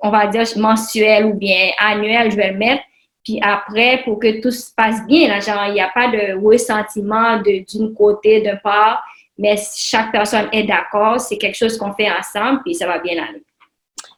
[0.00, 2.82] on va dire, mensuelle ou bien annuelle, je vais le mettre.
[3.26, 6.40] Puis après, pour que tout se passe bien, là, genre, il n'y a pas de
[6.40, 9.02] ressentiment d'une côté, d'un part,
[9.36, 13.20] mais chaque personne est d'accord, c'est quelque chose qu'on fait ensemble, puis ça va bien
[13.20, 13.42] aller.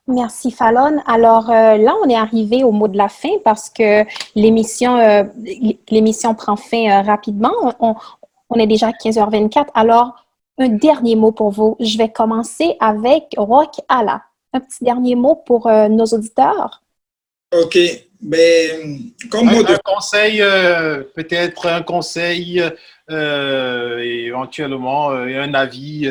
[0.07, 1.01] Merci Fallon.
[1.07, 4.05] Alors euh, là, on est arrivé au mot de la fin parce que
[4.35, 5.25] l'émission euh,
[5.91, 7.53] l'émission prend fin euh, rapidement.
[7.81, 7.95] On,
[8.51, 9.69] on, est déjà à 15h24.
[9.75, 10.27] Alors,
[10.59, 11.77] un dernier mot pour vous.
[11.81, 14.23] Je vais commencer avec Rock Ala.
[14.55, 16.83] Un petit dernier mot pour nos auditeurs.
[17.53, 17.79] OK.
[18.21, 18.71] Mais
[19.31, 22.63] comme un, conseil, euh, peut-être un conseil,
[23.11, 26.11] euh, éventuellement euh, un avis.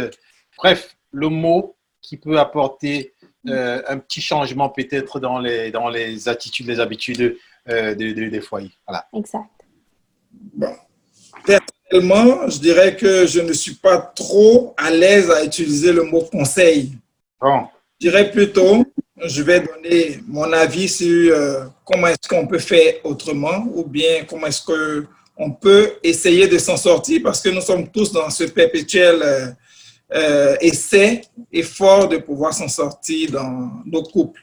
[0.58, 3.14] bref, le mot qui peut apporter
[3.46, 8.72] un petit changement peut-être dans les, dans les attitudes, les habitudes des foyers.
[8.86, 9.06] Voilà.
[9.14, 9.46] Exact.
[10.32, 10.76] Bon.
[11.46, 16.22] Personnellement, je dirais que je ne suis pas trop à l'aise à utiliser le mot
[16.22, 16.92] conseil.
[17.40, 17.68] Bon.
[18.00, 18.86] Je dirais plutôt
[19.26, 24.26] je vais donner mon avis sur euh, comment est-ce qu'on peut faire autrement ou bien
[24.30, 28.44] comment est-ce qu'on peut essayer de s'en sortir parce que nous sommes tous dans ce
[28.44, 29.48] perpétuel euh,
[30.14, 31.22] euh, essai,
[31.52, 34.42] effort de pouvoir s'en sortir dans nos couples.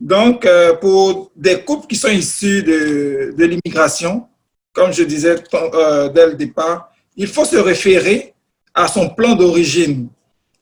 [0.00, 0.48] Donc,
[0.80, 4.26] pour des couples qui sont issus de, de l'immigration,
[4.72, 8.34] comme je disais dès le départ, il faut se référer
[8.74, 10.08] à son plan d'origine.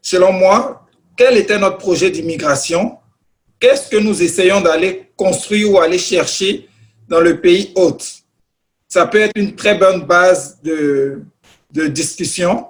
[0.02, 0.86] Selon moi,
[1.16, 2.99] quel était notre projet d'immigration?
[3.60, 6.66] Qu'est-ce que nous essayons d'aller construire ou aller chercher
[7.08, 8.04] dans le pays hôte?
[8.88, 11.22] Ça peut être une très bonne base de,
[11.70, 12.66] discussion.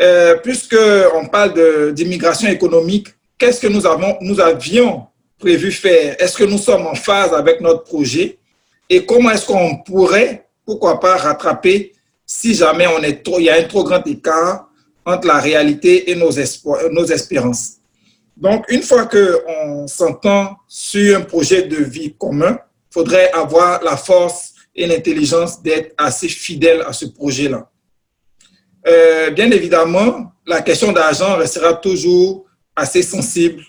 [0.00, 5.06] Euh, Puisqu'on parle d'immigration économique, qu'est-ce que nous, avions
[5.38, 6.16] prévu faire?
[6.18, 8.38] Est-ce que nous sommes en phase avec notre projet?
[8.88, 11.92] Et comment est-ce qu'on pourrait, pourquoi pas, rattraper
[12.24, 14.68] si jamais on est trop, il y a un trop grand écart
[15.04, 17.81] entre la réalité et nos espérances?
[18.42, 23.96] Donc, une fois qu'on s'entend sur un projet de vie commun, il faudrait avoir la
[23.96, 27.70] force et l'intelligence d'être assez fidèle à ce projet-là.
[28.88, 33.62] Euh, bien évidemment, la question d'argent restera toujours assez sensible.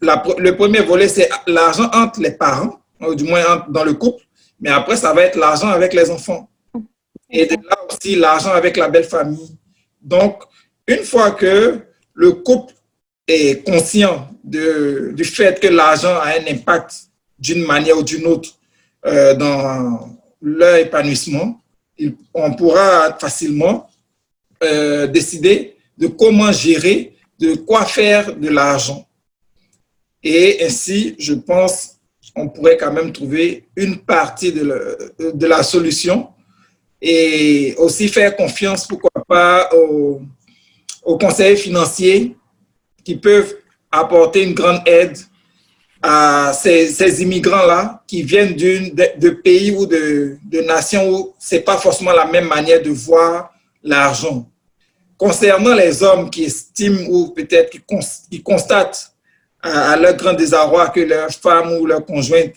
[0.00, 2.80] le premier volet, c'est l'argent entre les parents,
[3.16, 4.22] du moins dans le couple,
[4.58, 6.48] mais après, ça va être l'argent avec les enfants.
[7.28, 9.58] Et de là aussi, l'argent avec la belle famille.
[10.00, 10.42] Donc,
[10.86, 11.80] une fois que
[12.14, 12.72] le couple
[13.26, 16.94] est conscient du fait que l'argent a un impact
[17.38, 18.50] d'une manière ou d'une autre
[19.04, 21.60] euh, dans leur épanouissement,
[22.32, 23.88] on pourra facilement
[24.62, 29.06] euh, décider de comment gérer, de quoi faire de l'argent.
[30.22, 31.96] Et ainsi, je pense,
[32.34, 36.28] on pourrait quand même trouver une partie de la solution
[37.00, 40.20] et aussi faire confiance, pourquoi pas, aux,
[41.04, 42.36] aux conseillers financiers
[43.06, 43.54] qui peuvent
[43.92, 45.16] apporter une grande aide
[46.02, 51.60] à ces, immigrants-là qui viennent de, de, pays ou de, de nations où ce n'est
[51.60, 54.44] pas forcément la même manière de voir l'argent.
[55.16, 59.12] Concernant les hommes qui estiment ou peut-être qui, constatent
[59.62, 62.54] à, leur grand désarroi que leur femme ou leur conjointe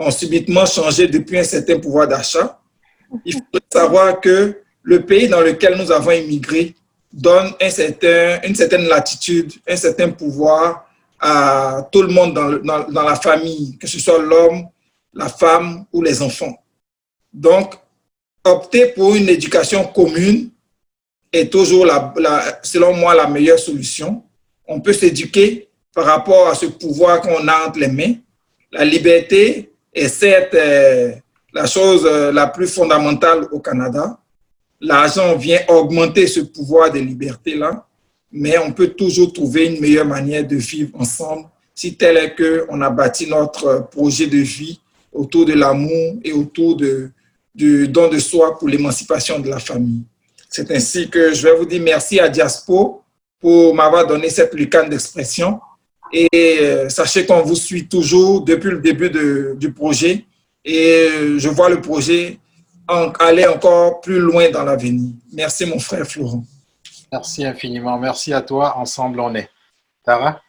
[0.00, 2.58] ont subitement changé depuis un certain pouvoir d'achat,
[3.24, 6.74] il faut savoir que le pays dans lequel nous avons immigré
[7.12, 10.86] donne une certaine latitude, un certain pouvoir
[11.20, 14.66] à tout le monde dans, la famille, que ce soit l'homme,
[15.14, 16.56] la femme ou les enfants.
[17.32, 17.74] Donc,
[18.44, 20.50] opter pour une éducation commune
[21.32, 21.86] est toujours,
[22.62, 24.24] selon moi, la meilleure solution.
[24.66, 28.14] On peut s'éduquer par rapport à ce pouvoir qu'on a entre les mains.
[28.72, 31.12] La liberté est certes euh,
[31.52, 34.18] la chose euh, la plus fondamentale au Canada.
[34.84, 37.86] L'argent vient augmenter ce pouvoir de liberté-là,
[38.32, 42.80] mais on peut toujours trouver une meilleure manière de vivre ensemble si tel est qu'on
[42.80, 44.80] a bâti notre projet de vie
[45.12, 47.10] autour de l'amour et autour de,
[47.54, 50.02] du don de soi pour l'émancipation de la famille.
[50.50, 53.02] C'est ainsi que je vais vous dire merci à Diaspo
[53.40, 55.60] pour m'avoir donné cette lucane d'expression.
[56.12, 59.10] Et euh, sachez qu'on vous suit toujours depuis le début
[59.56, 60.24] du projet.
[60.64, 62.38] Et euh, je vois le projet
[63.18, 65.12] aller encore plus loin dans l'avenir.
[65.32, 66.44] Merci, mon frère Florent.
[67.12, 67.98] Merci infiniment.
[67.98, 68.76] Merci à toi.
[68.78, 69.48] Ensemble, on est.
[70.04, 70.40] Tara?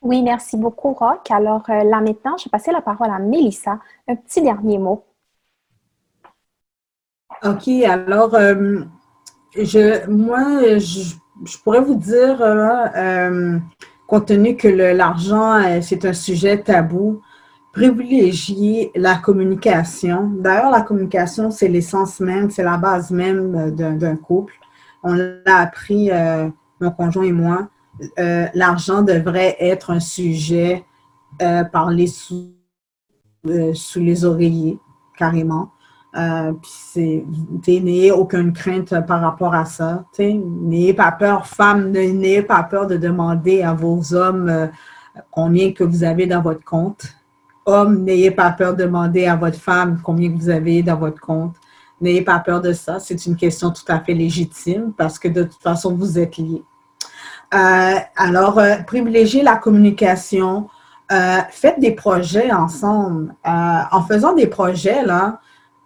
[0.00, 1.30] Oui, merci beaucoup, Rock.
[1.30, 3.80] Alors euh, là maintenant, je vais passer la parole à Mélissa.
[4.06, 5.04] Un petit dernier mot.
[7.44, 8.80] OK, alors, euh,
[9.56, 13.58] je, moi, je, pourrais vous dire, euh,
[14.08, 17.22] compte tenu que l'argent, c'est un sujet tabou,
[17.78, 20.30] privilégier la communication.
[20.38, 24.54] D'ailleurs, la communication, c'est l'essence même, c'est la base même d'un couple
[25.02, 26.48] on l'a appris, euh,
[26.80, 27.68] mon conjoint et moi,
[28.18, 30.84] euh, l'argent devrait être un sujet
[31.42, 32.52] euh, parlé sous,
[33.74, 34.78] sous les oreillers,
[35.16, 35.72] carrément.
[37.66, 40.04] n'ayez aucune crainte par rapport à ça.
[40.18, 44.70] N'ayez pas peur, femmes, n'ayez pas peur de demander à vos hommes
[45.30, 47.17] combien que vous avez dans votre compte.
[47.68, 51.54] Hommes, n'ayez pas peur de demander à votre femme combien vous avez dans votre compte.
[52.00, 52.98] N'ayez pas peur de ça.
[52.98, 56.64] C'est une question tout à fait légitime parce que de toute façon, vous êtes liés.
[57.54, 60.70] Euh, alors, euh, privilégiez la communication.
[61.12, 63.34] Euh, faites des projets ensemble.
[63.44, 65.38] en faisant des projets, là,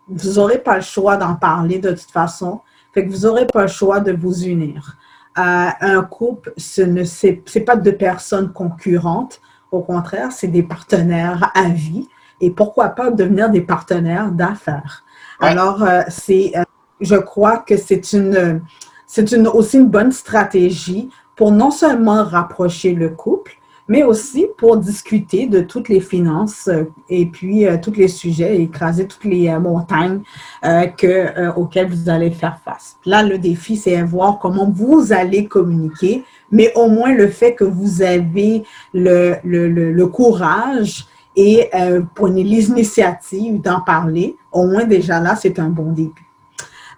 [0.07, 2.61] vous n'aurez pas le choix d'en parler de toute façon.
[2.95, 4.97] Fait que vous n'aurez pas le choix de vous unir.
[5.35, 9.41] un couple, ce n'est pas deux personnes concurrentes.
[9.73, 12.07] Au contraire, c'est des partenaires à vie.
[12.43, 15.03] Et pourquoi pas devenir des partenaires d'affaires?
[15.41, 16.63] Alors, euh, c'est, euh,
[17.01, 18.61] je crois que c'est une,
[19.07, 23.53] c'est une, aussi une bonne stratégie pour non seulement rapprocher le couple,
[23.89, 29.07] mais aussi pour discuter de toutes les finances euh, et puis tous les sujets, écraser
[29.07, 30.21] toutes les montagnes
[30.63, 32.97] que, auxquelles vous allez faire face.
[33.07, 37.65] Là, le défi, c'est voir comment vous allez communiquer, mais au moins le fait que
[37.65, 38.63] vous avez
[38.95, 44.37] le, le, le courage et euh, prenez l'initiative d'en parler.
[44.53, 46.27] Au moins déjà là, c'est un bon début.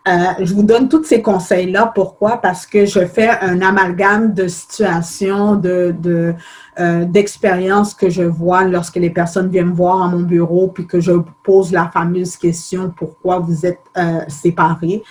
[0.06, 1.90] Euh, je vous donne tous ces conseils-là.
[1.94, 2.36] Pourquoi?
[2.43, 6.35] Parce que je fais un amalgame de situations, de, de
[6.78, 10.86] euh, d'expériences que je vois lorsque les personnes viennent me voir à mon bureau, puis
[10.86, 11.12] que je
[11.43, 13.81] pose la fameuse question pourquoi vous êtes
[14.28, 15.02] séparés?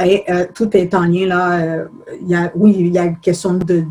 [0.00, 1.58] Euh, tout est en lien là.
[1.58, 1.88] Euh,
[2.22, 3.84] y a, oui, il y a une question de,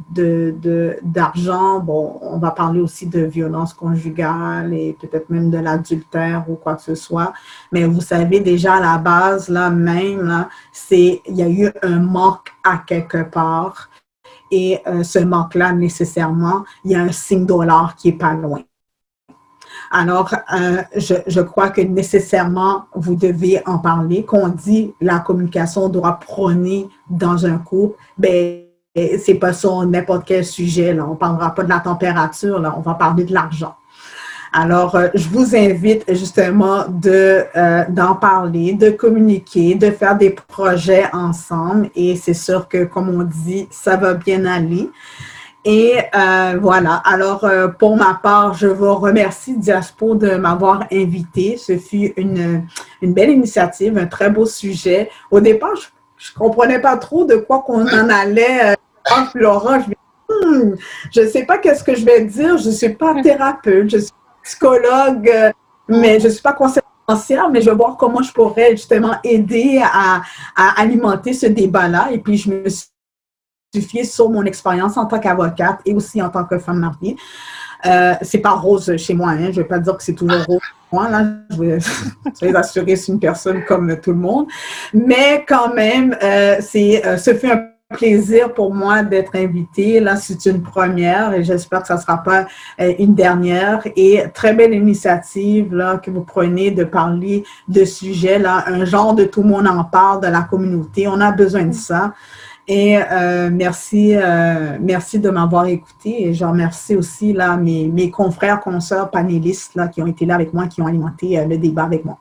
[1.04, 1.80] d'argent.
[1.80, 6.76] bon, on va parler aussi de violence conjugale et peut-être même de l'adultère ou quoi
[6.76, 7.34] que ce soit.
[7.72, 11.72] Mais vous savez déjà à la base là même là, c'est il y a eu
[11.84, 13.90] un manque à quelque part.
[14.50, 18.62] Et euh, ce manque-là, nécessairement, il y a un signe dollar qui est pas loin.
[19.92, 24.24] Alors, euh, je, je, crois que nécessairement, vous devez en parler.
[24.24, 28.64] Qu'on dit la communication doit prôner dans un couple, ben
[29.20, 30.94] c'est pas sur n'importe quel sujet.
[30.94, 31.06] Là.
[31.06, 32.74] On ne parlera pas de la température, là.
[32.78, 33.76] on va parler de l'argent.
[34.54, 40.32] Alors, euh, je vous invite justement de euh, d'en parler, de communiquer, de faire des
[40.32, 41.90] projets ensemble.
[41.96, 44.90] Et c'est sûr que, comme on dit, ça va bien aller.
[45.70, 51.58] Et euh, voilà, alors euh, pour ma part, je vous remercie Diaspo de m'avoir invité.
[51.58, 52.66] Ce fut une,
[53.02, 55.10] une, belle initiative, un très beau sujet.
[55.30, 58.72] Au départ, je ne comprenais pas trop de quoi qu'on en allait.
[58.72, 59.80] Euh, Laurent,
[61.12, 62.58] je ne sais pas qu'est-ce que je vais dire.
[62.58, 64.14] Je ne suis pas thérapeute, je suis
[64.44, 65.30] psychologue,
[65.90, 69.82] mais je ne suis pas conseillère, mais je vais voir comment je pourrais justement aider
[69.84, 70.22] à,
[70.56, 72.08] à alimenter ce débat-là.
[72.14, 72.88] Et puis, je me suis
[74.04, 77.18] sur mon expérience en tant qu'avocate et aussi en tant que femme mariée.
[77.86, 79.52] Euh, c'est pas rose chez moi, hein.
[79.52, 81.80] je vais pas dire que c'est toujours rose chez moi, là, je vais,
[82.42, 84.48] je assurer c'est une personne comme tout le monde,
[84.94, 90.00] mais quand même, euh, c'est, euh, ce fait un plaisir pour moi d'être invitée.
[90.00, 92.48] Là, c'est une première et j'espère que ça ne sera pas
[92.82, 93.82] euh, une dernière.
[93.96, 99.24] Et très belle initiative là, que vous prenez de parler de sujets, un genre de
[99.24, 101.08] tout le monde en parle de la communauté.
[101.08, 102.14] On a besoin de ça.
[102.68, 106.28] Et euh, merci, euh, merci de m'avoir écouté.
[106.28, 110.36] Et je remercie aussi là, mes, mes confrères, consoeurs, panélistes là, qui ont été là
[110.36, 112.18] avec moi, qui ont alimenté le débat avec moi.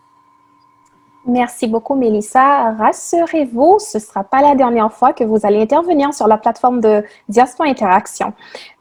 [1.27, 2.73] Merci beaucoup, Mélissa.
[2.75, 6.81] Rassurez-vous, ce ne sera pas la dernière fois que vous allez intervenir sur la plateforme
[6.81, 8.33] de Diaspora Interaction.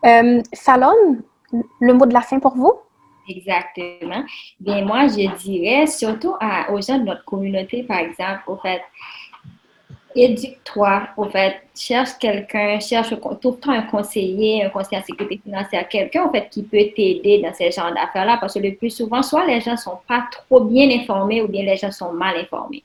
[0.06, 0.94] Euh, Fallon,
[1.80, 2.74] le mot de la fin pour vous?
[3.28, 4.24] Exactement.
[4.60, 8.82] Bien, moi, je dirais surtout à, aux gens de notre communauté, par exemple, au fait,
[10.16, 16.24] éduque-toi, au fait, cherche quelqu'un, cherche, trouve-toi un conseiller, un conseiller en sécurité financière, quelqu'un,
[16.24, 19.46] en fait, qui peut t'aider dans ces genres d'affaires-là, parce que le plus souvent, soit
[19.46, 22.84] les gens sont pas trop bien informés ou bien les gens sont mal informés.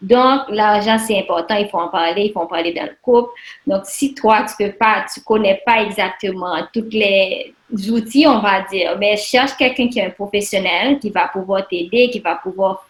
[0.00, 3.30] Donc, l'argent, c'est important, il faut en parler, il faut en parler dans le couple.
[3.66, 7.54] Donc, si toi, tu peux pas, tu connais pas exactement tous les
[7.90, 12.10] outils, on va dire, mais cherche quelqu'un qui est un professionnel, qui va pouvoir t'aider,
[12.10, 12.84] qui va pouvoir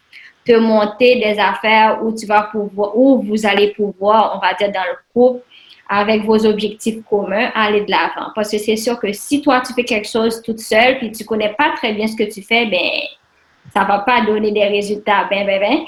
[0.45, 4.73] te monter des affaires où tu vas pouvoir, où vous allez pouvoir, on va dire,
[4.73, 5.45] dans le couple,
[5.89, 8.31] avec vos objectifs communs, aller de l'avant.
[8.35, 11.25] Parce que c'est sûr que si toi, tu fais quelque chose toute seule, puis tu
[11.25, 13.03] connais pas très bien ce que tu fais, ben,
[13.75, 15.79] ça va pas donner des résultats, ben, ben, ben.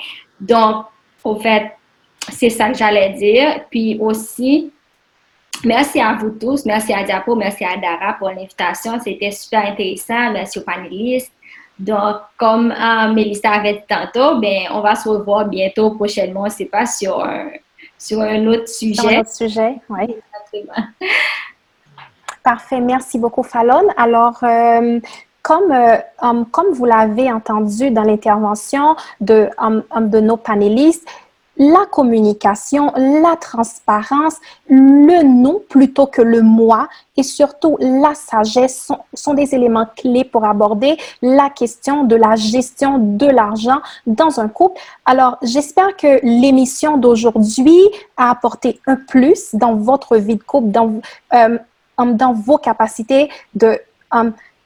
[0.41, 0.87] Donc,
[1.23, 1.73] au fait,
[2.31, 3.65] c'est ça que j'allais dire.
[3.71, 4.73] Puis aussi,
[5.65, 8.99] merci à vous tous, merci à Diapo, merci à Dara pour l'invitation.
[9.01, 10.33] C'était super intéressant.
[10.33, 11.33] Merci aux panélistes.
[11.79, 16.67] Donc, comme euh, Mélissa avait dit tantôt, ben, on va se revoir bientôt, prochainement, sait
[16.67, 17.49] pas, sur un,
[17.99, 18.95] sur un autre sujet.
[18.95, 20.17] Sur un autre sujet, oui.
[22.45, 23.89] Parfait, merci beaucoup, Fallon.
[23.97, 25.01] Alors, euh,
[25.43, 31.07] comme, euh, um, comme vous l'avez entendu dans l'intervention de, um, um, de nos panélistes,
[31.57, 34.37] la communication, la transparence,
[34.69, 40.45] le non plutôt que le moi et surtout la sagesse sont, des éléments clés pour
[40.45, 44.81] aborder la question de la gestion de l'argent dans un couple.
[45.05, 47.81] Alors, j'espère que l'émission d'aujourd'hui
[48.17, 51.01] a apporté un plus dans votre vie de couple, dans,
[51.35, 51.59] euh,
[51.99, 53.79] dans vos capacités de,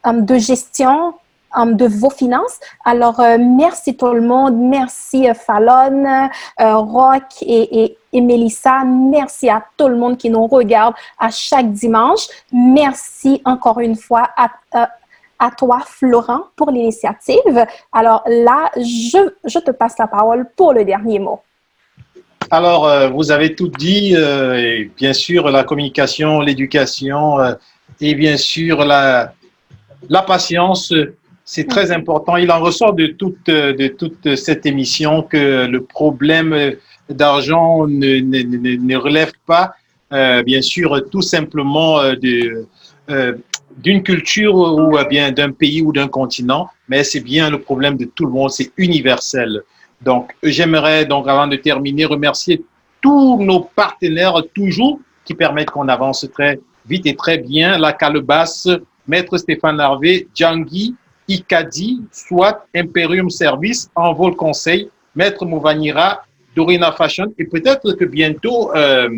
[0.07, 1.15] de gestion,
[1.57, 2.61] Um, de vos finances.
[2.85, 4.55] Alors, euh, merci tout le monde.
[4.55, 6.29] Merci euh, Fallon,
[6.61, 8.85] euh, Rock et, et, Mélissa.
[8.85, 12.27] Merci à tout le monde qui nous regarde à chaque dimanche.
[12.53, 14.51] Merci encore une fois à,
[15.39, 17.65] à toi, Florent, pour l'initiative.
[17.95, 21.41] Alors là, je, te passe la parole pour le dernier mot.
[22.51, 27.39] Alors, vous avez tout dit, et bien sûr, la communication, l'éducation
[28.01, 29.33] et bien sûr la
[30.27, 30.93] patience
[31.51, 32.37] c'est très important.
[32.37, 36.75] Il en ressort de toute, de toute cette émission que le problème
[37.09, 39.73] d'argent ne, ne, ne, relève pas,
[40.13, 42.67] euh, bien sûr, tout simplement euh, de,
[43.09, 43.33] euh,
[43.79, 48.05] d'une culture ou bien d'un pays ou d'un continent, mais c'est bien le problème de
[48.05, 49.63] tout le monde, c'est universel.
[50.03, 52.63] Donc, j'aimerais donc, avant de terminer, remercier
[53.01, 57.79] tous nos partenaires toujours qui permettent qu'on avance très vite et très bien.
[57.79, 58.69] La Calebasse,
[59.07, 60.95] Maître Stéphane Harvey, Djangui,
[61.29, 66.25] ICADI, soit Imperium Service, Envol Conseil, Maître Mouvanira,
[66.57, 69.09] Dorina Fashion, et peut-être que bientôt, euh,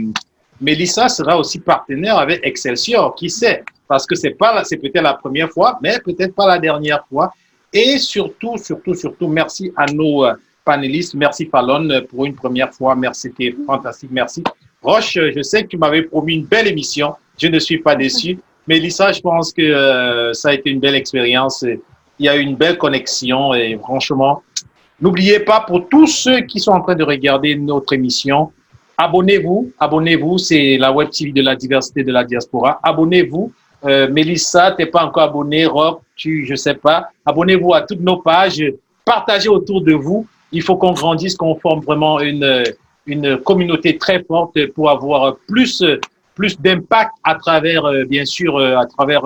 [0.60, 5.14] Mélissa sera aussi partenaire avec Excelsior, qui sait, parce que c'est pas, c'est peut-être la
[5.14, 7.32] première fois, mais peut-être pas la dernière fois.
[7.72, 10.34] Et surtout, surtout, surtout, merci à nos euh,
[10.64, 11.14] panélistes.
[11.14, 12.94] Merci Fallon pour une première fois.
[12.96, 14.10] Merci, c'était fantastique.
[14.12, 14.42] Merci.
[14.82, 17.14] Roche, je sais que tu m'avais promis une belle émission.
[17.38, 18.38] Je ne suis pas déçu.
[18.66, 21.64] Mélissa, je pense que euh, ça a été une belle expérience
[22.20, 24.42] il y a une belle connexion et franchement,
[25.00, 28.52] n'oubliez pas pour tous ceux qui sont en train de regarder notre émission,
[28.98, 32.78] abonnez-vous, abonnez-vous, c'est la web TV de la diversité de la diaspora.
[32.82, 33.50] Abonnez-vous.
[33.86, 37.08] Euh, Mélissa, t'es pas encore abonné, Rob, tu, je sais pas.
[37.24, 38.62] Abonnez-vous à toutes nos pages,
[39.06, 40.26] partagez autour de vous.
[40.52, 42.64] Il faut qu'on grandisse, qu'on forme vraiment une,
[43.06, 45.82] une communauté très forte pour avoir plus
[46.34, 49.22] plus d'impact à travers, euh, bien sûr, euh, à travers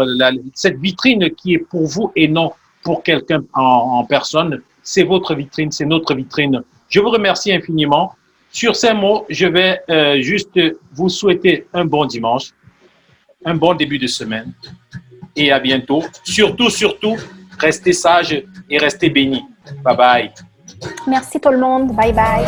[0.55, 2.51] cette vitrine qui est pour vous et non
[2.85, 4.63] pour quelqu'un en, personne.
[4.83, 6.63] C'est votre vitrine, c'est notre vitrine.
[6.89, 8.15] Je vous remercie infiniment.
[8.53, 10.61] Sur ces mots, je vais euh, juste
[10.93, 12.51] vous souhaiter un bon dimanche,
[13.45, 14.53] un bon début de semaine
[15.35, 16.05] et à bientôt.
[16.23, 17.17] Surtout, surtout,
[17.59, 19.45] restez sages et restez bénis.
[19.83, 20.31] Bye bye.
[21.07, 21.95] Merci tout le monde.
[21.97, 22.45] Bye bye.